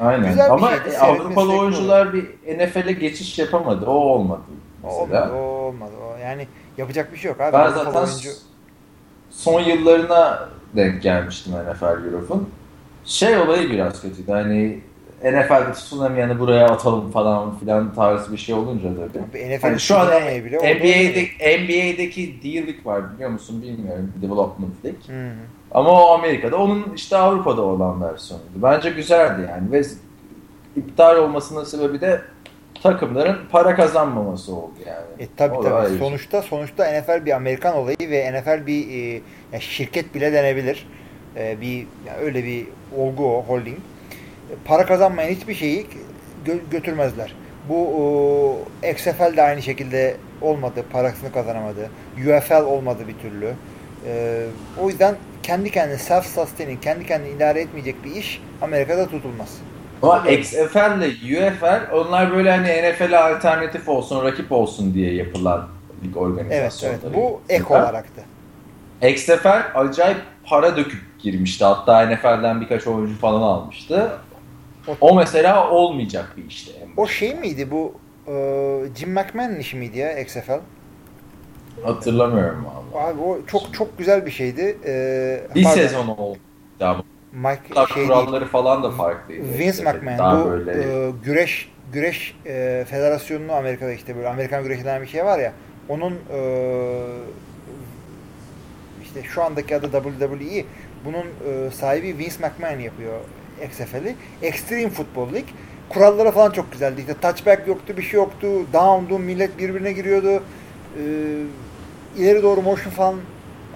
[0.00, 0.28] Aynen.
[0.28, 2.24] güzel bir Ama şeydi, e, seyretmesi Avrupalı zevkli oyuncular bir
[2.58, 3.86] NFL'e geçiş yapamadı.
[3.86, 4.40] O olmadı.
[4.82, 5.02] Mesela.
[5.02, 5.92] olmadı, o olmadı.
[6.02, 6.46] O, yani
[6.78, 7.52] yapacak bir şey yok abi.
[7.52, 8.30] Ben Avrupalı zaten oyuncu
[9.30, 12.50] son yıllarına denk gelmiştim NFL Europe'un.
[13.04, 14.32] Şey olayı biraz kötüydü.
[14.32, 14.80] Hani
[15.24, 18.90] NFL'de tutunamayanı buraya atalım falan filan tarzı bir şey olunca
[19.34, 20.06] bir NFL Hani şu an
[20.44, 21.22] bile orada NBA'de,
[21.58, 24.12] NBA'deki D-League var biliyor musun bilmiyorum.
[24.22, 25.00] Development League.
[25.06, 25.34] Hı hı.
[25.76, 26.56] Ama o Amerika'da.
[26.56, 28.48] Onun işte Avrupa'da olan versiyonuydu.
[28.56, 29.72] Bence güzeldi yani.
[29.72, 29.82] Ve
[30.76, 32.20] iptal olmasının sebebi de
[32.82, 35.06] takımların para kazanmaması oldu yani.
[35.18, 35.74] E tabi O da tabi.
[35.78, 35.98] ayrı.
[35.98, 39.20] Sonuçta sonuçta NFL bir Amerikan olayı ve NFL bir e,
[39.52, 40.86] ya şirket bile denebilir.
[41.36, 42.66] E, bir ya öyle bir
[42.96, 43.78] olgu o holding.
[43.78, 45.86] E, para kazanmayan hiçbir şeyi
[46.46, 47.36] gö- götürmezler.
[47.68, 48.58] Bu o,
[48.92, 50.84] XFL de aynı şekilde olmadı.
[50.92, 51.90] Parasını kazanamadı.
[52.26, 53.52] UFL olmadı bir türlü.
[54.06, 54.44] E,
[54.80, 59.58] o yüzden kendi kendine self-sustaining, kendi kendini idare etmeyecek bir iş Amerika'da tutulmaz.
[60.02, 65.68] Ama XFL ile UFL onlar böyle hani NFL'e alternatif olsun, rakip olsun diye yapılan
[66.04, 67.00] lig Evet, organizasyonları.
[67.04, 67.14] evet.
[67.16, 68.22] Bu ek olaraktı.
[69.02, 71.64] XFL acayip para döküp girmişti.
[71.64, 74.10] Hatta NFL'den birkaç oyuncu falan almıştı.
[75.00, 76.72] O mesela olmayacak bir işti.
[76.96, 77.94] O şey miydi bu
[78.28, 78.32] e,
[78.96, 80.60] Jim McMahon'ın işi miydi ya XFL?
[81.82, 83.06] Hatırlamıyorum valla.
[83.06, 84.78] Abi o çok çok güzel bir şeydi.
[84.86, 86.38] E, Bir pardon, sezon oldu.
[86.80, 86.96] Ya
[87.32, 88.08] Mike şey değil.
[88.08, 89.58] kuralları falan da farklıydı.
[89.58, 89.82] Vince.
[89.82, 95.02] McMahon Daha bu böyle e, güreş güreş e, federasyonunu Amerika'da işte böyle Amerikan güreşi denen
[95.02, 95.52] bir şey var ya
[95.88, 96.40] onun e,
[99.02, 100.64] işte şu andaki adı WWE
[101.04, 103.20] bunun e, sahibi Vince McMahon yapıyor
[103.64, 104.16] XFL'i.
[104.42, 105.48] Extreme Football League.
[105.88, 107.00] Kuralları falan çok güzeldi.
[107.00, 108.48] İşte touchback yoktu, bir şey yoktu.
[108.72, 110.42] Down'du, millet birbirine giriyordu.
[110.98, 111.02] E,
[112.16, 113.14] ileri doğru motion falan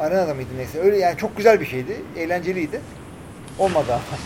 [0.01, 0.81] arenada mıydı neyse.
[0.81, 2.03] Öyle yani çok güzel bir şeydi.
[2.17, 2.81] Eğlenceliydi.
[3.59, 4.19] Olmadı ama.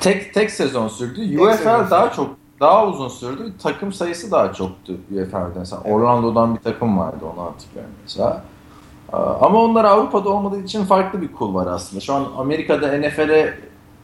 [0.00, 1.30] tek tek sezon sürdü.
[1.30, 2.16] Tek UFL sezon daha sürdü.
[2.16, 3.52] çok daha uzun sürdü.
[3.62, 5.58] Takım sayısı daha çoktu UFL'de.
[5.58, 8.44] Mesela Orlando'dan bir takım vardı onu hatırlıyorum mesela.
[9.12, 12.00] Ee, Ama onlar Avrupa'da olmadığı için farklı bir kul var aslında.
[12.00, 13.58] Şu an Amerika'da NFL'e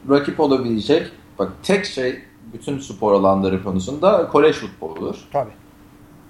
[0.09, 2.19] rakip olabilecek bak tek şey
[2.53, 5.15] bütün spor alanları konusunda kolej futboludur.
[5.33, 5.49] Tabii.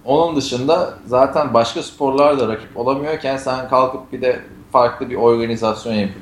[0.07, 4.39] Onun dışında zaten başka sporlarla rakip olamıyorken sen kalkıp bir de
[4.71, 6.21] farklı bir organizasyon yapıp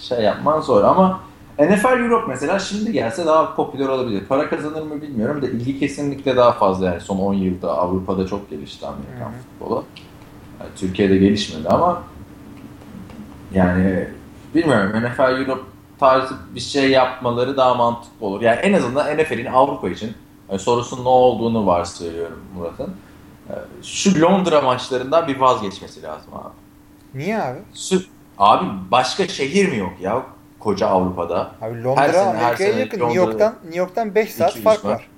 [0.00, 1.20] şey yapman zor ama
[1.58, 4.24] NFL Europe mesela şimdi gelse daha popüler olabilir.
[4.28, 8.50] Para kazanır mı bilmiyorum da ilgi kesinlikle daha fazla yani son 10 yılda Avrupa'da çok
[8.50, 9.42] gelişti Amerikan hı.
[9.42, 9.84] futbolu.
[10.60, 12.02] Yani Türkiye'de gelişmedi ama
[13.54, 14.08] yani
[14.54, 15.62] bilmiyorum NFL Europe
[16.00, 18.40] tarzı bir şey yapmaları daha mantıklı olur.
[18.40, 20.12] Yani en azından NFL'in Avrupa için
[20.50, 22.94] yani sorusunun ne olduğunu varsayıyorum Murat'ın.
[23.82, 26.54] Şu Londra maçlarından bir vazgeçmesi lazım abi.
[27.14, 27.58] Niye abi?
[27.74, 28.04] Sü-
[28.38, 30.22] Abi başka şehir mi yok ya
[30.58, 31.40] koca Avrupa'da?
[31.60, 32.98] Abi Her Londra sene, her sene yakın.
[33.00, 34.90] Londra- New York'tan New York'tan 5 saat 200 fark var.
[34.92, 35.08] var.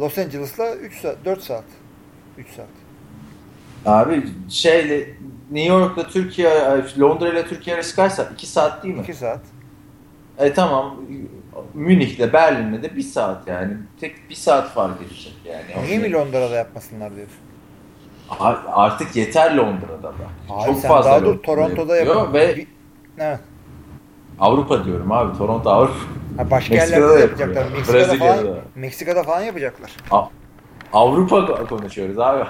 [0.00, 1.64] Los Angeles'la 3 saat, 4 saat.
[2.38, 2.66] 3 saat.
[3.86, 4.98] Abi şeyle
[5.50, 6.50] New York'la Türkiye,
[7.00, 8.32] Londra ile Türkiye arası kaç saat?
[8.32, 9.02] 2 saat değil mi?
[9.02, 9.40] 2 saat.
[10.38, 10.96] E tamam.
[11.74, 13.74] Münih'le Berlin'le de bir saat yani.
[14.00, 15.86] Tek bir saat fark edecek yani.
[15.86, 17.36] Niye mi Londra'da yapmasınlar diyorsun?
[18.30, 20.08] A- Artık yeter Londra'da da.
[20.50, 22.32] Abi Çok sen fazla daha dur Toronto'da yapıyor.
[22.32, 22.66] Ve
[23.18, 23.40] Evet.
[24.40, 25.38] Avrupa diyorum abi.
[25.38, 25.94] Toronto Avrupa.
[26.36, 27.54] Ha, başka Meksika'da yerlerde yapacaklar.
[27.62, 27.76] yapıyor.
[27.78, 28.60] Meksika'da Brezilya'da falan, da.
[28.74, 29.96] Meksika'da falan yapacaklar.
[30.92, 32.44] Avrupa konuşuyoruz abi.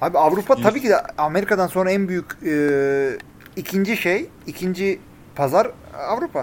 [0.00, 2.54] Abi Avrupa tabii ki de Amerika'dan sonra en büyük e,
[3.56, 5.00] ikinci şey, ikinci
[5.36, 5.70] pazar
[6.08, 6.42] Avrupa.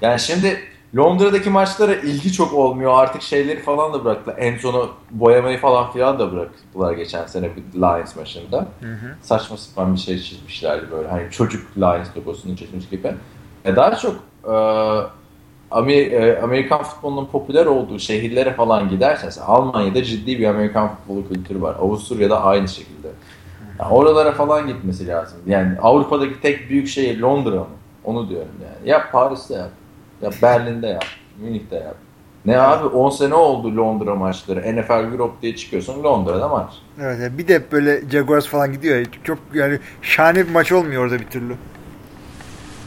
[0.00, 0.60] Yani şimdi
[0.96, 2.92] Londra'daki maçlara ilgi çok olmuyor.
[2.94, 4.36] Artık şeyleri falan da bıraktılar.
[4.38, 8.66] En sonu boyamayı falan filan da bıraktılar geçen sene bir Lions maçında.
[9.22, 11.08] Saçma sapan bir şey çizmişlerdi böyle.
[11.08, 13.14] Hani çocuk Lions logosunu çizmiş gibi.
[13.64, 14.14] E daha çok
[14.44, 21.28] e, e, Amerikan futbolunun popüler olduğu şehirlere falan gidersen mesela Almanya'da ciddi bir Amerikan futbolu
[21.28, 21.76] kültürü var.
[21.80, 23.08] Avusturya'da aynı şekilde.
[23.80, 25.38] Yani oralara falan gitmesi lazım.
[25.46, 27.66] Yani Avrupa'daki tek büyük şehir Londra mı?
[28.04, 28.90] Onu diyorum yani.
[28.90, 29.70] Yap Paris'te yap.
[30.22, 31.04] Ya Berlin'de yap.
[31.40, 31.96] Münih'te yap.
[32.46, 34.76] Ne abi 10 sene oldu Londra maçları.
[34.76, 36.72] NFL Europe diye çıkıyorsun Londra'da maç.
[37.00, 39.04] Evet, bir de böyle Jaguars falan gidiyor ya.
[39.24, 41.54] Çok yani şahane bir maç olmuyor orada bir türlü.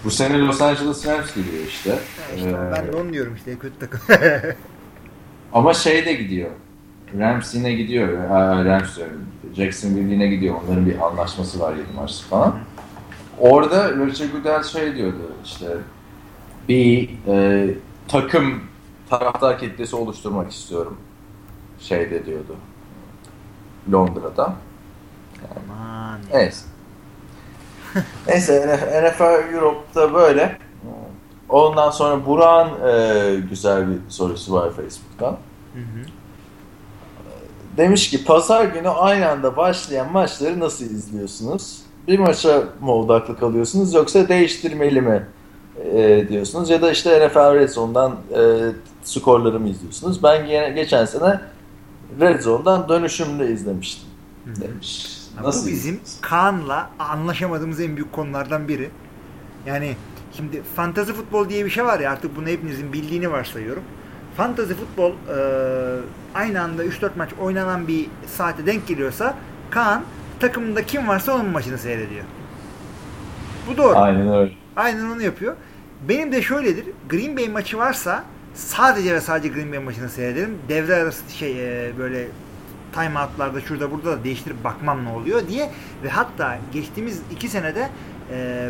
[0.05, 1.95] Bu sene Los Angeles Rams gidiyor işte.
[2.36, 3.99] İşte Ee, ben de onu diyorum işte kötü takım.
[5.53, 6.49] Ama şey de gidiyor.
[7.19, 8.29] Rams yine gidiyor.
[8.29, 9.25] Aa, Rams diyorum.
[9.55, 10.55] Jacksonville yine gidiyor.
[10.67, 12.55] Onların bir anlaşması var 7 maçlı falan.
[13.39, 15.65] Orada Roger Goodell şey diyordu işte
[16.70, 17.68] bir e,
[18.07, 18.63] takım
[19.09, 20.97] taraftar kitlesi oluşturmak istiyorum
[21.80, 22.55] şeyde diyordu
[23.91, 24.53] Londra'da.
[25.55, 26.20] Aman.
[26.34, 26.66] Neyse.
[28.28, 30.57] Neyse NFL Europe'da böyle.
[31.49, 35.32] Ondan sonra Burak'ın e, güzel bir sorusu var Facebook'tan.
[35.74, 36.05] Hı hı.
[37.78, 41.82] Demiş ki pazar günü aynı anda başlayan maçları nasıl izliyorsunuz?
[42.07, 45.28] Bir maça mı odaklı kalıyorsunuz yoksa değiştirmeli mi
[45.84, 46.69] e, diyorsunuz?
[46.69, 48.41] Ya da işte NFL Red Zone'dan e,
[49.03, 50.23] skorları mı izliyorsunuz?
[50.23, 51.41] Ben gene, geçen sene
[52.19, 54.09] Red Zone'dan dönüşümlü izlemiştim
[54.45, 55.17] demiş.
[55.43, 58.89] Nasıl bu bizim Kaan'la anlaşamadığımız en büyük konulardan biri.
[59.65, 59.95] Yani
[60.38, 63.84] şimdi fantazi futbol diye bir şey var ya artık bunu hepinizin bildiğini varsayıyorum.
[64.38, 65.38] Fantazi futbol e,
[66.36, 69.36] aynı anda 3-4 maç oynanan bir saate denk geliyorsa
[69.69, 70.03] Kaan
[70.39, 72.23] takımında kim varsa onun maçını seyrediyor.
[73.67, 73.97] Bu doğru.
[73.97, 74.64] Aynen öyle.
[74.76, 75.55] Aynen onu yapıyor.
[76.09, 76.86] Benim de şöyledir.
[77.09, 78.23] Green Bay maçı varsa
[78.53, 80.57] sadece ve sadece Green Bay maçını seyrederim.
[80.69, 82.28] Devre arası şey e, böyle
[82.93, 85.71] time out'larda şurada burada da değiştirip bakmam ne oluyor diye
[86.03, 87.89] ve hatta geçtiğimiz iki senede
[88.32, 88.69] e,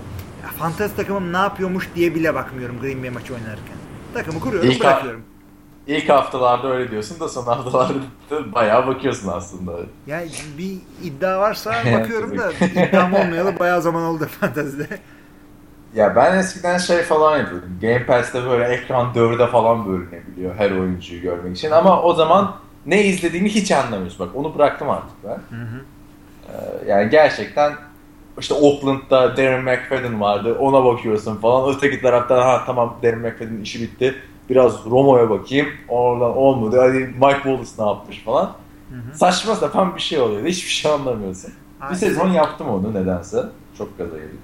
[0.59, 3.77] fantasy takımım ne yapıyormuş diye bile bakmıyorum Green Bay maçı oynarken.
[4.13, 5.21] Takımı kuruyorum İlk bırakıyorum.
[5.87, 7.93] İlk haftalarda öyle diyorsun da son haftalarda
[8.53, 9.71] bayağı bakıyorsun aslında.
[10.07, 14.87] Yani bir iddia varsa bakıyorum da iddiam olmayalı bayağı zaman oldu fantazide.
[15.95, 17.69] Ya ben eskiden şey falan yapıyordum.
[17.81, 21.71] Game Pass'te böyle ekran dörde falan bölünebiliyor her oyuncuyu görmek için.
[21.71, 24.27] Ama o zaman ne izlediğini hiç anlamıyorsun.
[24.27, 25.57] Bak onu bıraktım artık ben.
[25.57, 25.79] Hı hı.
[26.49, 27.73] Ee, yani gerçekten
[28.39, 30.57] işte Oakland'da Darren McFadden vardı.
[30.59, 31.75] Ona bakıyorsun falan.
[31.75, 34.15] Öteki taraftan ha tamam Darren McFadden'in işi bitti.
[34.49, 35.67] Biraz Romo'ya bakayım.
[35.87, 36.79] Oradan olmadı.
[36.79, 38.45] Hadi Mike Wallace ne yapmış falan.
[38.89, 39.17] Hı hı.
[39.17, 40.45] Saçma sapan bir şey oluyor.
[40.45, 41.53] Hiçbir şey anlamıyorsun.
[41.79, 41.95] Bir Aynen.
[41.95, 43.43] sezon yaptım onu nedense.
[43.77, 44.39] Çok gaza yedim.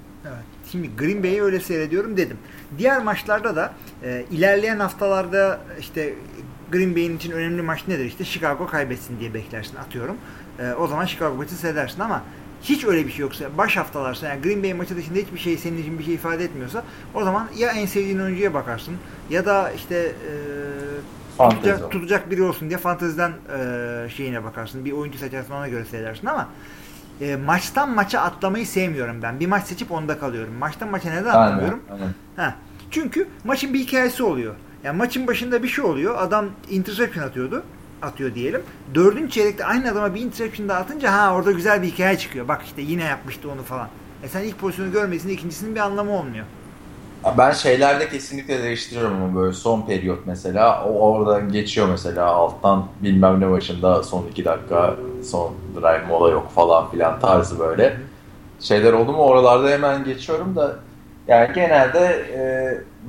[0.72, 2.38] Şimdi Green Bay'i öyle seyrediyorum dedim.
[2.78, 6.14] Diğer maçlarda da e, ilerleyen haftalarda işte
[6.72, 8.06] Green Bay'in için önemli maç nedir?
[8.06, 10.18] İşte Chicago kaybetsin diye beklersin atıyorum.
[10.60, 12.24] E, o zaman Chicago maçı seyredersin ama
[12.64, 15.78] hiç öyle bir şey yoksa baş haftalarsa yani Green Bay maçı dışında hiçbir şey senin
[15.78, 18.96] için bir şey ifade etmiyorsa o zaman ya en sevdiğin oyuncuya bakarsın
[19.30, 20.32] ya da işte e,
[21.38, 21.62] Fantezi.
[21.62, 24.86] tutacak, tutacak biri olsun diye fanteziden e, şeyine bakarsın.
[24.86, 26.50] Bir oyuncu seçersin ona göre seyredersin ama
[27.22, 29.40] e, maçtan maça atlamayı sevmiyorum ben.
[29.40, 30.54] Bir maç seçip onda kalıyorum.
[30.54, 31.80] Maçtan maça neden atlamıyorum?
[31.92, 32.14] Aynen.
[32.36, 32.56] Ha.
[32.92, 34.56] Çünkü maçın bir hikayesi oluyor.
[34.84, 36.16] Yani maçın başında bir şey oluyor.
[36.18, 37.64] Adam interception atıyordu.
[38.02, 38.62] Atıyor diyelim.
[38.96, 42.48] Dördüncü çeyrekte aynı adama bir interception daha atınca ha orada güzel bir hikaye çıkıyor.
[42.48, 43.88] Bak işte yine yapmıştı onu falan.
[44.24, 46.46] E sen ilk pozisyonu görmesin ikincisinin bir anlamı olmuyor.
[47.38, 49.54] Ben şeylerde kesinlikle değiştiriyorum ama böyle.
[49.54, 52.26] Son periyot mesela o oradan geçiyor mesela.
[52.26, 57.98] Alttan bilmem ne başında son iki dakika son drive mola yok falan filan tarzı böyle
[58.60, 60.76] şeyler oldu mu oralarda hemen geçiyorum da
[61.28, 62.42] yani genelde e,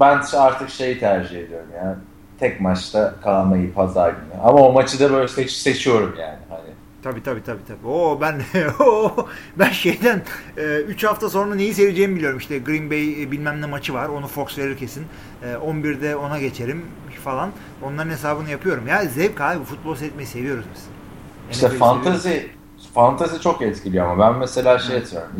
[0.01, 1.97] ben artık şeyi tercih ediyorum yani
[2.39, 4.43] tek maçta kalmayı pazar günü.
[4.45, 6.39] Ama o maçı da böyle seç, seçiyorum yani.
[6.49, 6.72] Hani
[7.03, 7.87] Tabii tabii tabii tabii.
[7.87, 8.43] Oo ben
[8.81, 9.27] oo,
[9.59, 10.23] ben şeyden
[10.89, 12.39] 3 hafta sonra neyi seyredeceğimi biliyorum.
[12.39, 14.09] İşte Green Bay e, bilmem ne maçı var.
[14.09, 15.07] Onu Fox verir kesin.
[15.43, 16.83] E, 11'de ona geçerim
[17.25, 17.51] falan.
[17.83, 18.87] Onların hesabını yapıyorum.
[18.87, 20.83] Ya zevk abi futbol seyretmeyi seviyoruz biz.
[21.51, 21.79] İşte seviyoruz.
[22.95, 25.31] fantezi çok etkiliyor ama ben mesela şey atıyorum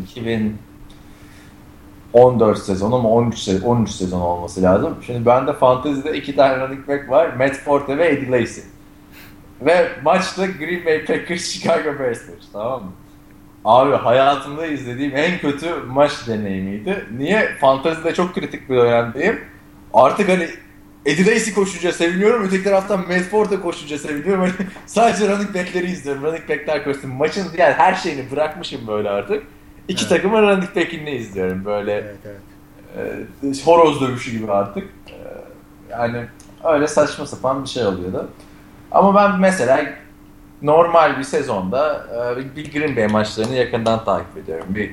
[2.13, 4.95] 2014 sezonu mu 13 sezon 13 sezon olması lazım.
[5.05, 7.33] Şimdi bende fantezide iki tane running back var.
[7.33, 8.61] Matt Forte ve Eddie Lacy.
[9.61, 12.91] Ve maçta Green Bay Packers Chicago Bears maçı tamam mı?
[13.65, 17.05] Abi hayatımda izlediğim en kötü maç deneyimiydi.
[17.17, 17.55] Niye?
[17.61, 19.39] Fantezide çok kritik bir dönemdeyim.
[19.93, 20.47] Artık hani
[21.05, 22.43] Eddie Lacy koşunca seviniyorum.
[22.43, 24.41] Öteki taraftan Matt Forte koşunca seviniyorum.
[24.41, 24.51] Hani
[24.85, 26.23] sadece running back'leri izliyorum.
[26.23, 27.11] Running back'ler koşsun.
[27.11, 29.43] Maçın diğer her şeyini bırakmışım böyle artık.
[29.87, 30.09] İki Evet.
[30.09, 31.65] takımın running back'ini izliyorum.
[31.65, 32.15] Böyle Evet
[32.95, 33.27] evet.
[33.43, 34.83] e, horoz dövüşü gibi artık.
[35.09, 35.17] E,
[35.91, 36.25] yani
[36.63, 38.29] öyle saçma sapan bir şey oluyordu.
[38.93, 39.85] Ama ben mesela
[40.61, 42.07] normal bir sezonda
[42.39, 44.65] e, bir Green Bay maçlarını yakından takip ediyorum.
[44.69, 44.91] Bir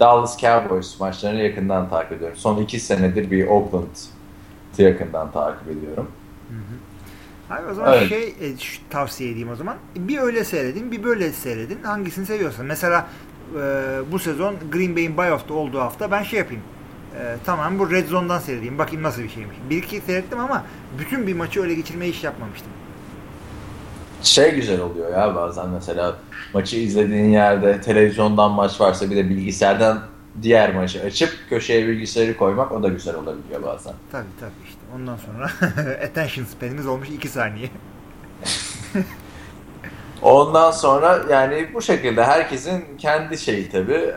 [0.00, 2.36] Dallas Cowboys maçlarını yakından takip ediyorum.
[2.36, 6.10] Son iki senedir bir Oakland'ı yakından takip ediyorum.
[7.50, 8.08] Abi o zaman Evet.
[8.08, 9.76] şey e, şu- tavsiye edeyim o zaman.
[9.96, 11.82] Bir öyle seyredin, bir böyle seyredin.
[11.82, 12.66] Hangisini seviyorsan.
[12.66, 13.06] Mesela
[13.54, 13.58] e,
[14.12, 16.62] bu sezon Green Bay'in bye off'ta olduğu hafta ben şey yapayım.
[17.20, 18.78] E, tamam bu Red Zone'dan seyredeyim.
[18.78, 19.56] Bakayım nasıl bir şeymiş.
[19.70, 20.64] Bir iki seyrettim ama
[20.98, 22.70] bütün bir maçı öyle geçirmeyi hiç yapmamıştım.
[24.22, 26.16] Şey güzel oluyor ya bazen mesela
[26.54, 30.00] maçı izlediğin yerde televizyondan maç varsa bir de bilgisayardan
[30.42, 33.92] diğer maçı açıp köşeye bilgisayarı koymak o da güzel olabiliyor bazen.
[34.12, 34.80] Tabii tabii işte.
[34.96, 35.50] Ondan sonra
[36.04, 37.68] attention span'imiz olmuş 2 saniye.
[40.22, 44.12] Ondan sonra yani bu şekilde herkesin kendi şeyi tabii.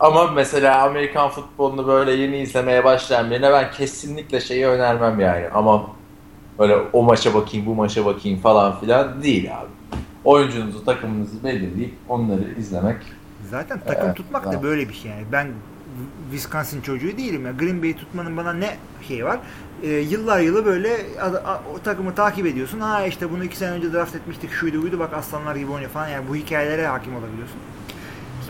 [0.00, 5.48] ama mesela Amerikan futbolunu böyle yeni izlemeye başlayan birine ben kesinlikle şeyi önermem yani.
[5.54, 5.86] Ama
[6.58, 9.68] böyle o maça bakayım, bu maça bakayım falan filan değil abi.
[10.24, 12.96] Oyuncunuzu, takımınızı belirleyip onları izlemek.
[13.50, 15.24] Zaten takım evet, tutmak da böyle bir şey yani.
[15.32, 15.48] Ben
[16.30, 17.52] Wisconsin çocuğu değilim ya.
[17.52, 18.76] Green Bay tutmanın bana ne
[19.08, 19.38] şey var?
[19.82, 20.96] Ee, yıllar yılı böyle
[21.74, 22.80] o takımı takip ediyorsun.
[22.80, 26.08] Ha işte bunu iki sene önce draft etmiştik şuydu buydu bak aslanlar gibi oynuyor falan.
[26.08, 27.56] Yani bu hikayelere hakim olabiliyorsun.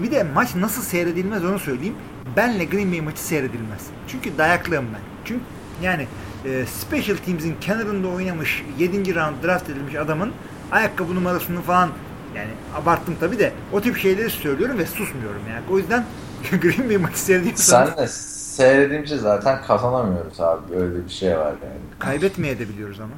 [0.03, 1.95] Bir de maç nasıl seyredilmez onu söyleyeyim.
[2.37, 3.87] Benle Green Bay maçı seyredilmez.
[4.09, 5.01] Çünkü dayaklığım ben.
[5.25, 5.41] Çünkü
[5.83, 6.07] yani
[6.47, 9.15] e, Special Teams'in kenarında oynamış 7.
[9.15, 10.33] round draft edilmiş adamın
[10.73, 11.91] ayakkabı numarasını falan
[12.37, 12.51] yani
[12.83, 15.63] abarttım tabi de o tip şeyleri söylüyorum ve susmuyorum yani.
[15.71, 16.05] O yüzden
[16.63, 17.91] Green Bay maçı seyrediyorsanız...
[17.91, 20.75] Sen de seyredince zaten kazanamıyoruz abi.
[20.75, 21.81] Öyle bir şey var yani.
[21.99, 23.15] Kaybetmeye de biliyoruz ama.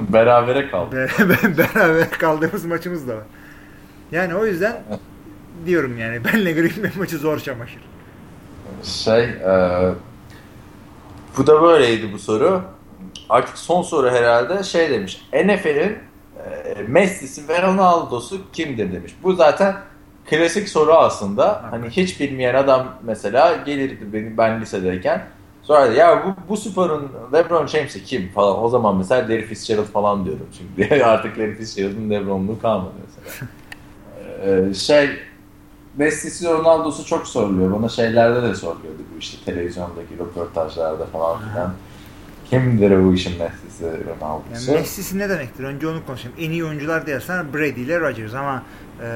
[0.12, 1.10] Berabere kaldık.
[1.58, 3.24] Beraber kaldığımız maçımız da var.
[4.12, 4.82] Yani o yüzden
[5.66, 6.24] diyorum yani.
[6.24, 7.80] Benle Green Bay maçı zor çamaşır.
[8.82, 9.92] Şey, e,
[11.36, 12.62] bu da böyleydi bu soru.
[13.28, 15.22] Artık son soru herhalde şey demiş.
[15.32, 15.98] NFL'in
[16.46, 19.12] e, Messi'si ve Ronaldo'su kimdir demiş.
[19.22, 19.76] Bu zaten
[20.30, 21.62] klasik soru aslında.
[21.70, 25.26] Hani hiç bilmeyen adam mesela gelirdi benim ben lisedeyken.
[25.62, 28.62] Sonra da ya bu, bu sporun LeBron James'i kim falan.
[28.64, 30.46] O zaman mesela Larry Fitzgerald falan diyordum.
[30.52, 33.50] Şimdi artık Larry Fitzgerald'ın LeBron'luğu kalmadı mesela.
[34.68, 35.10] ee, şey
[36.00, 37.72] Messi'si Ronaldo'su çok soruluyor.
[37.72, 41.74] Bana şeylerde de soruluyordu bu işte televizyondaki röportajlarda falan filan.
[42.50, 44.70] Kimdir bu işin Messi'si Ronaldo'su?
[44.70, 45.64] Yani Messi'si ne demektir?
[45.64, 46.36] Önce onu konuşayım.
[46.40, 48.62] En iyi oyuncular diyorsan Brady ile Rodgers ama
[49.02, 49.06] e,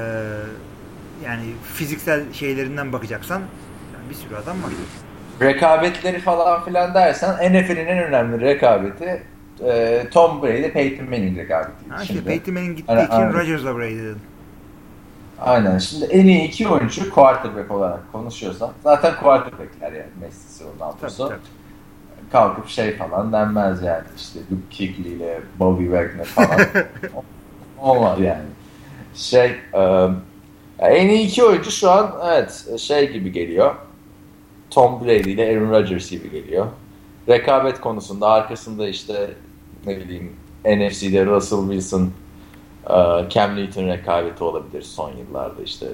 [1.25, 3.39] yani fiziksel şeylerinden bakacaksan
[3.93, 4.71] yani bir sürü adam var.
[5.41, 9.23] Rekabetleri falan filan dersen NFL'in en önemli rekabeti
[9.63, 11.89] e, Tom Brady, Peyton Manning rekabeti.
[11.89, 14.21] Ha işte Peyton Manning gittiği için Rodgers'la Brady dedim.
[15.41, 15.77] Aynen.
[15.77, 21.33] Şimdi en iyi iki oyuncu quarterback olarak konuşuyorsak zaten quarterbackler yani Messi'si Ronaldo'su.
[22.31, 26.59] Kalkıp şey falan denmez yani işte Luke Kuechly ile Bobby Wagner falan.
[27.79, 28.43] Olmaz yani.
[29.15, 30.21] Şey um,
[30.79, 33.75] en iyi iki oyuncu şu an evet şey gibi geliyor.
[34.69, 36.67] Tom Brady ile Aaron Rodgers gibi geliyor.
[37.29, 39.31] Rekabet konusunda arkasında işte
[39.85, 40.33] ne bileyim
[40.65, 42.11] NFC'de Russell Wilson,
[43.29, 45.87] Cam Newton rekabeti olabilir son yıllarda işte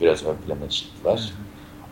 [0.00, 1.32] biraz ön plana çıktılar.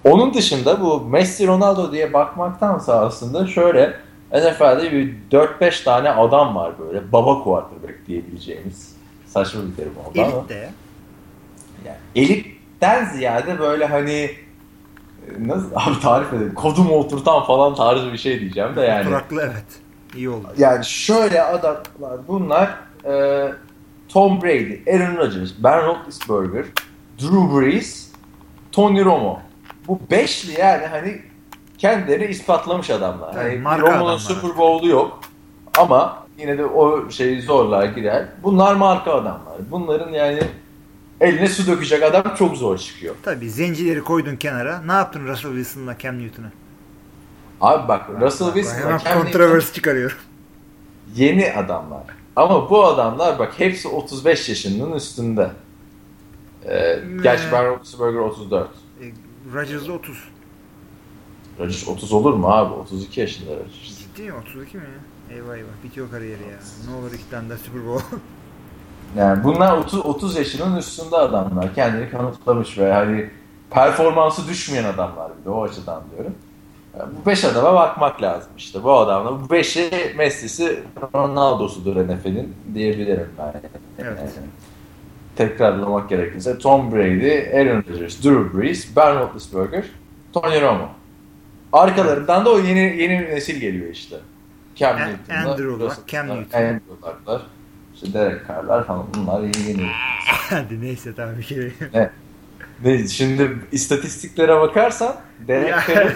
[0.05, 3.97] Onun dışında bu Messi Ronaldo diye bakmaktansa aslında şöyle
[4.33, 8.97] NFL'de bir 4-5 tane adam var böyle baba quarterback diyebileceğimiz.
[9.27, 10.49] Saçma bir terim oldu Elit ama.
[10.49, 10.71] de
[11.87, 14.31] yani elitten ziyade böyle hani
[15.39, 19.07] nasıl abi tarif edelim kodum oturtan falan tarzı bir şey diyeceğim de yani.
[19.07, 19.65] Oturaklı evet.
[20.17, 20.47] İyi oldu.
[20.59, 23.53] Yani şöyle adamlar bunlar e,
[24.15, 26.65] Tom Brady, Aaron Rodgers, Ben Roethlisberger,
[27.19, 28.11] Drew Brees,
[28.73, 29.43] Tony Romo.
[29.89, 31.23] Bu beşli yani hani
[31.79, 33.35] kendileri ispatlamış adamlar.
[33.35, 35.21] Yani hani Romo'nun Super Bowl'u yok
[35.79, 38.29] ama yine de o şeyi zorlar girer.
[38.43, 39.57] Bunlar marka adamlar.
[39.71, 40.43] Bunların yani
[41.21, 43.15] eline su dökecek adam çok zor çıkıyor.
[43.23, 44.83] Tabii zencileri koydun kenara.
[44.87, 46.51] Ne yaptın Russell Wilson'la Cam Newton'a?
[47.61, 50.19] Abi bak Russell Wilson'la Cam Newton çıkarıyor.
[51.15, 52.24] Yeni adamlar.
[52.37, 55.51] Ama bu adamlar bak hepsi 35 yaşının üstünde.
[56.69, 58.69] Ee, gerçi Ben Roethlisberger 34.
[59.03, 59.05] E,
[59.55, 60.25] Rodgers 30.
[61.59, 62.75] Rodgers 30 olur mu abi?
[62.75, 63.99] 32 yaşında Rodgers.
[63.99, 64.33] Ciddi mi?
[64.33, 64.85] 32 mi?
[65.31, 65.69] Eyvah eyvah.
[65.85, 66.59] Bitiyor kariyeri ya.
[66.91, 68.05] Ne olur iki tane de Super Bowl.
[69.17, 71.75] Yani bunlar 30, 30 yaşının üstünde adamlar.
[71.75, 73.31] Kendini kanıtlamış ve hani
[73.71, 76.35] performansı düşmeyen adamlar bir de o açıdan diyorum.
[76.95, 78.83] Bu beş adama bakmak lazım işte.
[78.83, 80.83] Bu adamla bu beşi Messi'si
[81.15, 83.53] Ronaldo'sudur NFL'in diyebilirim ben.
[83.99, 84.19] Evet.
[84.19, 84.29] Yani,
[85.37, 89.85] tekrarlamak gerekirse Tom Brady, Aaron Rodgers, Drew Brees, Ben Roethlisberger,
[90.33, 90.89] Tony Romo.
[91.73, 94.17] Arkalarından da o yeni yeni nesil geliyor işte.
[94.77, 96.59] Cam Newton'lar, Andrew'lar, Cam Newton.
[96.59, 97.43] Andrew'lar,
[97.95, 99.87] işte Derek Carr'lar falan bunlar yeni.
[100.51, 101.73] Hadi neyse tamam bir şey.
[101.95, 102.11] Ne?
[102.85, 103.09] Ne?
[103.09, 105.17] Şimdi istatistiklere bakarsan
[105.49, 106.15] Derek Carr'ın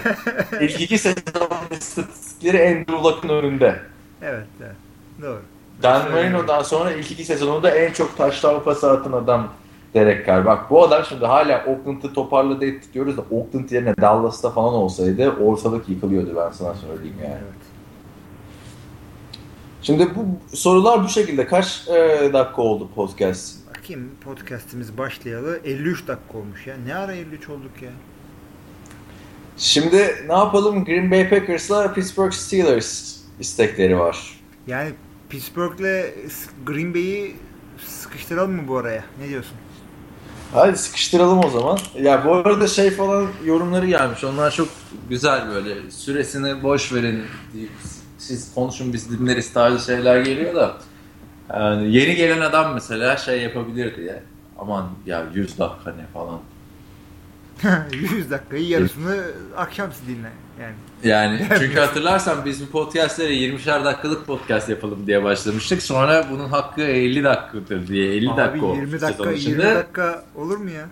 [0.61, 3.79] ilk iki sezonun istatistikleri Andrew Luck'ın önünde.
[4.21, 4.75] Evet, evet.
[5.21, 5.41] Doğru.
[5.83, 9.47] Dan Marino'dan sonra ilk iki sezonunda en çok taştan pası atan adam
[9.93, 10.45] Derek Carr.
[10.45, 15.29] Bak bu adam şimdi hala Oakland'ı toparladı etti diyoruz da Oakland yerine Dallas'ta falan olsaydı
[15.31, 17.33] ortalık yıkılıyordu ben sana söyleyeyim yani.
[17.33, 17.69] Evet.
[19.81, 21.47] Şimdi bu sorular bu şekilde.
[21.47, 23.58] Kaç e, dakika oldu podcast?
[23.89, 26.75] Bakayım podcastimiz başlayalı 53 dakika olmuş ya.
[26.85, 27.89] Ne ara 53 olduk ya?
[29.57, 30.85] Şimdi ne yapalım?
[30.85, 34.41] Green Bay Packers'la Pittsburgh Steelers istekleri var.
[34.67, 34.91] Yani
[35.29, 36.13] Pittsburgh'le
[36.65, 37.35] Green Bay'i
[37.85, 39.03] sıkıştıralım mı bu araya?
[39.21, 39.57] Ne diyorsun?
[40.53, 41.79] Hadi sıkıştıralım o zaman.
[41.99, 44.23] Ya bu arada şey falan yorumları gelmiş.
[44.23, 44.67] Onlar çok
[45.09, 45.91] güzel böyle.
[45.91, 47.23] Süresini boş verin.
[48.17, 50.77] Siz konuşun biz dinleriz tarzı şeyler geliyor da.
[51.53, 54.23] Yani yeni gelen adam mesela şey yapabilir diye.
[54.59, 56.39] Aman ya 100 dakika ne falan.
[57.91, 59.23] 100 dakikayı yarısını
[59.57, 60.29] akşamsı dinle
[60.61, 60.75] yani.
[61.03, 65.81] Yani çünkü hatırlarsan biz bu podcastlere 20'şer dakikalık podcast yapalım diye başlamıştık.
[65.83, 69.75] Sonra bunun hakkı 50 dakikadır diye 50 Abi dakika 20 dakika sezon 20 içinde.
[69.75, 70.85] dakika olur mu ya?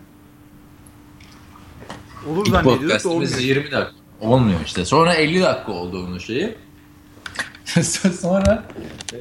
[2.29, 3.37] Olur İlk zannediyorduk da olmuyor.
[3.39, 3.91] 20 dakika.
[4.21, 4.85] Olmuyor işte.
[4.85, 6.55] Sonra 50 dakika oldu onun şeyi.
[8.21, 8.63] Sonra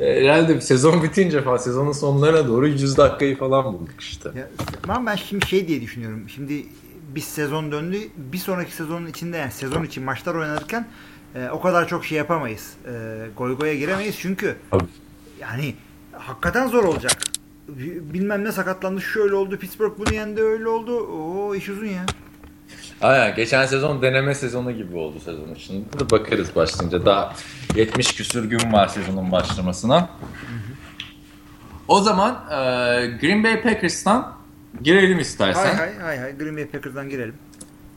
[0.01, 4.31] e, herhalde sezon bitince falan sezonun sonlarına doğru 100 dakikayı falan bulduk işte.
[4.37, 4.49] Ya,
[5.07, 6.29] ben şimdi şey diye düşünüyorum.
[6.29, 6.67] Şimdi
[7.15, 7.99] bir sezon döndü.
[8.17, 10.89] Bir sonraki sezonun içinde yani sezon için maçlar oynarken
[11.35, 12.73] e, o kadar çok şey yapamayız.
[12.87, 12.93] E,
[13.37, 14.85] goy goya giremeyiz çünkü Tabii.
[15.41, 15.75] yani
[16.13, 17.23] hakikaten zor olacak.
[18.13, 20.99] Bilmem ne sakatlandı şöyle oldu Pittsburgh bunu yendi öyle oldu.
[20.99, 22.07] Oo iş uzun ya.
[23.01, 25.85] Aynen geçen sezon deneme sezonu gibi oldu sezon içinde.
[26.01, 27.07] De bakarız başlayınca.
[27.07, 27.35] Daha
[27.75, 30.09] 70 küsür gün var sezonun başlamasına.
[31.89, 32.57] O zaman e,
[33.21, 34.33] Green Bay Packers'tan
[34.83, 35.77] girelim istersen.
[35.77, 37.35] Hay hay hay hay Green Bay Packers'dan girelim.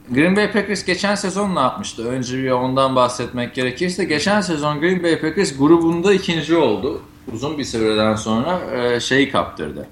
[0.09, 2.09] Green Bay Packers geçen sezon ne yapmıştı?
[2.09, 7.01] Önce bir ondan bahsetmek gerekirse geçen sezon Green Bay Packers grubunda ikinci oldu.
[7.33, 9.87] Uzun bir süreden sonra e, şeyi kaptırdı.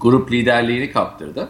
[0.00, 1.48] Grup liderliğini kaptırdı.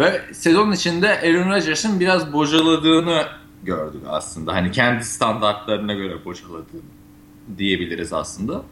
[0.00, 3.26] Ve sezon içinde Aaron Rodgers'ın biraz bocaladığını
[3.62, 4.52] gördük aslında.
[4.52, 6.80] Hani kendi standartlarına göre bocaladığını
[7.58, 8.62] diyebiliriz aslında.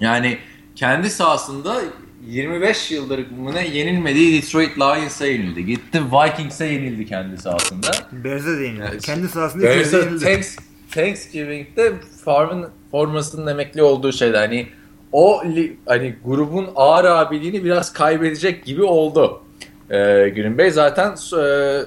[0.00, 0.38] Yani
[0.76, 1.82] kendi sahasında
[2.26, 5.66] 25 yıldır ne yenilmediği Detroit Lions'a yenildi.
[5.66, 7.90] Gitti Vikings'e yenildi kendi sahasında.
[8.12, 8.88] Bears'e de yenildi.
[8.90, 9.02] Evet.
[9.06, 10.24] Kendi sahasında Bears'a yenildi.
[10.24, 10.56] Thanks,
[10.90, 11.92] Thanksgiving'de
[12.24, 14.68] Farm'ın formasının emekli olduğu şeyde hani
[15.12, 15.42] o
[15.86, 19.42] hani grubun ağır abiliğini biraz kaybedecek gibi oldu.
[19.90, 21.80] Ee, Green Bay zaten e,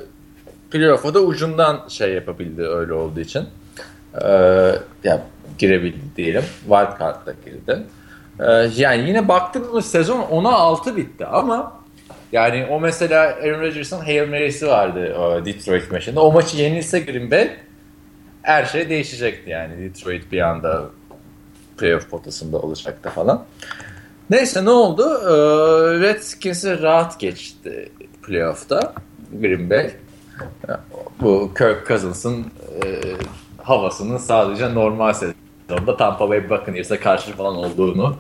[0.72, 3.46] playoff'a da ucundan şey yapabildi öyle olduğu için.
[4.22, 4.28] Ee,
[5.04, 5.22] ya
[5.58, 6.44] girebildi diyelim.
[6.60, 7.84] Wild Card'da girdi.
[8.40, 11.80] Ee, yani yine baktığımız sezon 10'a 6 bitti ama
[12.32, 16.24] yani o mesela Aaron Rodgers'ın Hail Mary'si vardı o Detroit maçında.
[16.24, 17.50] O maçı yenilse Green Bay
[18.42, 19.78] her şey değişecekti yani.
[19.78, 20.86] Detroit bir anda
[21.78, 23.46] playoff potasında olacaktı falan.
[24.30, 25.04] Neyse ne oldu?
[25.24, 25.30] Ee,
[26.00, 27.92] Redskins'i rahat geçti
[28.24, 28.94] playoff'ta
[29.42, 29.92] Green Bay.
[31.22, 32.88] Bu Kirk Cousins'ın e,
[33.64, 38.16] havasının sadece normal sezonda Tampa Bay Buccaneers'a karşı falan olduğunu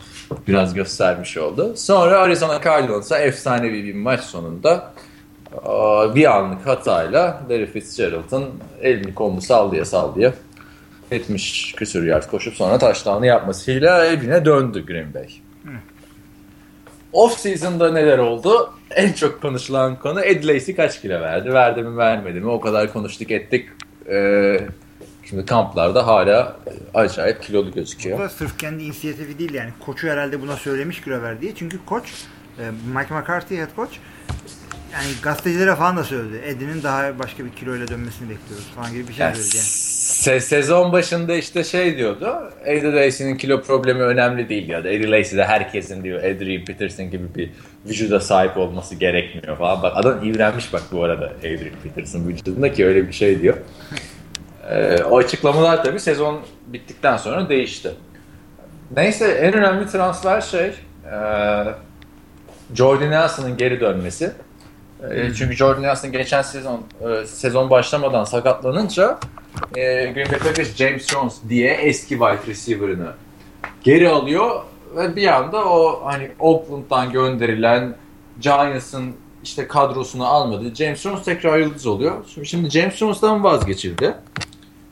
[0.48, 1.74] biraz göstermiş oldu.
[1.76, 4.94] Sonra Arizona Cardinals'a efsanevi bir maç sonunda
[5.66, 8.46] aa, bir anlık hatayla Larry Fitzgerald'ın
[8.82, 10.34] elini kolunu sallaya sallaya
[11.12, 15.28] 70 küsür yard koşup sonra taştanı yapmasıyla evine döndü Green Bay.
[17.14, 18.74] Off season'da neler oldu?
[18.92, 21.54] En çok konuşulan konu Ed Lacy kaç kilo verdi?
[21.54, 22.50] Verdi mi vermedi mi?
[22.50, 23.70] O kadar konuştuk ettik.
[24.12, 24.60] Ee,
[25.26, 26.58] şimdi kamplarda hala
[26.94, 28.20] acayip kilolu Bu gözüküyor.
[28.20, 29.70] da sırf kendi inisiyatifi değil yani.
[29.86, 31.56] Koçu herhalde buna söylemiş Grover diye.
[31.56, 32.04] Çünkü koç
[32.60, 32.64] e,
[32.98, 33.92] Mike McCarthy head coach
[34.94, 36.42] yani gazetecilere falan da söyledi.
[36.46, 39.66] Eddie'nin daha başka bir kiloyla dönmesini bekliyoruz falan gibi bir şey Yani söyledi yani.
[40.10, 42.52] Se- sezon başında işte şey diyordu.
[42.66, 44.88] Eddie Lacy'nin kilo problemi önemli değil diyordu.
[44.88, 47.50] Eddie Lacy de herkesin diyor Adrian Peterson gibi bir
[47.86, 49.84] vücuda sahip olması gerekmiyor falan.
[49.84, 53.58] Bak adam iğrenmiş bak bu arada Adrian Peterson vücudunda ki öyle bir şey diyor.
[54.72, 57.92] Ee, o açıklamalar tabii sezon bittikten sonra değişti.
[58.96, 60.74] Neyse en önemli transfer şey e,
[62.76, 64.32] Jordan Nelson'ın geri dönmesi.
[65.12, 69.18] E, Çünkü Jordan Nelson geçen sezon e, sezon başlamadan sakatlanınca
[69.76, 69.82] e,
[70.14, 73.14] Green Bay Packers James Jones diye eski wide receiver'ını
[73.84, 74.62] geri alıyor
[74.96, 77.96] ve bir anda o hani Oakland'dan gönderilen
[78.42, 80.76] Giants'ın işte kadrosunu almadı.
[80.76, 82.26] James Jones tekrar yıldız oluyor.
[82.34, 84.16] Şimdi, şimdi James Jones'tan vazgeçildi.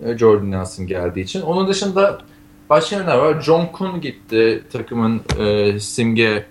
[0.06, 1.42] E, Jordan Nelson geldiği için.
[1.42, 2.22] Onun dışında
[2.70, 3.42] başka neler var?
[3.42, 6.46] John Kuhn gitti takımın e, simge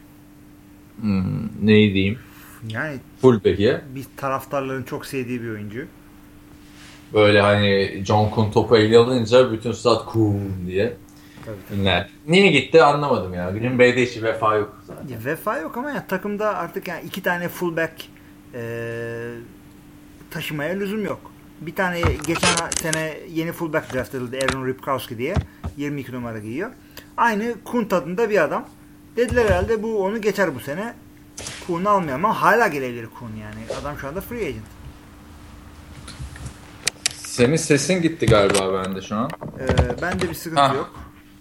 [1.01, 2.19] hmm, neyi diyeyim
[2.69, 3.81] Yani fullback'i.
[3.95, 5.87] biz taraftarların çok sevdiği bir oyuncu.
[7.15, 10.97] Böyle hani John Kuhn topu ele alınca bütün stat Kuhn diye
[11.45, 11.79] Tabii.
[11.79, 12.11] dinler.
[12.29, 13.51] Niye gitti anlamadım ya.
[13.51, 15.09] Green Bay'de hiç vefa yok zaten.
[15.09, 17.93] Ya, vefa yok ama ya takımda artık yani iki tane fullback
[18.55, 18.61] e,
[20.31, 21.21] taşımaya lüzum yok.
[21.61, 25.35] Bir tane geçen sene yeni fullback draft edildi Aaron Ripkowski diye.
[25.77, 26.71] 22 numara giyiyor.
[27.17, 28.69] Aynı Kuhn tadında bir adam.
[29.17, 30.95] Dediler herhalde bu onu geçer bu sene.
[31.67, 33.81] Kuhn'u almıyor ama hala gelebilir Kuhn yani.
[33.81, 34.76] Adam şu anda free agent.
[37.37, 39.31] Senin sesin gitti galiba bende şu an.
[39.61, 40.75] Ee, bende bir sıkıntı Ha.
[40.75, 40.91] yok.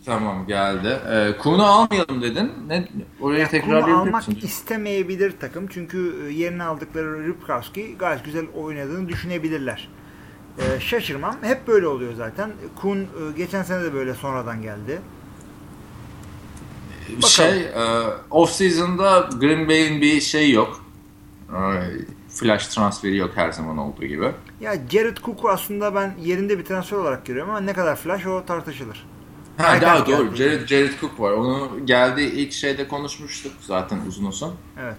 [0.06, 1.00] Tamam geldi.
[1.12, 2.52] Ee, Kuhn'u almayalım dedin.
[2.68, 2.88] Ne,
[3.22, 4.48] oraya Yani tekrar Kuhn'u almak misin?
[4.48, 5.68] istemeyebilir takım.
[5.68, 9.90] Çünkü e, yerine aldıkları Ripkowski gayet güzel oynadığını düşünebilirler.
[10.58, 11.36] Ee, şaşırmam.
[11.42, 12.52] Hep böyle oluyor zaten.
[12.82, 13.06] Kuhn e,
[13.38, 15.02] geçen sene de böyle sonradan geldi.
[17.28, 20.86] Şey, e, off season'da Green Bay'in bir şey yok.
[22.36, 24.32] Flash transferi yok her zaman olduğu gibi.
[24.62, 28.46] Ya Jared Cook'u aslında ben yerinde bir transfer olarak görüyorum ama ne kadar flash o
[28.46, 29.06] tartışılır.
[29.58, 30.36] Ha, Aynen daha doğru.
[30.36, 31.32] Jared, Jared Cook var.
[31.32, 34.54] Onu geldiği ilk şeyde konuşmuştuk zaten uzun uzun.
[34.82, 34.98] Evet.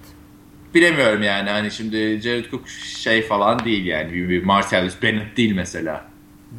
[0.74, 5.54] Bilemiyorum yani hani şimdi Jared Cook şey falan değil yani bir, bir Martellus Bennett değil
[5.54, 6.04] mesela.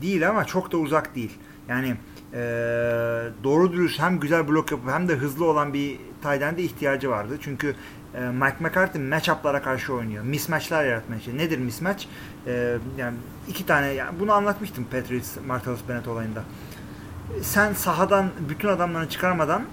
[0.02, 1.32] Değil ama çok da uzak değil.
[1.70, 1.96] Yani
[2.34, 2.40] e,
[3.44, 7.38] doğru dürüst hem güzel blok yapıp hem de hızlı olan bir tight end'e ihtiyacı vardı.
[7.42, 7.76] Çünkü
[8.16, 10.24] e, Mike McCarthy matchup'lara karşı oynuyor.
[10.24, 11.38] Mismatch'lar yaratmaya çalışıyor.
[11.38, 12.05] Nedir mismatch?
[12.47, 13.16] E, yani
[13.47, 16.43] iki tane yani bunu anlatmıştım Patriots Martellus Bennett olayında.
[17.41, 19.64] Sen sahadan bütün adamlarını çıkarmadan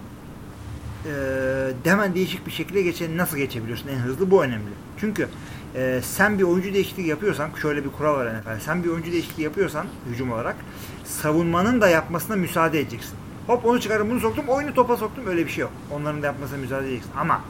[1.07, 4.71] e, hemen değişik bir şekilde geçe, nasıl geçebiliyorsun en hızlı bu önemli.
[4.99, 5.29] Çünkü
[5.75, 8.61] e, sen bir oyuncu değişikliği yapıyorsan şöyle bir kural var NFL.
[8.61, 10.57] Sen bir oyuncu değişikliği yapıyorsan hücum olarak
[11.05, 13.15] savunmanın da yapmasına müsaade edeceksin.
[13.47, 15.73] Hop onu çıkarım bunu soktum oyunu topa soktum öyle bir şey yok.
[15.91, 17.11] Onların da yapmasına müsaade edeceksin.
[17.17, 17.41] Ama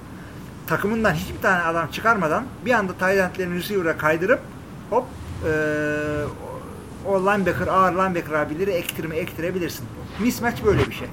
[0.66, 4.40] takımından hiçbir tane adam çıkarmadan bir anda Taylandlerin receiver'a kaydırıp
[4.90, 5.04] hop
[5.44, 5.50] e,
[7.06, 9.84] o linebacker ağır linebacker abileri ektirme ektirebilirsin.
[10.20, 11.08] Mismatch böyle bir şey.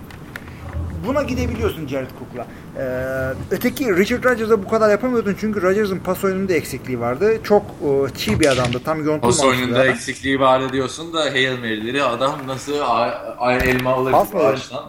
[1.08, 2.48] Buna gidebiliyorsun Jared Cook'la.
[2.78, 7.38] Ee, öteki Richard Rodgers'a bu kadar yapamıyordun çünkü Rodgers'ın pas oyununda eksikliği vardı.
[7.44, 8.80] Çok e, çiğ bir adamdı.
[8.86, 9.88] Tam yontulmamış Pas oyununda adam.
[9.90, 14.14] eksikliği vardı diyorsun da Hail Mary'leri adam nasıl a- a- elma alır
[14.54, 14.84] ağaçtan.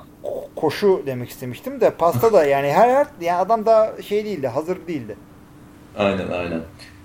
[0.56, 4.86] Koşu demek istemiştim de pasta da yani her her yani adam da şey değildi, hazır
[4.86, 5.16] değildi.
[5.98, 6.60] Aynen aynen.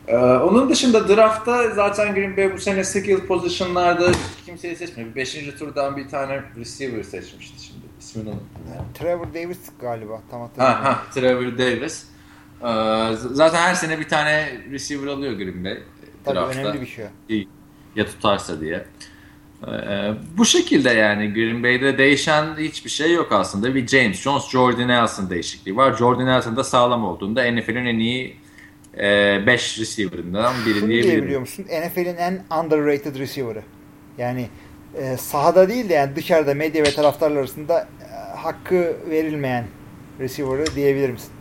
[0.07, 4.11] Ee, onun dışında draftta zaten Green Bay bu sene skill position'larda
[4.45, 5.15] kimseyi seçmiyor.
[5.15, 7.79] Beşinci turdan bir tane receiver seçmişti şimdi.
[7.99, 8.81] İsmini unuttum ya.
[8.93, 10.83] Trevor Davis galiba tam Ha hatırlamıyorum.
[10.85, 12.05] ha Trevor Davis.
[12.61, 15.77] Ee, zaten her sene bir tane receiver alıyor Green Bay
[16.25, 16.59] Tabii draftta.
[16.59, 17.05] önemli bir şey.
[17.05, 17.07] o.
[17.95, 18.85] Ya tutarsa diye.
[19.63, 23.75] Ee, bu şekilde yani Green Bay'de değişen hiçbir şey yok aslında.
[23.75, 25.97] Bir James Jones, Jordan Nelson değişikliği var.
[25.97, 28.35] Jordan Nelson da sağlam olduğunda NFL'in en iyi
[29.47, 31.11] 5 receiver'ından biri Şunu diyebilirim.
[31.11, 31.65] diyebiliyor musun?
[31.87, 33.61] NFL'in en underrated receiver'ı.
[34.17, 34.47] Yani
[34.95, 39.65] e, sahada değil de yani dışarıda medya ve taraftarlar arasında e, hakkı verilmeyen
[40.19, 41.31] receiver'ı diyebilir misin?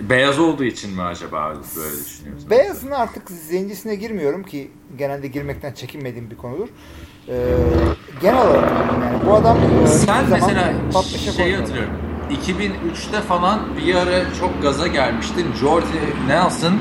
[0.00, 2.50] Beyaz olduğu için mi acaba böyle düşünüyorsun?
[2.50, 6.68] Beyazın artık zencisine girmiyorum ki genelde girmekten çekinmediğim bir konudur.
[7.28, 7.34] Ee,
[8.20, 8.70] genel olarak
[9.02, 10.72] yani bu adam e, Sen mesela
[11.36, 11.94] şeyi hatırlıyorum.
[12.30, 15.46] 2003'te falan bir ara çok gaza gelmiştin.
[15.60, 15.88] Jordan
[16.28, 16.74] Nelson,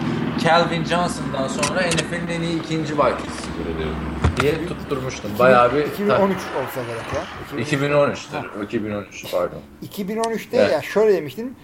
[0.44, 3.94] Calvin Johnson'dan sonra NFL'in en iyi ikinci wide receiver'ı
[4.42, 5.32] diye tutturmuştum.
[5.40, 7.62] Bayağı bir 2013 olsa gerek ya.
[7.62, 8.20] 2013.
[8.20, 8.64] 2013'tür.
[8.66, 9.60] 2013 pardon.
[9.88, 10.72] 2013'te Evet.
[10.72, 11.56] ya şöyle demiştin.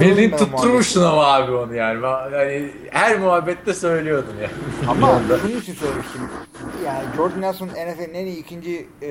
[0.00, 2.04] Beni tutturmuştun ama abi onu yani.
[2.32, 4.50] Yani her muhabbette söylüyordum ya.
[4.88, 6.20] Ama şunun için söylemiştim.
[6.86, 9.08] Yani Jordan Nelson NFL'in en iyi ikinci e,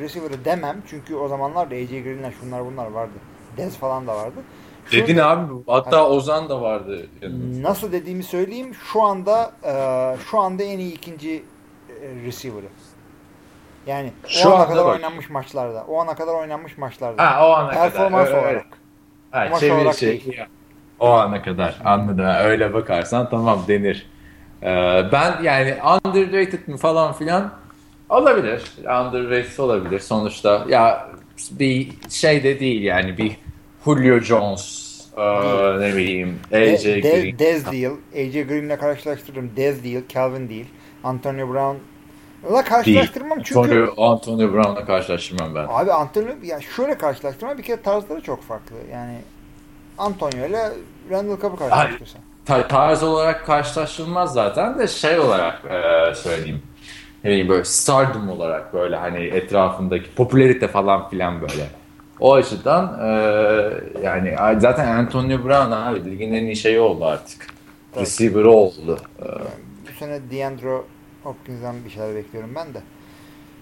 [0.00, 0.76] receiver'ı demem.
[0.90, 3.12] Çünkü o zamanlar da AJ Green'ler şunlar bunlar vardı.
[3.56, 4.40] Dez falan da vardı.
[4.92, 5.52] Dedin abi.
[5.66, 7.06] Hatta Ozan da vardı.
[7.22, 7.68] yanımızda.
[7.68, 8.74] Nasıl dediğimi söyleyeyim.
[8.92, 9.72] Şu anda e,
[10.30, 11.30] şu anda en iyi ikinci
[12.02, 12.66] e, receiver'ı.
[13.86, 14.94] Yani Şu o ana kadar bak.
[14.94, 15.84] oynanmış maçlarda.
[15.88, 17.22] O ana kadar oynanmış maçlarda.
[17.30, 18.38] Ha o ana Performans kadar.
[18.42, 18.66] olarak.
[19.30, 20.08] Ha, Maç çevir olarak şey.
[20.24, 20.40] değil.
[21.00, 22.24] O ana kadar anladım.
[22.26, 24.10] Öyle bakarsan tamam denir.
[24.62, 24.66] Ee,
[25.12, 25.76] ben yani
[26.06, 27.52] underrated mi falan filan
[28.08, 28.62] olabilir.
[28.78, 30.00] Underrated olabilir.
[30.00, 31.08] Sonuçta ya
[31.50, 33.36] bir şey de değil yani bir
[33.96, 37.02] Julio Jones ee, ne bileyim AJ De- Green.
[37.02, 37.88] De- Dez değil.
[38.14, 39.50] AJ Green'le karşılaştırırım.
[39.56, 40.00] Dez değil.
[40.08, 40.66] Calvin değil.
[41.04, 41.76] Antonio Brown
[42.44, 42.64] La değil.
[42.64, 45.66] karşılaştırmam çünkü Antonio, Antonio Brown'la karşılaştırmam ben.
[45.68, 48.76] abi Antonio ya şöyle karşılaştırma bir kere tarzları çok farklı.
[48.92, 49.18] Yani
[49.98, 50.68] Antonio ile
[51.10, 52.20] Randall Cobb'u karşılaştırırsan.
[52.46, 56.62] Ta- tarz olarak karşılaşılmaz zaten de şey olarak e, söyleyeyim.
[57.24, 61.68] Ne bileyim böyle stardom olarak böyle hani etrafındaki popülerite falan filan böyle.
[62.20, 63.10] O açıdan e,
[64.02, 67.46] yani zaten Antonio Brown abi ligin en iyi şeyi oldu artık.
[67.92, 68.04] Tabii.
[68.04, 68.98] Receiver oldu.
[69.22, 69.24] E,
[69.88, 70.78] Bu sene DeAndre
[71.22, 72.78] Hopkins'den bir şeyler bekliyorum ben de.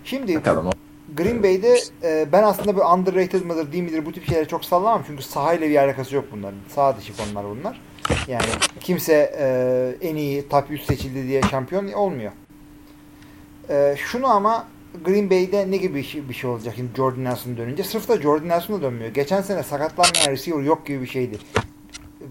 [0.04, 0.70] Şimdi bakalım.
[1.16, 5.02] Green Bay'de e, ben aslında bir underrated mıdır değil midir bu tip şeylere çok sallamam.
[5.06, 6.58] Çünkü sahayla bir alakası yok bunların.
[6.68, 7.80] Sağ dışı konular bunlar.
[8.28, 8.42] Yani
[8.80, 12.32] kimse e, en iyi top 100 seçildi diye şampiyon olmuyor.
[13.70, 14.66] E, şunu ama
[15.04, 17.82] Green Bay'de ne gibi bir şey, şey olacak şimdi Jordan Nelson dönünce?
[17.82, 19.10] Sırf da Jordan Nelson da dönmüyor.
[19.10, 21.38] Geçen sene sakatlanmayan receiver yok gibi bir şeydi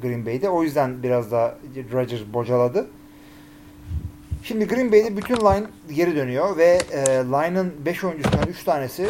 [0.01, 0.49] Green Bay'de.
[0.49, 1.57] O yüzden biraz da
[1.93, 2.87] Rodgers bocaladı.
[4.43, 9.09] Şimdi Green Bay'de bütün line geri dönüyor ve e, line'ın 5 oyuncusundan 3 tanesi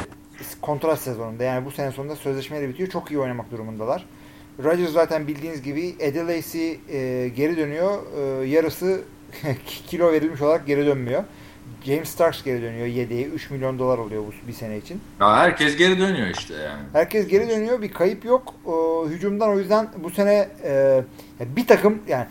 [0.62, 1.44] kontrat sezonunda.
[1.44, 2.90] Yani bu sene sonunda sözleşmeleri bitiyor.
[2.90, 4.06] Çok iyi oynamak durumundalar.
[4.64, 7.98] Rodgers zaten bildiğiniz gibi Eddie e, geri dönüyor.
[8.18, 9.02] E, yarısı
[9.66, 11.24] kilo verilmiş olarak geri dönmüyor.
[11.86, 13.26] James Starks geri dönüyor yedeği.
[13.26, 15.02] 3 milyon dolar oluyor bu bir sene için.
[15.20, 16.84] Ya herkes geri dönüyor işte yani.
[16.94, 17.82] Herkes geri dönüyor.
[17.82, 18.54] Bir kayıp yok.
[18.66, 21.04] E, hücumdan o yüzden bu sene e,
[21.40, 22.26] bir takım yani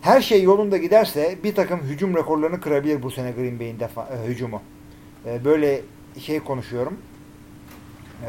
[0.00, 4.28] her şey yolunda giderse bir takım hücum rekorlarını kırabilir bu sene Green Bay'in defa, e,
[4.28, 4.62] hücumu.
[5.26, 5.80] E, böyle
[6.20, 6.98] şey konuşuyorum.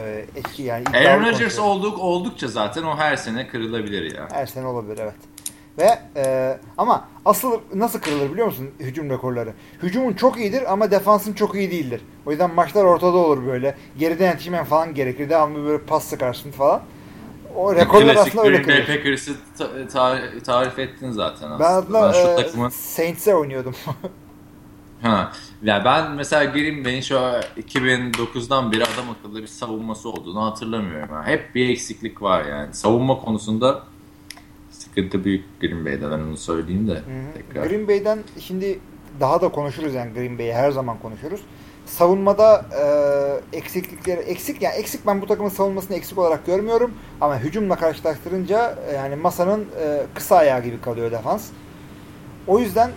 [0.01, 4.28] E, etki yani Aaron Rodgers olduk oldukça zaten o her sene kırılabilir ya.
[4.32, 5.16] Her sene olabilir evet.
[5.78, 9.54] Ve e, ama asıl nasıl kırılır biliyor musun hücum rekorları?
[9.84, 12.02] Hücumun çok iyidir ama defansın çok iyi değildir.
[12.26, 13.76] O yüzden maçlar ortada olur böyle.
[13.98, 15.30] Geriden yetişmen falan gerekir.
[15.30, 16.82] Devamlı böyle pas sıkarsın falan.
[17.56, 18.86] O rekorlar Klasik aslında öyle kırılır.
[18.88, 22.00] Packers'ı ta- ta- tarif ettin zaten Ben aslında.
[22.00, 22.70] adla şu e, takımın...
[22.70, 23.76] Saints'e oynuyordum.
[25.02, 25.32] Ha.
[25.64, 31.10] Yani ben mesela Green Bay'in şu 2009'dan beri adam akıllı bir savunması olduğunu hatırlamıyorum.
[31.14, 32.74] Yani hep bir eksiklik var yani.
[32.74, 33.84] Savunma konusunda
[34.90, 37.02] sıkıntı büyük Green Bay'de ben onu söyleyeyim de
[37.34, 37.68] tekrar.
[37.68, 38.80] Green Bay'den şimdi
[39.20, 41.42] daha da konuşuruz yani Green Bay'i her zaman konuşuruz.
[41.86, 42.66] Savunmada
[43.54, 48.76] e, eksiklikleri eksik yani eksik ben bu takımın savunmasını eksik olarak görmüyorum ama hücumla karşılaştırınca
[48.96, 51.48] yani masanın e, kısa ayağı gibi kalıyor defans.
[52.48, 52.92] O yüzden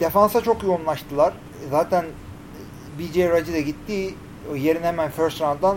[0.00, 1.34] defansa çok yoğunlaştılar.
[1.70, 2.04] Zaten
[2.98, 4.14] BJ Raji de gitti.
[4.54, 5.76] Yerine hemen first round'dan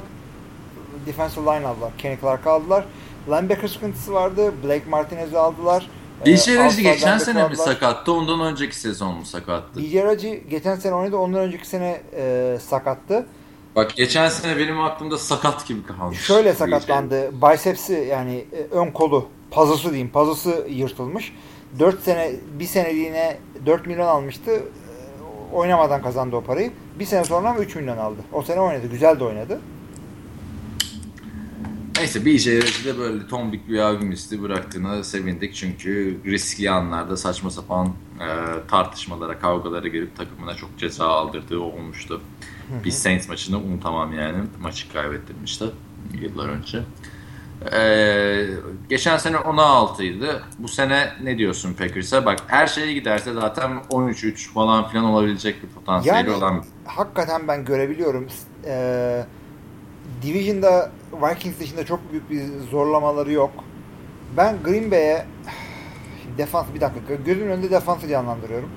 [1.05, 1.91] defensive line aldılar.
[1.97, 2.85] Kenny Clark aldılar.
[3.27, 4.53] Linebacker sıkıntısı vardı.
[4.63, 5.89] Blake Martinez'i aldılar.
[6.25, 7.65] Bir Ee, outside geçen sene mi aldılar.
[7.65, 9.79] sakattı ondan önceki sezon mu sakattı?
[9.79, 11.17] BJ Raji geçen sene oynadı.
[11.17, 13.25] Ondan önceki sene e, sakattı.
[13.75, 16.19] Bak geçen sene benim aklımda sakat gibi kalmış.
[16.21, 17.31] Şöyle sakatlandı.
[17.41, 20.09] Biceps'i yani e, ön kolu pazısı diyeyim.
[20.09, 21.33] Pazısı yırtılmış.
[21.79, 24.51] 4 sene bir seneliğine 4 milyon almıştı.
[24.51, 24.61] E,
[25.53, 26.71] Oynamadan kazandı o parayı.
[26.99, 28.17] Bir sene sonra ama 3 milyon aldı.
[28.33, 28.87] O sene oynadı.
[28.87, 29.59] Güzel de oynadı.
[31.97, 35.55] Neyse bir işe yarayıcı da böyle tombik bir abimisti bıraktığına sevindik.
[35.55, 37.87] Çünkü riskli anlarda saçma sapan
[38.19, 38.27] e,
[38.67, 42.21] tartışmalara, kavgalara girip takımına çok ceza aldırdığı olmuştu.
[42.85, 44.37] Bir Saints maçını unutamam yani.
[44.61, 45.65] Maçı kaybettirmişti
[46.21, 46.79] yıllar önce.
[47.73, 48.47] E,
[48.89, 50.29] geçen sene 16 idi.
[50.59, 52.25] Bu sene ne diyorsun Packers'a?
[52.25, 57.65] Bak her şeye giderse zaten 13-3 falan filan olabilecek bir potansiyeli Yani olan hakikaten ben
[57.65, 58.27] görebiliyorum.
[58.65, 59.25] Ee,
[60.21, 63.51] Division'da Vikings dışında çok büyük bir zorlamaları yok.
[64.37, 65.25] Ben Green Bay'e
[66.37, 68.69] defans bir dakika gözümün önünde defansı canlandırıyorum.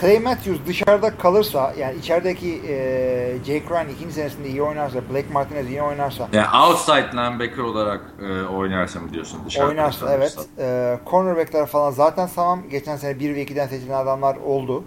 [0.00, 5.70] Clay Matthews dışarıda kalırsa yani içerideki e, Jake Ryan ikinci senesinde iyi oynarsa Blake Martinez
[5.70, 9.40] iyi oynarsa Yani outside linebacker olarak e, oynarsa mı diyorsun?
[9.46, 10.42] Dışarıda oynarsa kalırsa?
[10.58, 10.98] evet.
[11.04, 12.62] E, cornerbackler falan zaten tamam.
[12.70, 14.84] Geçen sene 1 ve 2'den seçilen adamlar oldu.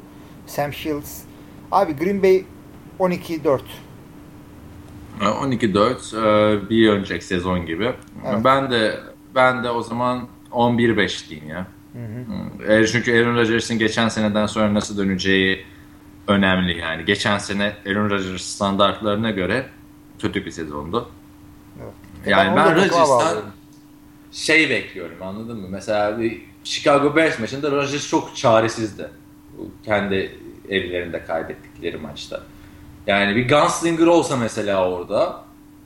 [0.48, 1.22] Sam Shields.
[1.72, 2.46] Abi Green Bay
[3.00, 3.60] 12-4.
[5.22, 7.94] E, 12-4 e, bir önceki sezon gibi.
[8.26, 8.38] Evet.
[8.44, 9.00] Ben de
[9.36, 11.68] ben de o zaman 11-5 diyeyim ya.
[11.94, 12.74] Hı.
[12.74, 15.66] E, çünkü Aaron Rodgers'ın geçen seneden sonra nasıl döneceği
[16.28, 17.06] önemli yani.
[17.06, 19.66] Geçen sene Aaron Rodgers standartlarına göre
[20.20, 21.10] kötü bir sezondu.
[21.84, 21.94] Evet.
[22.26, 23.38] Yani Ben ben, Rodgers'tan
[24.32, 25.68] şey bekliyorum anladın mı?
[25.70, 29.10] Mesela bir Chicago Bears maçında Rodgers çok çaresizdi.
[29.86, 30.32] Kendi
[30.70, 32.44] evlerinde kaybettikleri maçta.
[33.08, 35.42] Yani bir gunslinger olsa mesela orada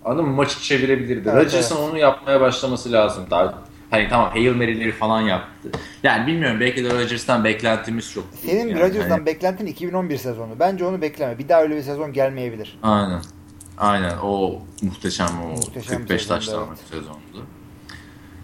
[0.06, 0.36] anladın mı?
[0.36, 1.30] Maçı çevirebilirdi.
[1.34, 1.90] Evet, Rodgers'ın evet.
[1.90, 3.26] onu yapmaya başlaması lazım.
[3.30, 3.54] Daha
[3.92, 5.72] hani tamam Hail Mary'leri falan yaptı.
[6.04, 8.24] Yani bilmiyorum belki de Rodgers'tan beklentimiz çok.
[8.46, 8.82] Senin yani.
[8.82, 10.60] Rodgers'dan Hani- beklentin 2011 sezonu.
[10.60, 11.40] Bence onu bekleme.
[11.40, 12.80] Bir daha öyle bir sezon gelmeyebilir.
[12.84, 13.22] Aynen.
[13.78, 16.80] Aynen o muhteşem o Muhteşem 45 sezondu, taştan evet.
[16.90, 17.46] sezondu.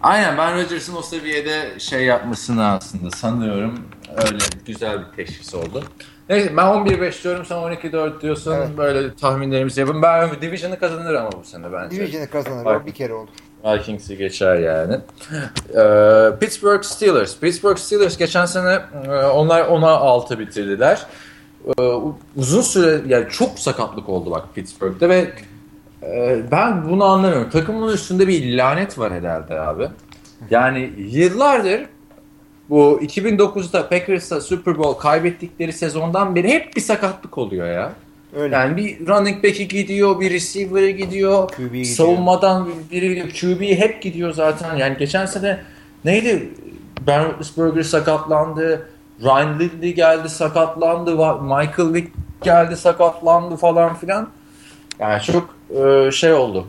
[0.02, 3.80] Aynen ben Rodgers'ın o seviyede şey yapmasını aslında sanıyorum
[4.16, 5.84] öyle güzel bir teşhis oldu.
[6.30, 8.68] Neyse ben 11-5 diyorum sen 12-4 diyorsun Evet.
[8.78, 10.02] böyle tahminlerimizi yapın.
[10.02, 11.96] Ben Division'ı kazanır ama bu sene bence.
[11.98, 12.66] Division'ı kazanır.
[12.66, 12.82] Bak.
[12.84, 13.28] O bir kere olur.
[13.66, 14.98] Vikings'i geçer yani.
[15.76, 17.40] Ee, Pittsburgh Steelers.
[17.40, 21.06] Pittsburgh Steelers geçen sene e, onlar 10'a 6 bitirdiler.
[21.80, 21.82] Ee,
[22.36, 25.28] uzun süre yani çok sakatlık oldu bak Pittsburgh'te ve
[26.04, 27.50] e, ben bunu anlamıyorum.
[27.50, 29.88] Takımın üstünde bir lanet var herhalde abi.
[30.50, 31.82] Yani yıllardır
[32.70, 37.94] bu 2009'da Packers'a Super Bowl kaybettikleri sezondan beri hep bir sakatlık oluyor ya.
[38.36, 38.56] Öyle.
[38.56, 41.86] Yani bir running back'i gidiyor, bir receiver'ı gidiyor, gidiyor.
[41.86, 43.30] savunmadan biri gidiyor.
[43.30, 44.76] QB hep gidiyor zaten.
[44.76, 45.60] Yani geçen sene
[46.06, 46.50] neydi?
[47.08, 48.88] Ben Roethlisberger sakatlandı.
[49.22, 51.12] Ryan Lindley geldi sakatlandı.
[51.42, 52.12] Michael Vick
[52.42, 54.30] geldi sakatlandı falan filan.
[55.00, 56.68] Yani çok e, şey oldu.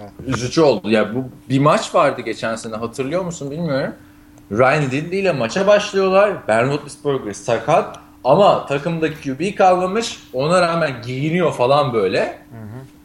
[0.00, 0.10] Evet.
[0.26, 0.90] Üzücü oldu.
[0.90, 3.94] Ya bu bir maç vardı geçen sene hatırlıyor musun bilmiyorum.
[4.52, 6.32] Ryan Lindley ile maça başlıyorlar.
[6.48, 10.18] Ben Roethlisberger sakat ama takımda QB kalmamış.
[10.32, 12.38] Ona rağmen giyiniyor falan böyle.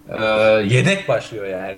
[0.10, 0.24] e,
[0.70, 1.78] yedek başlıyor yani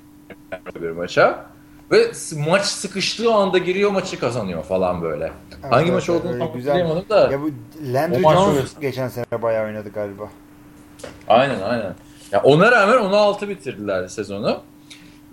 [0.81, 1.45] bir maça.
[1.91, 2.11] Ve
[2.49, 5.23] maç sıkıştığı anda giriyor maçı kazanıyor falan böyle.
[5.23, 6.73] Evet, Hangi evet, maç olduğunu tam güzel.
[6.73, 7.31] hatırlayamadım da.
[7.31, 7.49] Ya bu
[7.93, 10.29] Landry Jones geçen sene bayağı oynadı galiba.
[11.27, 11.95] Aynen aynen.
[12.31, 14.59] Ya ona rağmen 16 bitirdiler sezonu.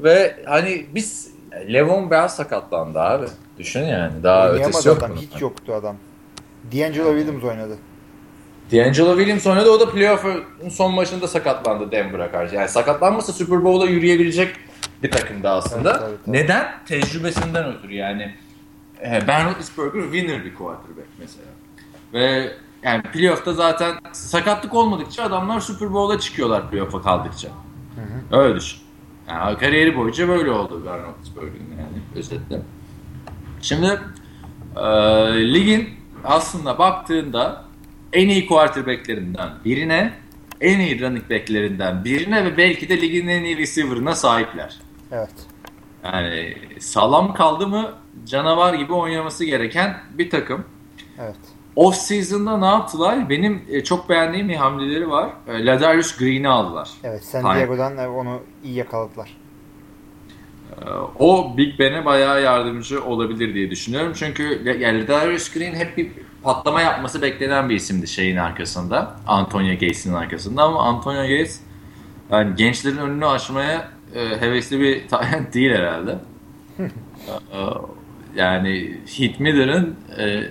[0.00, 3.26] Ve hani biz Levon Bell sakatlandı abi.
[3.58, 4.22] Düşün yani.
[4.22, 5.16] Daha ötesi yok adam.
[5.16, 5.96] Hiç yoktu adam.
[6.72, 7.76] D'Angelo Williams oynadı.
[8.72, 9.70] D'Angelo Williams oynadı.
[9.70, 12.54] O da playoff'un son maçında sakatlandı Denver'a karşı.
[12.54, 14.56] Yani sakatlanmasa Super Bowl'a yürüyebilecek
[15.02, 15.90] bir takımdı aslında.
[15.90, 16.26] Evet, evet, evet.
[16.26, 16.66] Neden?
[16.86, 18.34] Tecrübesinden ötürü yani.
[19.02, 21.46] Ben Roethlisberger winner bir quarterback mesela.
[22.12, 22.52] Ve
[22.82, 27.48] yani playoff'ta zaten sakatlık olmadıkça adamlar Super Bowl'a çıkıyorlar playoff'a kaldıkça.
[28.32, 28.78] Öyle düşün.
[29.28, 32.60] Yani kariyeri boyunca böyle oldu Ben Roethlisberger'in yani özetle.
[33.62, 34.00] Şimdi
[34.76, 34.82] e,
[35.54, 35.88] ligin
[36.24, 37.64] aslında baktığında
[38.12, 40.12] en iyi quarterbacklerinden birine,
[40.60, 44.78] en iyi running backlerinden birine ve belki de ligin en iyi receiver'ına sahipler.
[45.12, 45.34] Evet.
[46.04, 47.92] Yani sağlam kaldı mı
[48.26, 50.64] canavar gibi oynaması gereken bir takım.
[51.18, 51.36] Evet.
[51.78, 53.28] Off season'da ne yaptılar?
[53.30, 55.30] Benim e, çok beğendiğim bir hamleleri var.
[55.48, 56.90] E, Ladarius Green'i aldılar.
[57.04, 57.24] Evet.
[57.24, 57.56] San.
[57.56, 59.36] Diego'dan e, onu iyi yakaladılar.
[60.80, 64.12] E, O Big Ben'e bayağı yardımcı olabilir diye düşünüyorum.
[64.16, 66.10] Çünkü yani Ladarius Green hep bir
[66.42, 69.16] patlama yapması beklenen bir isimdi şeyin arkasında.
[69.26, 71.60] Antonio Gates'in arkasında ama Antonio Gates
[72.30, 76.18] yani gençlerin önünü açmaya e, hevesli bir talent değil herhalde.
[77.28, 77.60] E,
[78.36, 80.42] yani Heath Miller'ın e,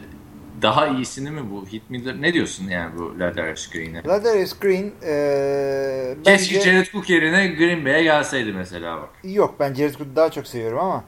[0.61, 1.65] daha iyisini mi bu?
[1.65, 4.03] Heath Miller ne diyorsun yani bu Ladarius Green'e?
[4.03, 9.09] Ladarius Green e, Keşke bence Jared Cook yerine Green Bay'e gelseydi mesela bak.
[9.23, 11.03] yok ben Jared Cook'u daha çok seviyorum ama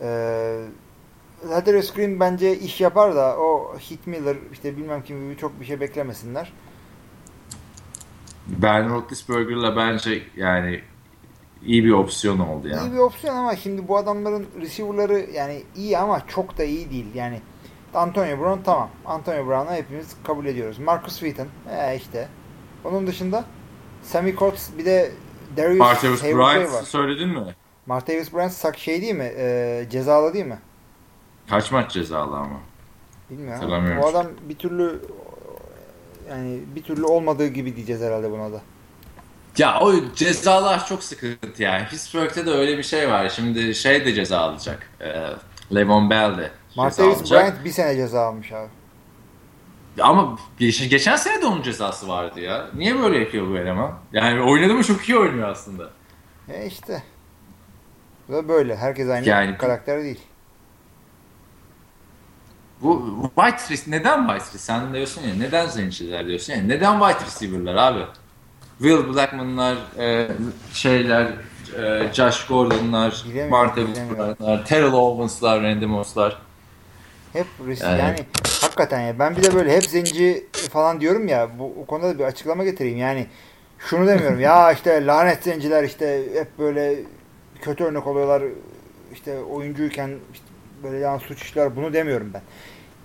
[0.00, 0.08] e,
[1.50, 5.64] Ladarius Green bence iş yapar da o Heath Miller işte bilmem kim gibi çok bir
[5.64, 6.52] şey beklemesinler.
[8.46, 10.80] Ben Roethlisberger'la bence yani
[11.66, 12.80] iyi bir opsiyon oldu ya.
[12.80, 17.06] İyi bir opsiyon ama şimdi bu adamların receiver'ları yani iyi ama çok da iyi değil.
[17.14, 17.40] Yani
[17.94, 18.90] Antonio Brown tamam.
[19.06, 20.78] Antonio Brown'u hepimiz kabul ediyoruz.
[20.78, 22.28] Marcus Wheaton e işte.
[22.84, 23.44] Onun dışında
[24.02, 25.12] Sammy Coates bir de
[25.56, 26.82] Darius Martavis Bryant var.
[26.82, 27.54] söyledin mi?
[27.86, 29.32] Martavis Bryant sak şey değil mi?
[29.36, 30.58] E, cezalı değil mi?
[31.50, 32.60] Kaç maç cezalı ama?
[33.30, 33.98] Bilmiyorum.
[34.02, 35.00] O adam bir türlü
[36.30, 38.60] yani bir türlü olmadığı gibi diyeceğiz herhalde buna da.
[39.58, 41.86] Ya o cezalar çok sıkıntı yani.
[41.88, 43.28] Pittsburgh'te de öyle bir şey var.
[43.28, 44.90] Şimdi şey de ceza alacak.
[45.00, 45.26] Ee,
[45.74, 47.30] Levon Bell de Martavis.
[47.30, 48.68] Bryant bir sene ceza almış abi.
[50.02, 52.66] Ama geç- geçen sene de onun cezası vardı ya.
[52.74, 53.98] Niye böyle yapıyor bu eleman?
[54.12, 55.90] Yani oynadı mı çok iyi oynuyor aslında.
[56.48, 57.02] E işte.
[58.32, 58.76] Da böyle.
[58.76, 60.20] Herkes aynı Yani- karakter değil.
[62.82, 64.58] Bu wide receiver, neden wide receiver?
[64.58, 66.62] Sen diyorsun ya neden zenciler diyorsun ya.
[66.62, 68.04] Neden wide receiver'lar abi?
[68.78, 70.28] Will Blackman'lar, e,
[70.72, 71.32] şeyler,
[71.78, 73.72] e, Josh Gordon'lar, bilemiyorum.
[74.16, 76.42] Bryant'lar, Terrell Owens'lar, Randy Moss'lar.
[77.34, 78.18] Hep risk Yani- yani.
[78.60, 82.18] hakikaten ya ben bir de böyle hep zenci falan diyorum ya bu o konuda da
[82.18, 83.26] bir açıklama getireyim yani
[83.78, 86.96] şunu demiyorum ya işte lanet zenciler işte hep böyle
[87.62, 88.42] kötü örnek oluyorlar
[89.12, 90.46] işte oyuncuyken işte
[90.82, 92.42] böyle yan suç işler bunu demiyorum ben.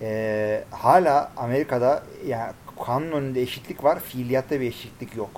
[0.02, 2.52] Ee, hala Amerika'da yani
[2.86, 5.30] kanun önünde eşitlik var fiiliyatta bir eşitlik yok.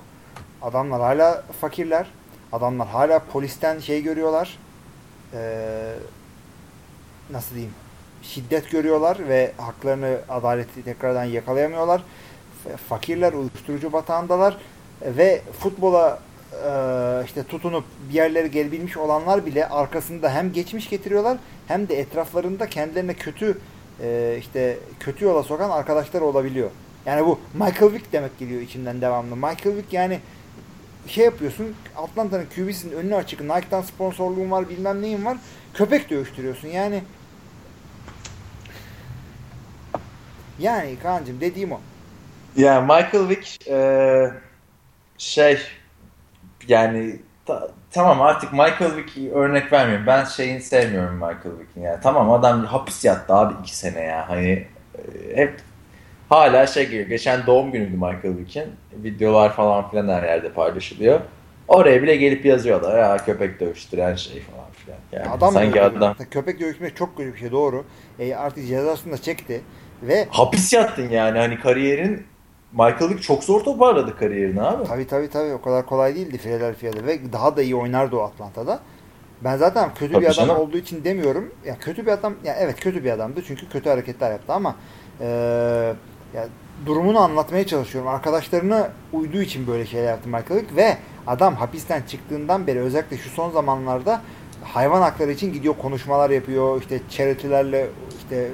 [0.61, 2.07] Adamlar hala fakirler.
[2.51, 4.57] Adamlar hala polisten şey görüyorlar.
[5.33, 5.93] Ee,
[7.31, 7.73] nasıl diyeyim?
[8.23, 12.03] Şiddet görüyorlar ve haklarını, adaleti tekrardan yakalayamıyorlar.
[12.89, 14.57] Fakirler, uyuşturucu batağındalar
[15.01, 16.19] ve futbola
[16.53, 21.37] e, işte tutunup bir yerlere gelebilmiş olanlar bile arkasında hem geçmiş getiriyorlar
[21.67, 23.57] hem de etraflarında kendilerine kötü
[24.01, 26.69] e, işte kötü yola sokan arkadaşlar olabiliyor.
[27.05, 29.35] Yani bu Michael Vick demek geliyor içimden devamlı.
[29.35, 30.19] Michael Vick yani
[31.07, 35.37] şey yapıyorsun Atlanta'nın QB'sinin önünü açık Nike'dan sponsorluğun var bilmem neyin var
[35.73, 37.03] köpek dövüştürüyorsun yani
[40.59, 41.79] yani Kaan'cığım dediğim o.
[42.57, 44.31] Yani Michael Vick e,
[45.17, 45.59] şey
[46.67, 50.07] yani ta- tamam artık Michael Vick'i örnek vermiyorum.
[50.07, 51.99] Ben şeyini sevmiyorum Michael Vick'in ya.
[51.99, 54.29] Tamam adam hapis yattı abi iki sene ya.
[54.29, 54.67] Hani
[54.97, 55.59] e, hep
[56.29, 57.07] hala şey geliyor.
[57.07, 58.65] Geçen doğum günüydü Michael Vick'in.
[58.93, 61.19] Videolar falan filan her yerde paylaşılıyor.
[61.67, 64.97] Oraya bile gelip yazıyorlar ya köpek dövüştüren şey falan filan.
[65.11, 67.85] Yani adam sanki adam Köpek dövüşmek çok kötü bir şey doğru.
[68.19, 69.61] E, artık cezasını da çekti
[70.07, 72.23] ve hapis yattın yani hani kariyerin
[72.71, 74.87] Michael Vick çok zor toparladı kariyerini abi.
[74.87, 78.79] tabii tabii tabii o kadar kolay değildi Philadelphia'da ve daha da iyi oynardı o Atlanta'da.
[79.43, 80.61] Ben zaten kötü Tabii bir adam canım.
[80.61, 81.51] olduğu için demiyorum.
[81.65, 84.75] Ya kötü bir adam ya evet kötü bir adamdı çünkü kötü hareketler yaptı ama
[85.21, 85.27] e,
[86.35, 86.45] ya
[86.85, 88.09] durumunu anlatmaya çalışıyorum.
[88.11, 90.97] Arkadaşlarına uyduğu için böyle şeyler yaptı Michael Vick ve
[91.27, 94.21] Adam hapisten çıktığından beri özellikle şu son zamanlarda
[94.63, 96.81] hayvan hakları için gidiyor konuşmalar yapıyor.
[96.81, 98.47] İşte charity'lerle işte,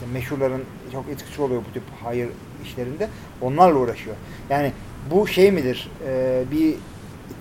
[0.00, 2.28] işte meşhurların çok etkisi oluyor bu tip hayır
[2.64, 3.08] işlerinde.
[3.40, 4.16] Onlarla uğraşıyor.
[4.50, 4.72] Yani
[5.10, 5.90] bu şey midir?
[6.06, 6.74] E, bir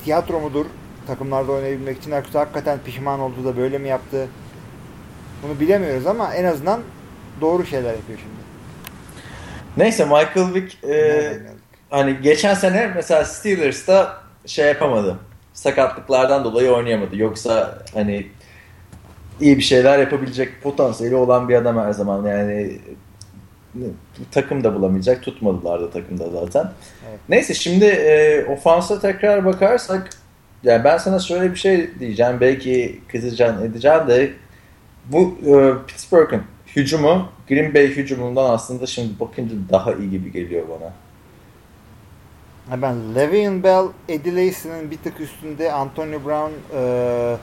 [0.03, 0.65] tiyatro mudur?
[1.07, 4.27] Takımlarda oynayabilmek için yoksa hakikaten pişman oldu da böyle mi yaptı?
[5.43, 6.81] Bunu bilemiyoruz ama en azından
[7.41, 8.39] doğru şeyler yapıyor şimdi.
[9.77, 11.37] Neyse Michael Vick e,
[11.89, 15.19] hani geçen sene mesela Steelers'ta şey yapamadı.
[15.53, 17.17] Sakatlıklardan dolayı oynayamadı.
[17.17, 18.27] Yoksa hani
[19.41, 22.25] iyi bir şeyler yapabilecek potansiyeli olan bir adam her zaman.
[22.25, 22.77] Yani
[24.31, 25.23] takım da bulamayacak.
[25.23, 26.71] Tutmadılar da takımda zaten.
[27.09, 27.19] Evet.
[27.29, 30.09] Neyse şimdi e, ofansa tekrar bakarsak
[30.63, 32.37] yani ben sana şöyle bir şey diyeceğim.
[32.41, 34.31] Belki kızacaksın edeceğim de
[35.05, 36.41] bu e, Pittsburgh'ın
[36.75, 40.93] hücumu Green Bay hücumundan aslında şimdi bakınca daha iyi gibi geliyor bana.
[42.81, 47.37] Ben Le'Veon Bell, Eddie Lacy'nin bir tık üstünde, Antonio Brown, e,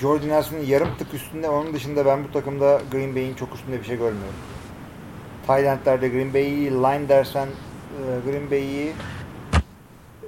[0.00, 1.48] Jordan Nelson'ın yarım tık üstünde.
[1.48, 4.34] Onun dışında ben bu takımda Green Bay'in çok üstünde bir şey görmüyorum.
[5.46, 8.92] Thailand'lerde Green Bay'i, line dersen e, Green Bay'i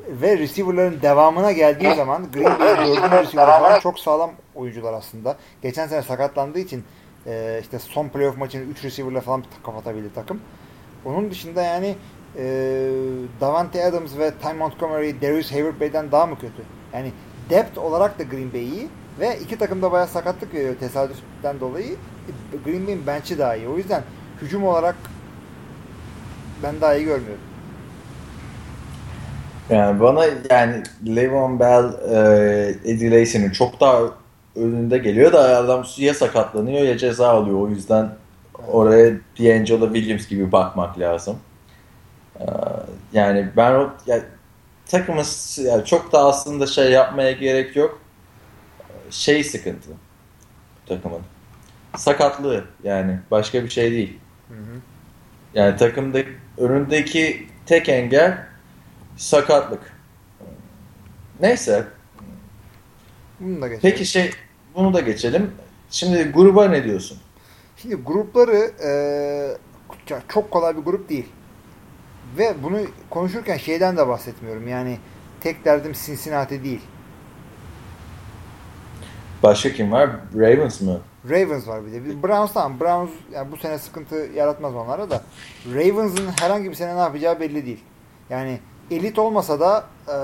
[0.09, 5.37] ve receiver'ların devamına geldiği zaman Green Bay'in dördüncü receiver falan çok sağlam oyuncular aslında.
[5.62, 6.85] Geçen sene sakatlandığı için
[7.27, 10.41] e, işte son playoff maçını 3 receiver'la falan kapatabildi takım.
[11.05, 11.97] Onun dışında yani
[12.37, 12.45] e,
[13.41, 16.62] Davante Adams ve Ty Montgomery, Darius Hayward Bey'den daha mı kötü?
[16.93, 17.12] Yani
[17.51, 18.89] depth olarak da Green Bay iyi
[19.21, 21.97] ve iki takım da bayağı sakatlık veriyor tesadüften dolayı.
[22.65, 23.69] Green Bay'in bench'i daha iyi.
[23.69, 24.03] O yüzden
[24.43, 24.97] hücum olarak
[26.63, 27.43] ben daha iyi görmüyorum.
[29.71, 34.01] Yani bana yani Le'Veon Bell, e, Eddie Lacy'nin çok daha
[34.57, 37.61] önünde geliyor da adam ya sakatlanıyor ya ceza alıyor.
[37.61, 38.11] O yüzden
[38.69, 41.37] oraya D'Angelo Williams gibi bakmak lazım.
[42.41, 42.45] Ee,
[43.13, 44.23] yani ben o yani,
[44.87, 48.01] takımız yani çok da aslında şey yapmaya gerek yok.
[49.11, 49.91] Şey sıkıntı
[50.87, 51.23] takımın.
[51.97, 54.19] Sakatlığı yani başka bir şey değil.
[54.49, 54.81] Hı hı.
[55.55, 56.19] Yani takımda
[56.59, 58.47] önündeki tek engel
[59.16, 59.93] sakatlık.
[61.41, 61.85] Neyse.
[63.41, 64.31] Bunu da Peki şey
[64.74, 65.51] bunu da geçelim.
[65.91, 67.19] Şimdi gruba ne diyorsun?
[67.77, 68.91] Şimdi grupları e,
[70.28, 71.27] çok kolay bir grup değil.
[72.39, 72.78] Ve bunu
[73.11, 74.69] konuşurken şeyden de bahsetmiyorum.
[74.69, 74.99] Yani
[75.41, 76.81] tek derdim Cincinnati değil.
[79.47, 80.10] Başka kim var?
[80.35, 80.98] Ravens mı?
[81.31, 82.23] Ravens var bir de.
[82.23, 82.81] Browns tamam.
[82.81, 85.23] Browns yani bu sene sıkıntı yaratmaz onlara da.
[85.74, 87.85] Ravens'ın herhangi bir sene ne yapacağı belli değil.
[88.31, 88.59] Yani
[88.90, 90.16] elit olmasa da e,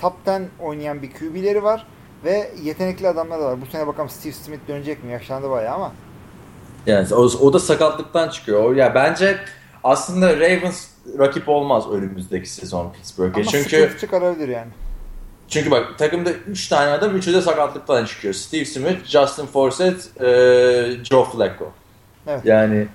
[0.00, 1.86] top 10 oynayan bir QB'leri var
[2.24, 3.60] ve yetenekli adamlar da var.
[3.60, 5.12] Bu sene bakalım Steve Smith dönecek mi?
[5.12, 5.92] Yaşlandı bayağı ama.
[6.86, 8.76] Yani o, o da sakatlıktan çıkıyor.
[8.76, 9.38] Ya bence
[9.84, 10.88] aslında Ravens
[11.18, 13.44] rakip olmaz önümüzdeki sezon Pittsburgh'e.
[13.44, 14.70] Çünkü çıkarabilir yani.
[15.50, 18.34] Çünkü bak takımda 3 tane adam 3'ü de sakatlıktan çıkıyor.
[18.34, 21.72] Steve Smith, Justin Forsett, e, Joe Flacco.
[22.26, 22.40] Evet.
[22.44, 22.86] Yani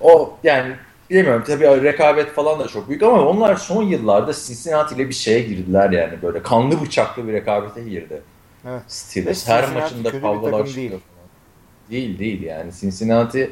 [0.00, 0.74] o yani
[1.10, 5.40] bilemiyorum tabii rekabet falan da çok büyük ama onlar son yıllarda Cincinnati ile bir şeye
[5.40, 8.22] girdiler yani böyle kanlı bıçaklı bir rekabete girdi.
[8.68, 8.82] Evet.
[8.86, 10.90] Steelers her maçında kavgalar çıkıyor.
[10.90, 11.00] Değil.
[11.90, 13.50] değil değil yani Cincinnati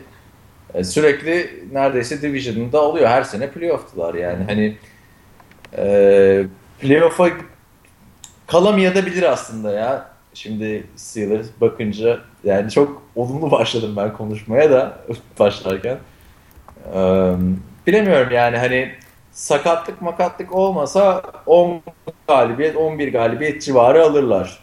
[0.74, 3.09] e, sürekli neredeyse division'da oluyor.
[3.09, 4.44] Her sene playoff'tular yani.
[4.44, 4.77] Hani
[5.77, 6.47] e,
[6.81, 7.28] playoff'a
[8.49, 10.11] kalamayabilir aslında ya.
[10.35, 14.99] Şimdi Steelers bakınca yani çok olumlu başladım ben konuşmaya da
[15.39, 15.99] başlarken.
[16.95, 17.33] Ee,
[17.87, 18.93] bilemiyorum yani hani
[19.33, 21.83] sakatlık makatlık olmasa 10
[22.29, 24.59] galibiyet 11 galibiyet civarı alırlar.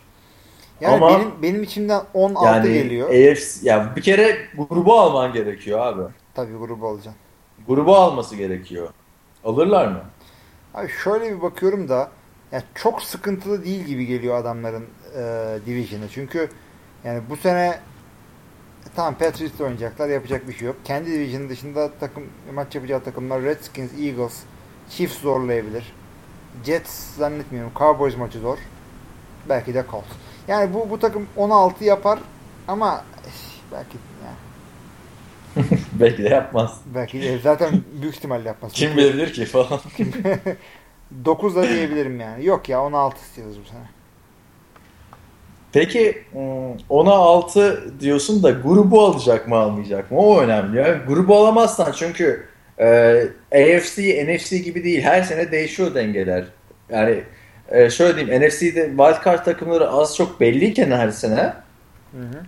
[0.81, 3.09] Yani Ama benim benim içimden 16 yani geliyor.
[3.09, 4.37] AFC, yani bir kere
[4.69, 6.01] grubu alman gerekiyor abi.
[6.33, 7.17] Tabii grubu alacağım.
[7.67, 8.89] Grubu alması gerekiyor.
[9.45, 10.01] Alırlar mı?
[10.73, 12.09] Abi şöyle bir bakıyorum da
[12.51, 14.85] yani çok sıkıntılı değil gibi geliyor adamların
[15.17, 16.05] e, division'ı.
[16.13, 16.49] Çünkü
[17.03, 17.79] yani bu sene
[18.95, 20.09] tamam Patriots oynayacaklar.
[20.09, 20.75] Yapacak bir şey yok.
[20.83, 22.23] Kendi division dışında takım
[22.53, 24.39] maç yapacağı takımlar Redskins, Eagles,
[24.89, 25.93] Chiefs zorlayabilir.
[26.65, 27.71] Jets zannetmiyorum.
[27.75, 28.57] Cowboys maçı zor.
[29.49, 30.07] Belki de Colts.
[30.47, 32.19] Yani bu bu takım 16 yapar
[32.67, 33.03] ama
[33.71, 35.69] belki yani.
[35.93, 36.81] belki de yapmaz.
[36.95, 38.73] Belki de zaten büyük ihtimalle yapmaz.
[38.73, 39.79] Kim bilir ki falan.
[41.25, 42.45] 9 da diyebilirim yani.
[42.45, 43.85] Yok ya 16 istiyoruz bu sene.
[45.73, 46.23] Peki
[46.89, 50.17] 10'a 6 diyorsun da grubu alacak mı almayacak mı?
[50.17, 50.99] O önemli ya.
[51.07, 52.45] Grubu alamazsan çünkü
[52.79, 52.87] e,
[53.51, 55.01] AFC, NFC gibi değil.
[55.01, 56.45] Her sene değişiyor dengeler.
[56.89, 57.23] Yani
[57.69, 61.53] e, şöyle diyeyim NFC'de wildcard takımları az çok belliyken her sene
[62.11, 62.43] hı hı.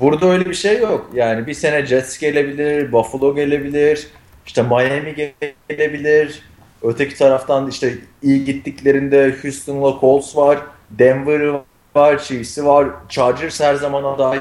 [0.00, 1.10] burada öyle bir şey yok.
[1.14, 4.08] Yani bir sene Jets gelebilir, Buffalo gelebilir,
[4.46, 5.34] işte Miami
[5.68, 6.49] gelebilir.
[6.82, 10.58] Öteki taraftan işte iyi gittiklerinde Houston'la Colts var,
[10.90, 11.60] Denver
[11.94, 14.40] var, Chiefs'i var, Chargers her zaman aday.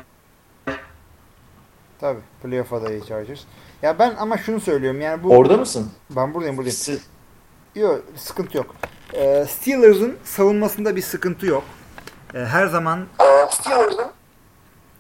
[2.00, 2.20] Tabii.
[2.44, 3.42] Playoff adayı Chargers.
[3.82, 5.30] Ya ben ama şunu söylüyorum yani bu...
[5.38, 5.92] Orada mısın?
[6.10, 7.02] Ben buradayım buradayım.
[7.76, 8.76] Yok sıkıntı yok.
[9.14, 11.64] Ee, Steelers'ın savunmasında bir sıkıntı yok.
[12.34, 13.06] Ee, her zaman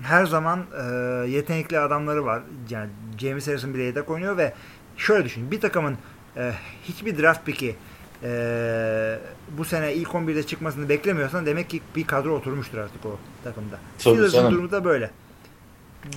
[0.01, 0.83] her zaman e,
[1.29, 2.41] yetenekli adamları var.
[2.69, 4.53] Yani James Harrison bile yedek oynuyor ve
[4.97, 5.51] şöyle düşün.
[5.51, 5.97] Bir takımın
[6.39, 6.51] e,
[6.83, 7.75] hiçbir draft pick'i
[8.23, 9.19] e,
[9.57, 13.75] bu sene ilk 11'de çıkmasını beklemiyorsan demek ki bir kadro oturmuştur artık o takımda.
[13.97, 15.09] Steelers'ın durumu da böyle.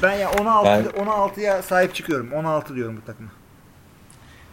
[0.02, 1.04] Ben ya 16 ben...
[1.04, 2.32] 16'ya sahip çıkıyorum.
[2.32, 3.28] 16 diyorum bu takıma.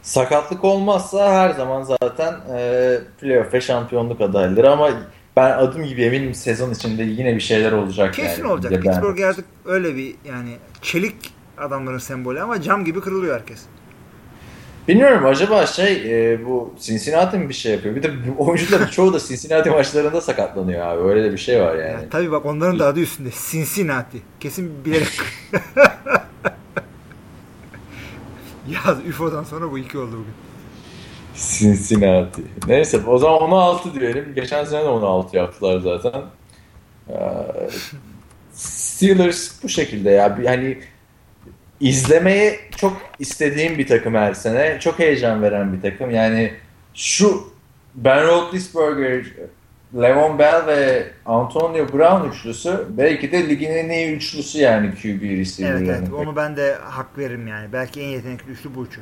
[0.01, 4.89] Sakatlık olmazsa her zaman zaten e, playoff ve şampiyonluk adayları ama
[5.35, 8.13] ben adım gibi eminim sezon içinde yine bir şeyler olacak.
[8.13, 8.51] Kesin yani.
[8.51, 8.83] olacak.
[8.83, 13.65] Pittsburgh artık öyle bir yani çelik adamların sembolü ama cam gibi kırılıyor herkes.
[14.89, 15.93] Bilmiyorum acaba şey
[16.33, 17.95] e, bu Cincinnati mi bir şey yapıyor?
[17.95, 21.09] Bir de oyuncuların çoğu da Cincinnati maçlarında sakatlanıyor abi.
[21.09, 21.91] Öyle de bir şey var yani.
[21.91, 23.29] Ya, tabii bak onların da adı üstünde.
[23.51, 24.21] Cincinnati.
[24.39, 25.07] Kesin bilerek.
[28.69, 28.79] ya
[29.09, 30.33] UFO'dan sonra bu iki oldu bugün.
[31.35, 32.41] Cincinnati.
[32.67, 34.31] Neyse o zaman 16 diyelim.
[34.35, 36.21] Geçen sene de 16 yaptılar zaten.
[37.09, 37.15] Ee,
[38.53, 40.37] Steelers bu şekilde ya.
[40.43, 40.77] Yani
[41.79, 44.79] izlemeye çok istediğim bir takım her sene.
[44.79, 46.11] Çok heyecan veren bir takım.
[46.11, 46.53] Yani
[46.93, 47.53] şu
[47.95, 49.25] Ben Roethlisberger,
[49.95, 55.85] Levon Bell ve Antonio Brown üçlüsü belki de ligin en iyi üçlüsü yani QB receiver'ların.
[55.85, 57.73] Evet, evet onu ben de hak veririm yani.
[57.73, 59.01] Belki en yetenekli üçlü bu üçü.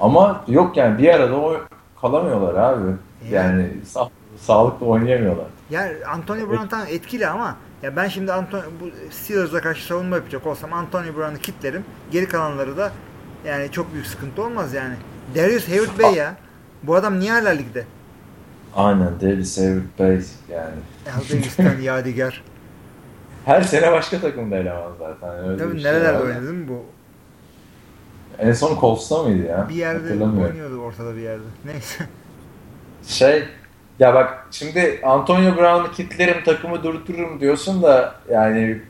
[0.00, 1.60] Ama yok yani bir arada o
[2.00, 2.90] kalamıyorlar abi.
[3.30, 4.08] Yani, yani sağ,
[4.40, 5.46] sağlıklı oynayamıyorlar.
[5.70, 10.46] Yani Antonio Brown tam etkili ama ya ben şimdi Anton bu Steelers'a karşı savunma yapacak
[10.46, 11.84] olsam Antonio Brown'u kitlerim.
[12.10, 12.92] Geri kalanları da
[13.46, 14.94] yani çok büyük sıkıntı olmaz yani.
[15.34, 16.36] Darius Hayward Bey ya.
[16.82, 17.84] Bu adam niye hala ligde?
[18.76, 20.74] Aynen Darius Hayward Bey yani.
[21.16, 22.44] Aldavis'ten yadigar.
[23.44, 25.48] Her sene başka takımda eleman zaten.
[25.48, 26.84] Öyle Tabii nerelerde şey oynadı mi bu?
[28.38, 29.66] En son Colts'ta mıydı ya?
[29.68, 31.44] Bir yerde oynuyordu ortada bir yerde.
[31.64, 32.04] Neyse.
[33.06, 33.44] Şey
[33.98, 38.80] ya bak şimdi Antonio Brown'u kitlerim takımı durdururum diyorsun da yani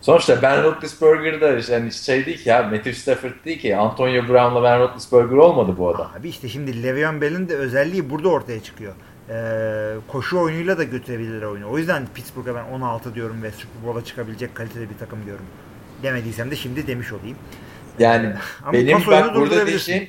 [0.00, 4.62] sonuçta Ben Roethlisberger da yani şey değil ki ya Matthew Stafford değil ki Antonio Brown'la
[4.62, 6.10] Ben Roethlisberger olmadı bu adam.
[6.20, 8.92] Abi işte şimdi Le'Veon Bell'in de özelliği burada ortaya çıkıyor.
[9.30, 11.70] Ee, koşu oyunuyla da götürebilirler oyunu.
[11.70, 15.44] O yüzden Pittsburgh'a ben 16 diyorum ve Super Bowl'a çıkabilecek kalitede bir takım diyorum.
[16.02, 17.36] Demediysem de şimdi demiş olayım.
[17.98, 18.34] Yani
[18.68, 20.08] ee, benim bak burada diyeceğim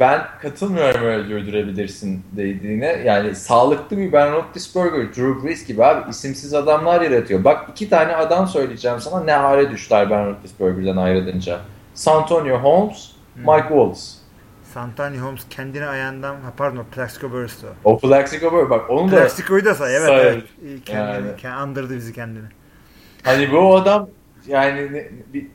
[0.00, 2.86] ben katılmıyorum öyle durdurabilirsin dediğine.
[2.86, 7.44] Yani sağlıklı bir Ben Roethlisberger, Drew Brees gibi abi isimsiz adamlar yaratıyor.
[7.44, 11.60] Bak iki tane adam söyleyeceğim sana ne hale düştüler Ben Roethlisberger'den ayrılınca.
[11.94, 13.42] Santonio Holmes, hmm.
[13.42, 14.00] Mike Wallace.
[14.74, 17.66] Santonio Holmes kendini ayağından, pardon Plaxico Burress'tu.
[17.84, 20.08] O Plaxico Burress bak onu da Plaxico'yu da say evet.
[20.08, 20.44] Say, evet.
[20.84, 21.54] Kendini, yani.
[21.54, 22.46] andırdı bizi kendini.
[23.22, 24.08] Hani bu adam
[24.46, 25.46] yani bir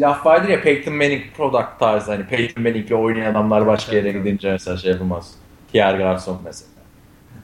[0.00, 4.50] laf vardır ya Peyton Manning product tarzı hani Peyton Manning'le oynayan adamlar başka yere gidince
[4.52, 5.34] mesela şey yapamaz.
[5.72, 6.70] Pierre Garçon mesela.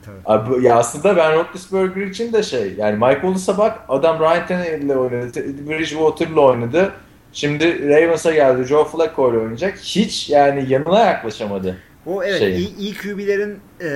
[0.05, 0.15] Tabii.
[0.25, 4.95] Abi, ya aslında Ben Roethlisberger için de şey yani Mike Wallace'a bak adam Ryan Tannehill'le
[4.95, 6.91] oynadı, Bridgewater'la oynadı.
[7.33, 9.77] Şimdi Ravens'a geldi, Joe Flacco ile oynayacak.
[9.77, 11.77] Hiç yani yanına yaklaşamadı.
[12.05, 12.57] O evet şeyin.
[12.57, 13.87] iyi, iyi QB'lerin e,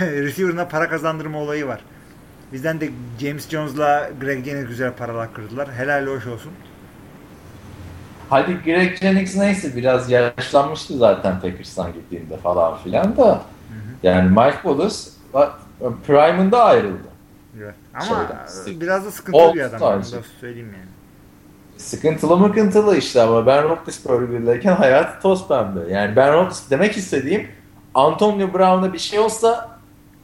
[0.00, 1.80] receiver'ına para kazandırma olayı var.
[2.52, 2.88] Bizden de
[3.20, 5.72] James Jones'la Greg Jennings güzel paralar kırdılar.
[5.72, 6.52] Helal hoş olsun.
[8.30, 13.26] Hadi Greg Jennings neyse biraz yaşlanmıştı zaten Packers'tan gittiğinde falan filan da.
[13.26, 13.40] Hı hı.
[14.02, 14.96] Yani Mike Wallace
[16.06, 17.08] Prime'ında ayrıldı.
[17.58, 17.74] Evet.
[17.94, 18.26] Ama
[18.64, 19.82] Şeyden, biraz da sıkıntılı bir adam.
[19.82, 20.88] Onu da söyleyeyim yani.
[21.76, 25.92] Sıkıntılı mı kıntılı işte ama Ben Roethlisberger'deyken hayat toz pembe.
[25.92, 27.48] Yani Ben Roethlisberger demek istediğim
[27.94, 29.78] Antonio Brown'da bir şey olsa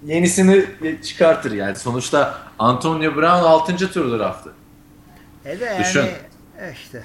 [0.04, 0.64] yenisini
[1.02, 1.76] çıkartır yani.
[1.76, 3.76] Sonuçta Antonio Brown 6.
[3.76, 4.52] tur draftı.
[5.44, 6.04] E de yani Düşün.
[6.60, 7.04] E işte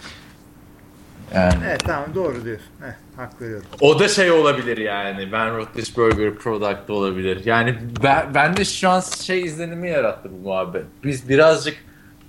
[1.36, 1.54] yani.
[1.68, 2.68] Evet tamam doğru diyorsun.
[2.82, 3.68] Heh, hak veriyorum.
[3.82, 5.32] O da şey olabilir yani.
[5.32, 7.46] Ben Roethlisberger product olabilir.
[7.46, 10.86] Yani ben, ben de şu an şey izlenimi yarattı bu muhabbet.
[11.04, 11.78] Biz birazcık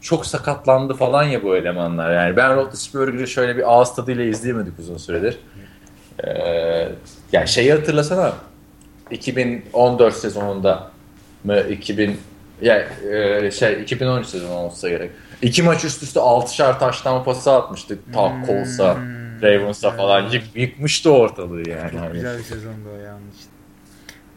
[0.01, 2.15] çok sakatlandı falan ya bu elemanlar.
[2.15, 5.39] Yani ben Roethlisberger'ı şöyle bir ağız tadıyla izleyemedik uzun süredir.
[6.25, 6.89] Ee,
[7.33, 8.33] yani şeyi hatırlasana
[9.11, 10.91] 2014 sezonunda
[11.45, 12.21] mı 2000
[12.63, 15.11] ya e, şey 2013 sezonu olsa gerek.
[15.43, 18.13] İki maç üst üste 6'şar taştan pası atmıştık.
[18.15, 19.43] Tak hmm.
[19.43, 21.91] Ravens'a falan yık, yıkmıştı ortalığı yani.
[21.91, 23.37] Çok güzel bir sezondu o yanlış.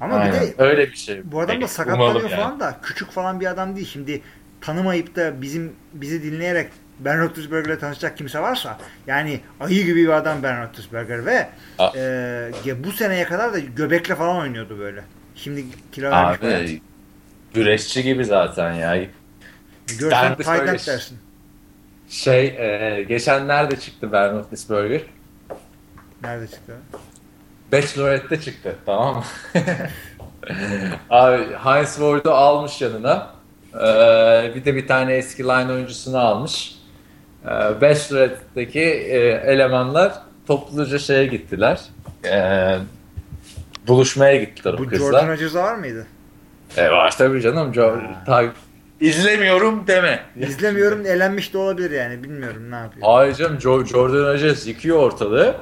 [0.02, 0.42] Ama Aynen.
[0.42, 1.22] bir de öyle bir şey.
[1.24, 2.42] Bu adam da sakatlanıyor yani.
[2.42, 3.88] falan da küçük falan bir adam değil.
[3.88, 4.22] Şimdi
[4.62, 6.70] tanımayıp da bizim bizi dinleyerek
[7.00, 8.78] Ben Roethlisberger'le tanışacak kimse varsa
[9.08, 11.50] yani ayı gibi bir adam Ben Roethlisberger ve
[11.96, 15.04] e, bu seneye kadar da göbekle falan oynuyordu böyle.
[15.36, 16.40] Şimdi kilo vermiş.
[16.44, 16.82] Abi
[17.54, 19.06] güreşçi gibi zaten ya.
[20.00, 20.38] Görsen end
[20.88, 21.18] dersin.
[22.10, 25.02] Şey e, geçen nerede çıktı Ben Roethlisberger?
[26.24, 26.74] Nerede çıktı?
[27.72, 29.24] Bachelorette'de çıktı tamam mı?
[31.10, 33.30] Abi Heinz Ward'u almış yanına.
[33.74, 36.76] Ee, bir de bir tane eski line oyuncusunu almış.
[37.46, 37.50] Ee,
[37.82, 40.14] Bachelorette'deki e, elemanlar
[40.48, 41.82] topluca şeye gittiler.
[42.26, 42.78] Ee,
[43.88, 45.06] buluşmaya gittiler o Bu kızla.
[45.06, 46.08] Jordan Rodgers'da var mıydı?
[46.78, 47.72] E var tabii canım.
[47.74, 48.54] Jo- ta-
[49.04, 50.20] İzlemiyorum deme.
[50.40, 53.08] İzlemiyorum elenmiş de olabilir yani bilmiyorum ne yapıyor.
[53.08, 55.56] Hayır canım Jo- Jordan Rodgers yıkıyor ortalığı.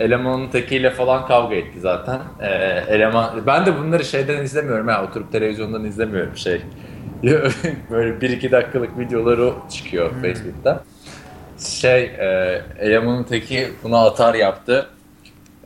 [0.00, 2.20] Elemanın tekiyle falan kavga etti zaten.
[2.40, 2.46] Ee,
[2.88, 6.62] eleman ben de bunları şeyden izlemiyorum ha oturup televizyondan izlemiyorum şey.
[7.90, 10.84] Böyle bir iki dakikalık videoları çıkıyor Facebook'ta.
[11.58, 14.86] Şey e, elemanın teki buna atar yaptı.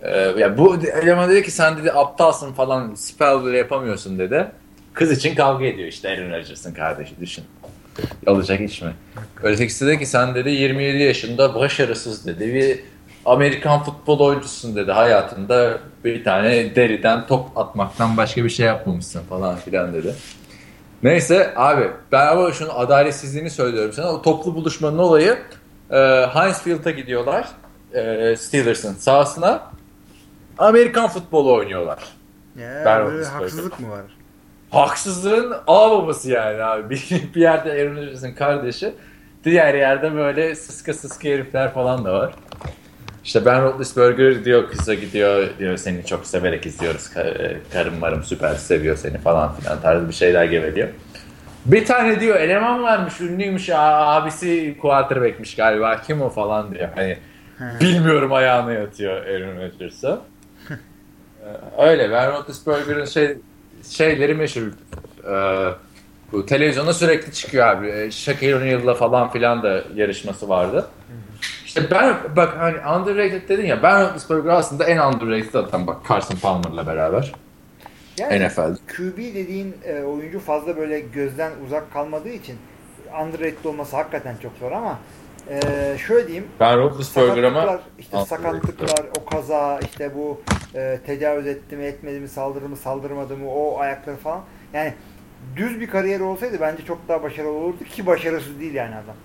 [0.03, 4.47] Ee, ya bu eleman dedi ki sen dedi aptalsın falan spell bile yapamıyorsun dedi.
[4.95, 7.45] Kız için kavga ediyor işte Aaron Rodgers'ın kardeşi düşün.
[8.27, 8.93] Olacak iş mi?
[9.43, 12.55] Ötekisi dedi ki sen dedi 27 yaşında başarısız dedi.
[12.55, 12.81] Bir
[13.25, 14.93] Amerikan futbol oyuncusun dedi.
[14.93, 20.15] Hayatında bir tane deriden top atmaktan başka bir şey yapmamışsın falan filan dedi.
[21.03, 24.13] Neyse abi ben ama şunu adaletsizliğini söylüyorum sana.
[24.13, 25.39] O toplu buluşmanın olayı
[25.91, 25.97] e,
[26.35, 27.49] Heinz Field'a gidiyorlar.
[27.95, 29.71] E, Steelers'ın sahasına.
[30.59, 31.99] Amerikan futbolu oynuyorlar.
[32.61, 34.03] Ya, böyle haksızlık mı var?
[34.73, 36.91] Haksızlığın ağ babası yani abi.
[36.91, 38.95] Bir, bir yerde Aaron Rodgers'ın kardeşi.
[39.45, 42.35] Diğer yerde böyle sıska sıska herifler falan da var.
[43.25, 47.07] İşte Ben Roethlisberger diyor kıza gidiyor diyor seni çok severek izliyoruz.
[47.07, 50.89] Ka- Karım varım süper seviyor seni falan filan tarzı bir şeyler geveliyor.
[51.67, 56.89] Bir tane diyor eleman varmış ünlüymüş abisi quarterback'miş galiba kim o falan diyor.
[56.95, 57.19] Hani
[57.81, 60.21] bilmiyorum ayağına yatıyor Aaron Rodgers'a.
[61.79, 63.37] Öyle Ben Roethlisberger'ın şey,
[63.89, 64.63] şeyleri meşhur.
[65.31, 65.75] Ee,
[66.33, 67.89] bu televizyona sürekli çıkıyor abi.
[67.89, 70.87] Ee, Shaquille O'Neal'la falan filan da yarışması vardı.
[71.67, 76.37] İşte ben bak hani underrated dedin ya Ben Roethlisberger aslında en underrated adam bak Carson
[76.37, 77.33] Palmer'la beraber
[78.19, 78.79] Yani NFL'de.
[78.97, 82.57] QB dediğin e, oyuncu fazla böyle gözden uzak kalmadığı için
[83.23, 84.99] underrated olması hakikaten çok zor ama
[85.53, 90.41] e, şöyle diyeyim Ben Roethlisberger ama sakatlıklar, işte sakatlıklar, o kaza, işte bu
[90.75, 94.41] e, tecavüz etti mi, etmedi mi, saldırı mı, saldırmadı mı, o ayakları falan.
[94.75, 94.95] Yani
[95.57, 99.17] düz bir kariyeri olsaydı bence çok daha başarılı olurdu ki başarısız değil yani adam.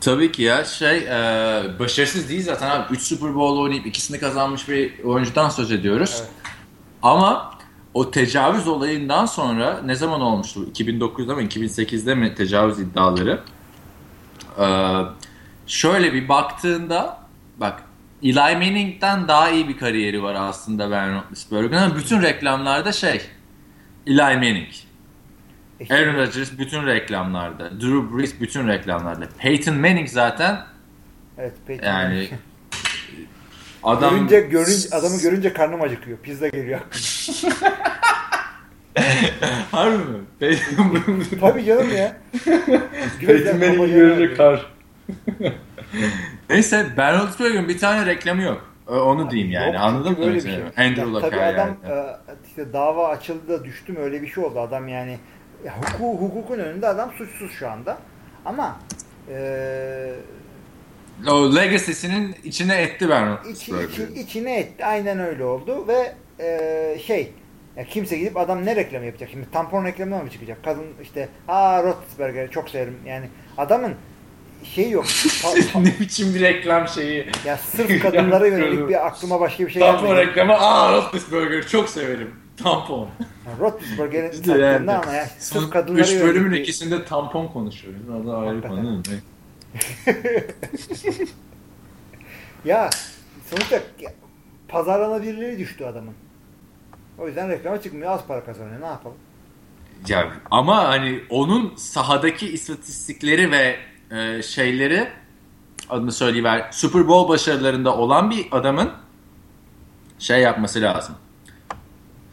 [0.00, 4.68] Tabii ki ya şey e, başarısız değil zaten abi 3 Super Bowl oynayıp ikisini kazanmış
[4.68, 6.16] bir oyuncudan söz ediyoruz.
[6.20, 6.30] Evet.
[7.02, 7.58] Ama
[7.94, 10.66] o tecavüz olayından sonra ne zaman olmuştu?
[10.74, 13.40] 2009'da mı 2008'de mi tecavüz iddiaları?
[14.60, 14.64] Ee,
[15.66, 17.18] şöyle bir baktığında
[17.56, 17.82] bak
[18.22, 23.22] Eli Manning'den daha iyi bir kariyeri var aslında Ben Roethlisberger'ın ama bütün reklamlarda şey
[24.06, 24.68] Eli Manning.
[25.90, 27.80] Aaron Rodgers bütün reklamlarda.
[27.80, 29.28] Drew Brees bütün reklamlarda.
[29.38, 30.60] Peyton Manning zaten
[31.38, 31.84] evet, peki.
[31.84, 32.28] yani
[33.82, 36.18] adam görünce, görünce, adamı görünce karnım acıkıyor.
[36.18, 36.80] Pizza geliyor.
[39.72, 40.18] Harbi mi?
[41.40, 42.16] Tabii canım ya.
[43.20, 44.72] Peyton Manning'i görünce kar.
[46.50, 48.70] Neyse Ben Roethlisberger'ın bir tane reklamı yok.
[48.86, 49.66] Onu diyeyim yani.
[49.74, 50.18] Yok, Anladın mı?
[50.18, 50.54] böyle bir şey.
[50.76, 51.94] Andrew Ya, Luck Tabii adam yani.
[51.94, 52.16] e,
[52.48, 54.60] işte dava açıldı da düştü mü öyle bir şey oldu.
[54.60, 55.18] Adam yani
[55.64, 57.98] ya, huku, hukukun önünde adam suçsuz şu anda.
[58.44, 58.80] Ama
[59.32, 60.12] e,
[61.28, 64.12] O legacy'sinin içine etti Ben içi, Roethlisberger'ın.
[64.12, 64.84] içi, içine etti.
[64.84, 66.14] Aynen öyle oldu ve
[66.44, 67.32] e, şey
[67.76, 69.28] ya kimse gidip adam ne reklamı yapacak?
[69.32, 70.64] Şimdi tampon reklamına mı çıkacak?
[70.64, 72.96] Kadın işte ha Roethlisberger'i çok severim.
[73.06, 73.28] Yani
[73.58, 73.94] adamın
[74.64, 75.04] şey yok.
[75.74, 77.26] Ne biçim bir reklam şeyi.
[77.44, 80.26] ya sırf kadınlara yönelik bir aklıma başka bir şey Tampon gelmedi.
[80.28, 80.52] reklamı.
[80.52, 82.34] Aa Roethlisberger çok severim.
[82.62, 83.08] Tampon.
[83.46, 84.92] Yani Roethlisberger'in İşte yani.
[84.92, 88.00] ama ya sırf Son kadınlara üç bölümün bir- ikisinde tampon konuşuyoruz.
[88.08, 89.20] O da ayrı konu değil mi?
[92.64, 92.90] Ya
[93.50, 93.80] sonuçta
[94.68, 96.14] pazarlanabilirliği düştü adamın.
[97.20, 98.10] O yüzden reklama çıkmıyor.
[98.12, 98.80] Az para kazanıyor.
[98.80, 99.16] Ne yapalım?
[100.08, 103.76] Ya ama hani onun sahadaki istatistikleri ve
[104.10, 105.08] e, şeyleri
[105.90, 108.90] adını söyleyiver Super Bowl başarılarında olan bir adamın
[110.18, 111.14] şey yapması lazım.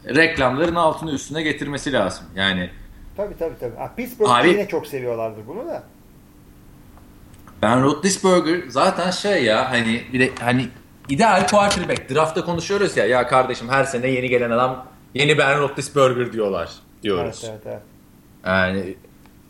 [0.05, 2.25] Reklamların altını üstüne getirmesi lazım.
[2.35, 2.69] Yani
[3.17, 3.75] Tabii tabii tabii.
[3.75, 5.83] Ha, Pittsburgh'da Abi- yine çok seviyorlardır bunu da.
[7.61, 10.69] Ben Roethlisberger zaten şey ya hani bir de hani
[11.09, 12.09] ideal quarterback.
[12.09, 16.69] Draftta konuşuyoruz ya ya kardeşim her sene yeni gelen adam yeni Ben Roethlisberger diyorlar
[17.03, 17.45] diyoruz.
[17.49, 17.81] Evet evet evet.
[18.45, 18.95] Yani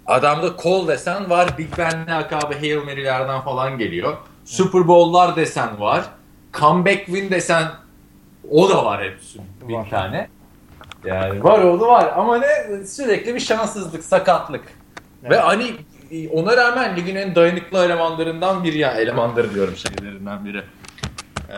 [0.05, 1.57] adamda kol desen var.
[1.57, 4.17] Big Ben lakabı Hail Mary'lerden falan geliyor.
[4.45, 6.05] Super Bowl'lar desen var.
[6.53, 7.67] Comeback win desen
[8.51, 9.89] o da var hepsi bin Var.
[9.89, 10.29] tane.
[11.05, 14.63] Yani var oğlu var ama ne sürekli bir şanssızlık, sakatlık.
[15.23, 15.31] Evet.
[15.31, 15.71] Ve hani
[16.33, 20.63] ona rağmen ligin en dayanıklı elemanlarından biri ya elemanları diyorum şeylerinden biri.
[21.49, 21.53] Ee,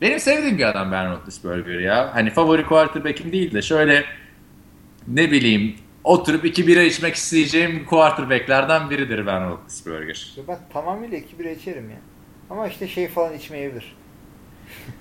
[0.00, 2.14] benim sevdiğim bir adam Ben Roethlisberger ya.
[2.14, 4.04] Hani favori quarterback'im değil de şöyle
[5.08, 10.30] ne bileyim oturup iki bira içmek isteyeceğim quarterback'lerden biridir Ben Roethlisberger.
[10.48, 11.96] Ben tamamıyla 2 bira içerim ya.
[12.50, 13.96] Ama işte şey falan içmeyebilir.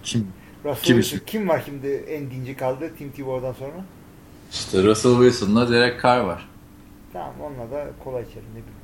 [0.04, 0.28] Kim?
[0.66, 3.86] Russell Kim Wilson- kim var şimdi en dinci kaldı Tim Tebow'dan sonra?
[4.52, 6.50] İşte Russell Wilson'la Derek Carr var.
[7.14, 8.77] Tamam onunla da kola içerim ne bileyim.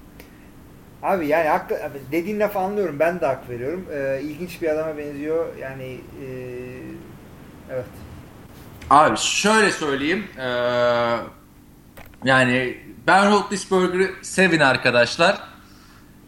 [1.03, 2.99] Abi yani abi dediğin lafı anlıyorum.
[2.99, 3.85] Ben de hak veriyorum.
[3.93, 5.45] Ee, ilginç bir adama benziyor.
[5.61, 6.30] Yani ee,
[7.71, 7.85] evet.
[8.89, 10.27] Abi şöyle söyleyeyim.
[10.38, 10.43] Ee,
[12.23, 12.77] yani
[13.07, 15.38] Ben Roethlisberger'ı sevin arkadaşlar.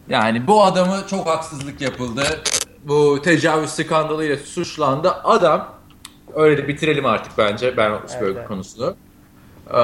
[0.08, 2.22] Yani bu adamı çok haksızlık yapıldı.
[2.84, 5.10] Bu tecavüz skandalıyla suçlandı.
[5.10, 5.74] Adam
[6.34, 8.48] öyle de bitirelim artık bence Ben Roethlisberger Evet, evet.
[8.48, 8.96] konusunu.
[9.70, 9.76] Ee,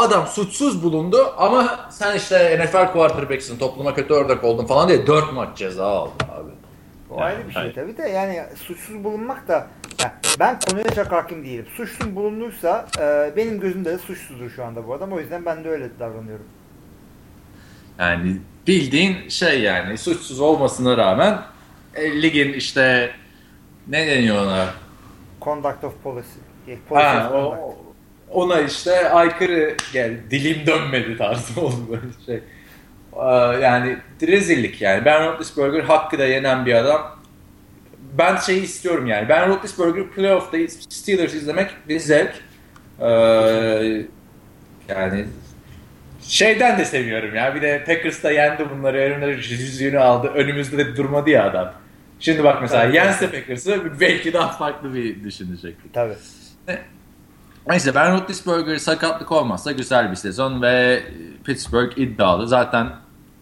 [0.00, 5.32] adam suçsuz bulundu ama sen işte NFL quarterback'sin topluma kötü örnek oldun falan diye 4
[5.32, 6.50] maç ceza aldı abi.
[7.10, 9.66] O Yani, ayrı bir şey tabii de yani suçsuz bulunmak da
[10.40, 11.66] ben konuya çok hakim değilim.
[11.76, 15.12] Suçsuz bulunduysa e, benim gözümde de suçsuzdur şu anda bu adam.
[15.12, 16.46] O yüzden ben de öyle davranıyorum.
[17.98, 18.36] Yani
[18.66, 21.38] bildiğin şey yani suçsuz olmasına rağmen
[21.94, 23.10] e, ligin işte
[23.88, 24.66] ne deniyor ona?
[25.42, 26.38] Conduct of policy.
[26.88, 27.85] Policy Ha, o.
[28.30, 32.40] ona işte aykırı gel dilim dönmedi tarzı oldu böyle şey.
[33.62, 35.04] Yani rezillik yani.
[35.04, 37.16] Ben Roethlisberger hakkı da yenen bir adam.
[38.18, 39.28] Ben şeyi istiyorum yani.
[39.28, 40.58] Ben Roethlisberger playoff'ta
[40.88, 42.34] Steelers izlemek bir zevk.
[43.00, 43.06] Ee,
[44.88, 45.26] yani
[46.22, 47.54] şeyden de seviyorum ya.
[47.54, 48.98] Bir de Packers'ta yendi bunları.
[48.98, 50.28] Önüne yüzüğünü aldı.
[50.28, 51.72] Önümüzde de durmadı ya adam.
[52.20, 52.96] Şimdi bak mesela Tabii.
[52.96, 55.94] yense Packers'ı belki daha farklı bir düşünecektik.
[55.94, 56.14] Tabii.
[57.68, 61.02] Neyse Ben Roethlisberger sakatlık olmazsa güzel bir sezon ve
[61.44, 62.48] Pittsburgh iddialı.
[62.48, 62.86] Zaten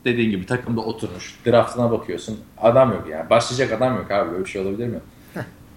[0.05, 1.41] dediğin gibi takımda oturmuş.
[1.47, 2.41] Draftına bakıyorsun.
[2.59, 3.31] Adam yok yani.
[3.31, 4.33] Başlayacak adam yok abi.
[4.33, 4.99] Böyle bir şey olabilir mi?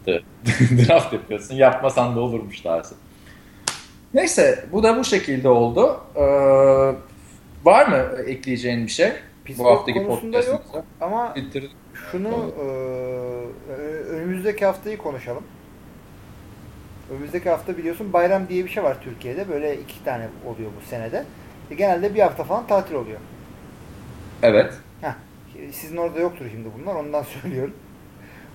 [0.88, 1.56] Draft yapıyorsun.
[1.56, 2.96] Yapmasan da olurmuş tarzı.
[4.14, 6.00] Neyse bu da bu şekilde oldu.
[6.16, 6.22] Ee,
[7.66, 9.12] var mı ekleyeceğin bir şey?
[9.46, 10.62] Pittsburgh bu haftaki konusunda yok
[11.02, 11.70] ama Bitir-
[12.12, 12.64] şunu e,
[13.72, 15.44] ö- önümüzdeki haftayı konuşalım.
[17.12, 19.50] Önümüzdeki hafta biliyorsun bayram diye bir şey var Türkiye'de.
[19.50, 21.26] Böyle iki tane oluyor bu senede.
[21.72, 23.20] E, genelde bir hafta falan tatil oluyor.
[24.44, 24.74] Evet.
[25.02, 25.14] Heh,
[25.72, 27.74] sizin orada yoktur şimdi bunlar ondan söylüyorum.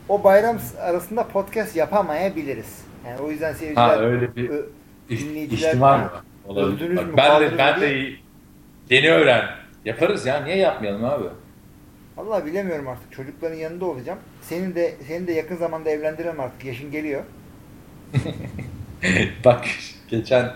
[0.09, 2.85] O bayram arasında podcast yapamayabiliriz.
[3.07, 4.67] Yani o yüzden seyirciler Ha öyle bir ö-
[5.09, 6.01] dinleyiciler var?
[6.47, 6.97] Olabilir.
[6.97, 8.09] Bak, mü, ben de ben de
[8.91, 9.45] yeni öğren.
[9.85, 11.25] Yaparız ya niye yapmayalım abi?
[12.17, 13.13] Vallahi bilemiyorum artık.
[13.13, 14.19] Çocukların yanında olacağım.
[14.43, 16.65] Senin de senin de yakın zamanda evlendiremem artık.
[16.65, 17.23] Yaşın geliyor.
[19.45, 19.65] Bak
[20.09, 20.51] geçen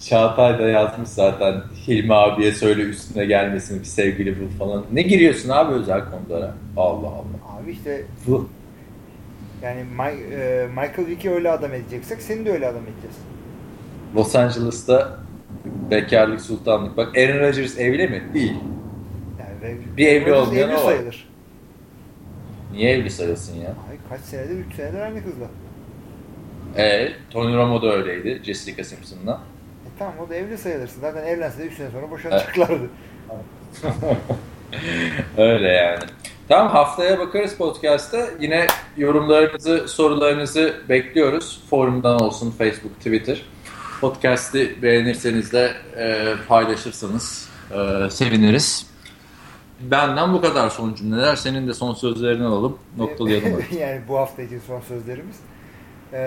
[0.00, 4.84] Çağatay da yazmış zaten Hilmi abiye söyle üstüne gelmesin bir sevgili bul falan.
[4.92, 6.54] Ne giriyorsun abi özel konulara?
[6.76, 7.60] Allah Allah.
[7.62, 8.48] Abi işte Bu
[9.62, 13.16] yani Mi- e, Michael Vick'i öyle adam edeceksek seni de öyle adam edeceğiz.
[14.16, 15.18] Los Angeles'ta
[15.90, 16.96] bekarlık sultanlık.
[16.96, 18.22] Bak Aaron Rodgers evli mi?
[18.34, 18.54] Değil.
[19.38, 20.78] Yani Bir evli olmayan o var.
[20.80, 21.28] sayılır.
[22.72, 23.68] Niye evli sayılsın ya?
[23.68, 24.56] Ay, kaç senedir?
[24.58, 25.46] 3 senedir aynı kızla.
[26.76, 29.40] E, Tony Romo da öyleydi Jessica Simpson'la.
[29.86, 31.00] E tamam o da evli sayılırsın.
[31.00, 32.90] Zaten evlense de 3 sene sonra boşanacaklardı.
[35.38, 36.04] Öyle yani.
[36.48, 38.26] Tamam haftaya bakarız podcast'ta.
[38.40, 38.66] Yine
[38.96, 41.64] yorumlarınızı, sorularınızı bekliyoruz.
[41.70, 43.42] Forumdan olsun, Facebook, Twitter.
[44.00, 48.86] Podcast'i beğenirseniz de e, paylaşırsanız e, seviniriz.
[49.80, 51.36] Benden bu kadar son cümleler.
[51.36, 52.78] Senin de son sözlerini alalım.
[52.96, 53.64] Noktalayalım.
[53.80, 55.36] yani bu hafta için son sözlerimiz.
[56.12, 56.18] Ee,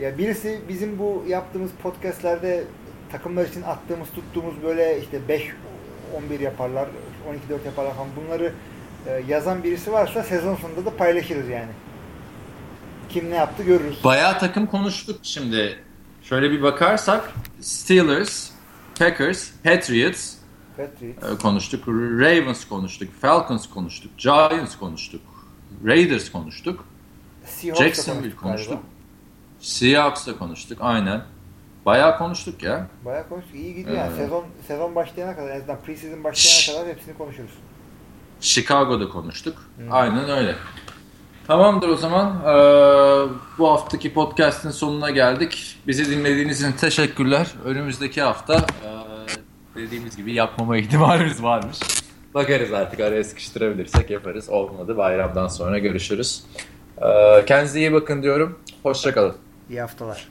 [0.00, 2.64] ya birisi bizim bu yaptığımız podcastlerde
[3.12, 5.42] takımlar için attığımız tuttuğumuz böyle işte 5
[6.16, 6.88] 11 yaparlar,
[7.28, 8.52] 12 4 yaparlar falan bunları
[9.06, 11.70] e, yazan birisi varsa sezon sonunda da paylaşırız yani.
[13.08, 14.04] Kim ne yaptı görürüz.
[14.04, 15.78] Bayağı takım konuştuk şimdi.
[16.22, 18.50] Şöyle bir bakarsak Steelers,
[18.98, 20.34] Packers, Patriots,
[20.76, 21.22] Patriots.
[21.22, 21.88] Ee, konuştuk.
[21.88, 23.08] Ravens konuştuk.
[23.20, 24.18] Falcons konuştuk.
[24.18, 25.20] Giants konuştuk.
[25.84, 26.84] Raiders konuştuk.
[27.44, 28.97] Seahawks'la Jacksonville konuştuk konuştuk.
[29.60, 30.78] Seahawks'la konuştuk.
[30.80, 31.22] Aynen.
[31.86, 32.86] Bayağı konuştuk ya.
[33.04, 33.54] Bayağı konuştuk.
[33.54, 34.08] İyi gidiyor yani.
[34.08, 34.18] Evet.
[34.18, 37.50] Sezon sezon başlayana kadar en azından preseason başlayana kadar hepsini konuşuruz.
[38.40, 39.58] Chicago'da konuştuk.
[39.78, 39.82] Hı.
[39.90, 40.54] Aynen öyle.
[41.46, 42.40] Tamamdır o zaman.
[42.44, 43.28] Ee,
[43.58, 45.78] bu haftaki podcast'in sonuna geldik.
[45.86, 47.46] Bizi dinlediğiniz için teşekkürler.
[47.64, 51.78] Önümüzdeki hafta e, dediğimiz gibi yapmama ihtimalimiz varmış.
[52.34, 54.48] Bakarız artık araya sıkıştırabilirsek yaparız.
[54.48, 56.44] Olmadı bayramdan sonra görüşürüz.
[57.02, 58.58] Ee, kendinize iyi bakın diyorum.
[58.82, 59.34] Hoşçakalın.
[59.70, 60.28] İyi haftalar.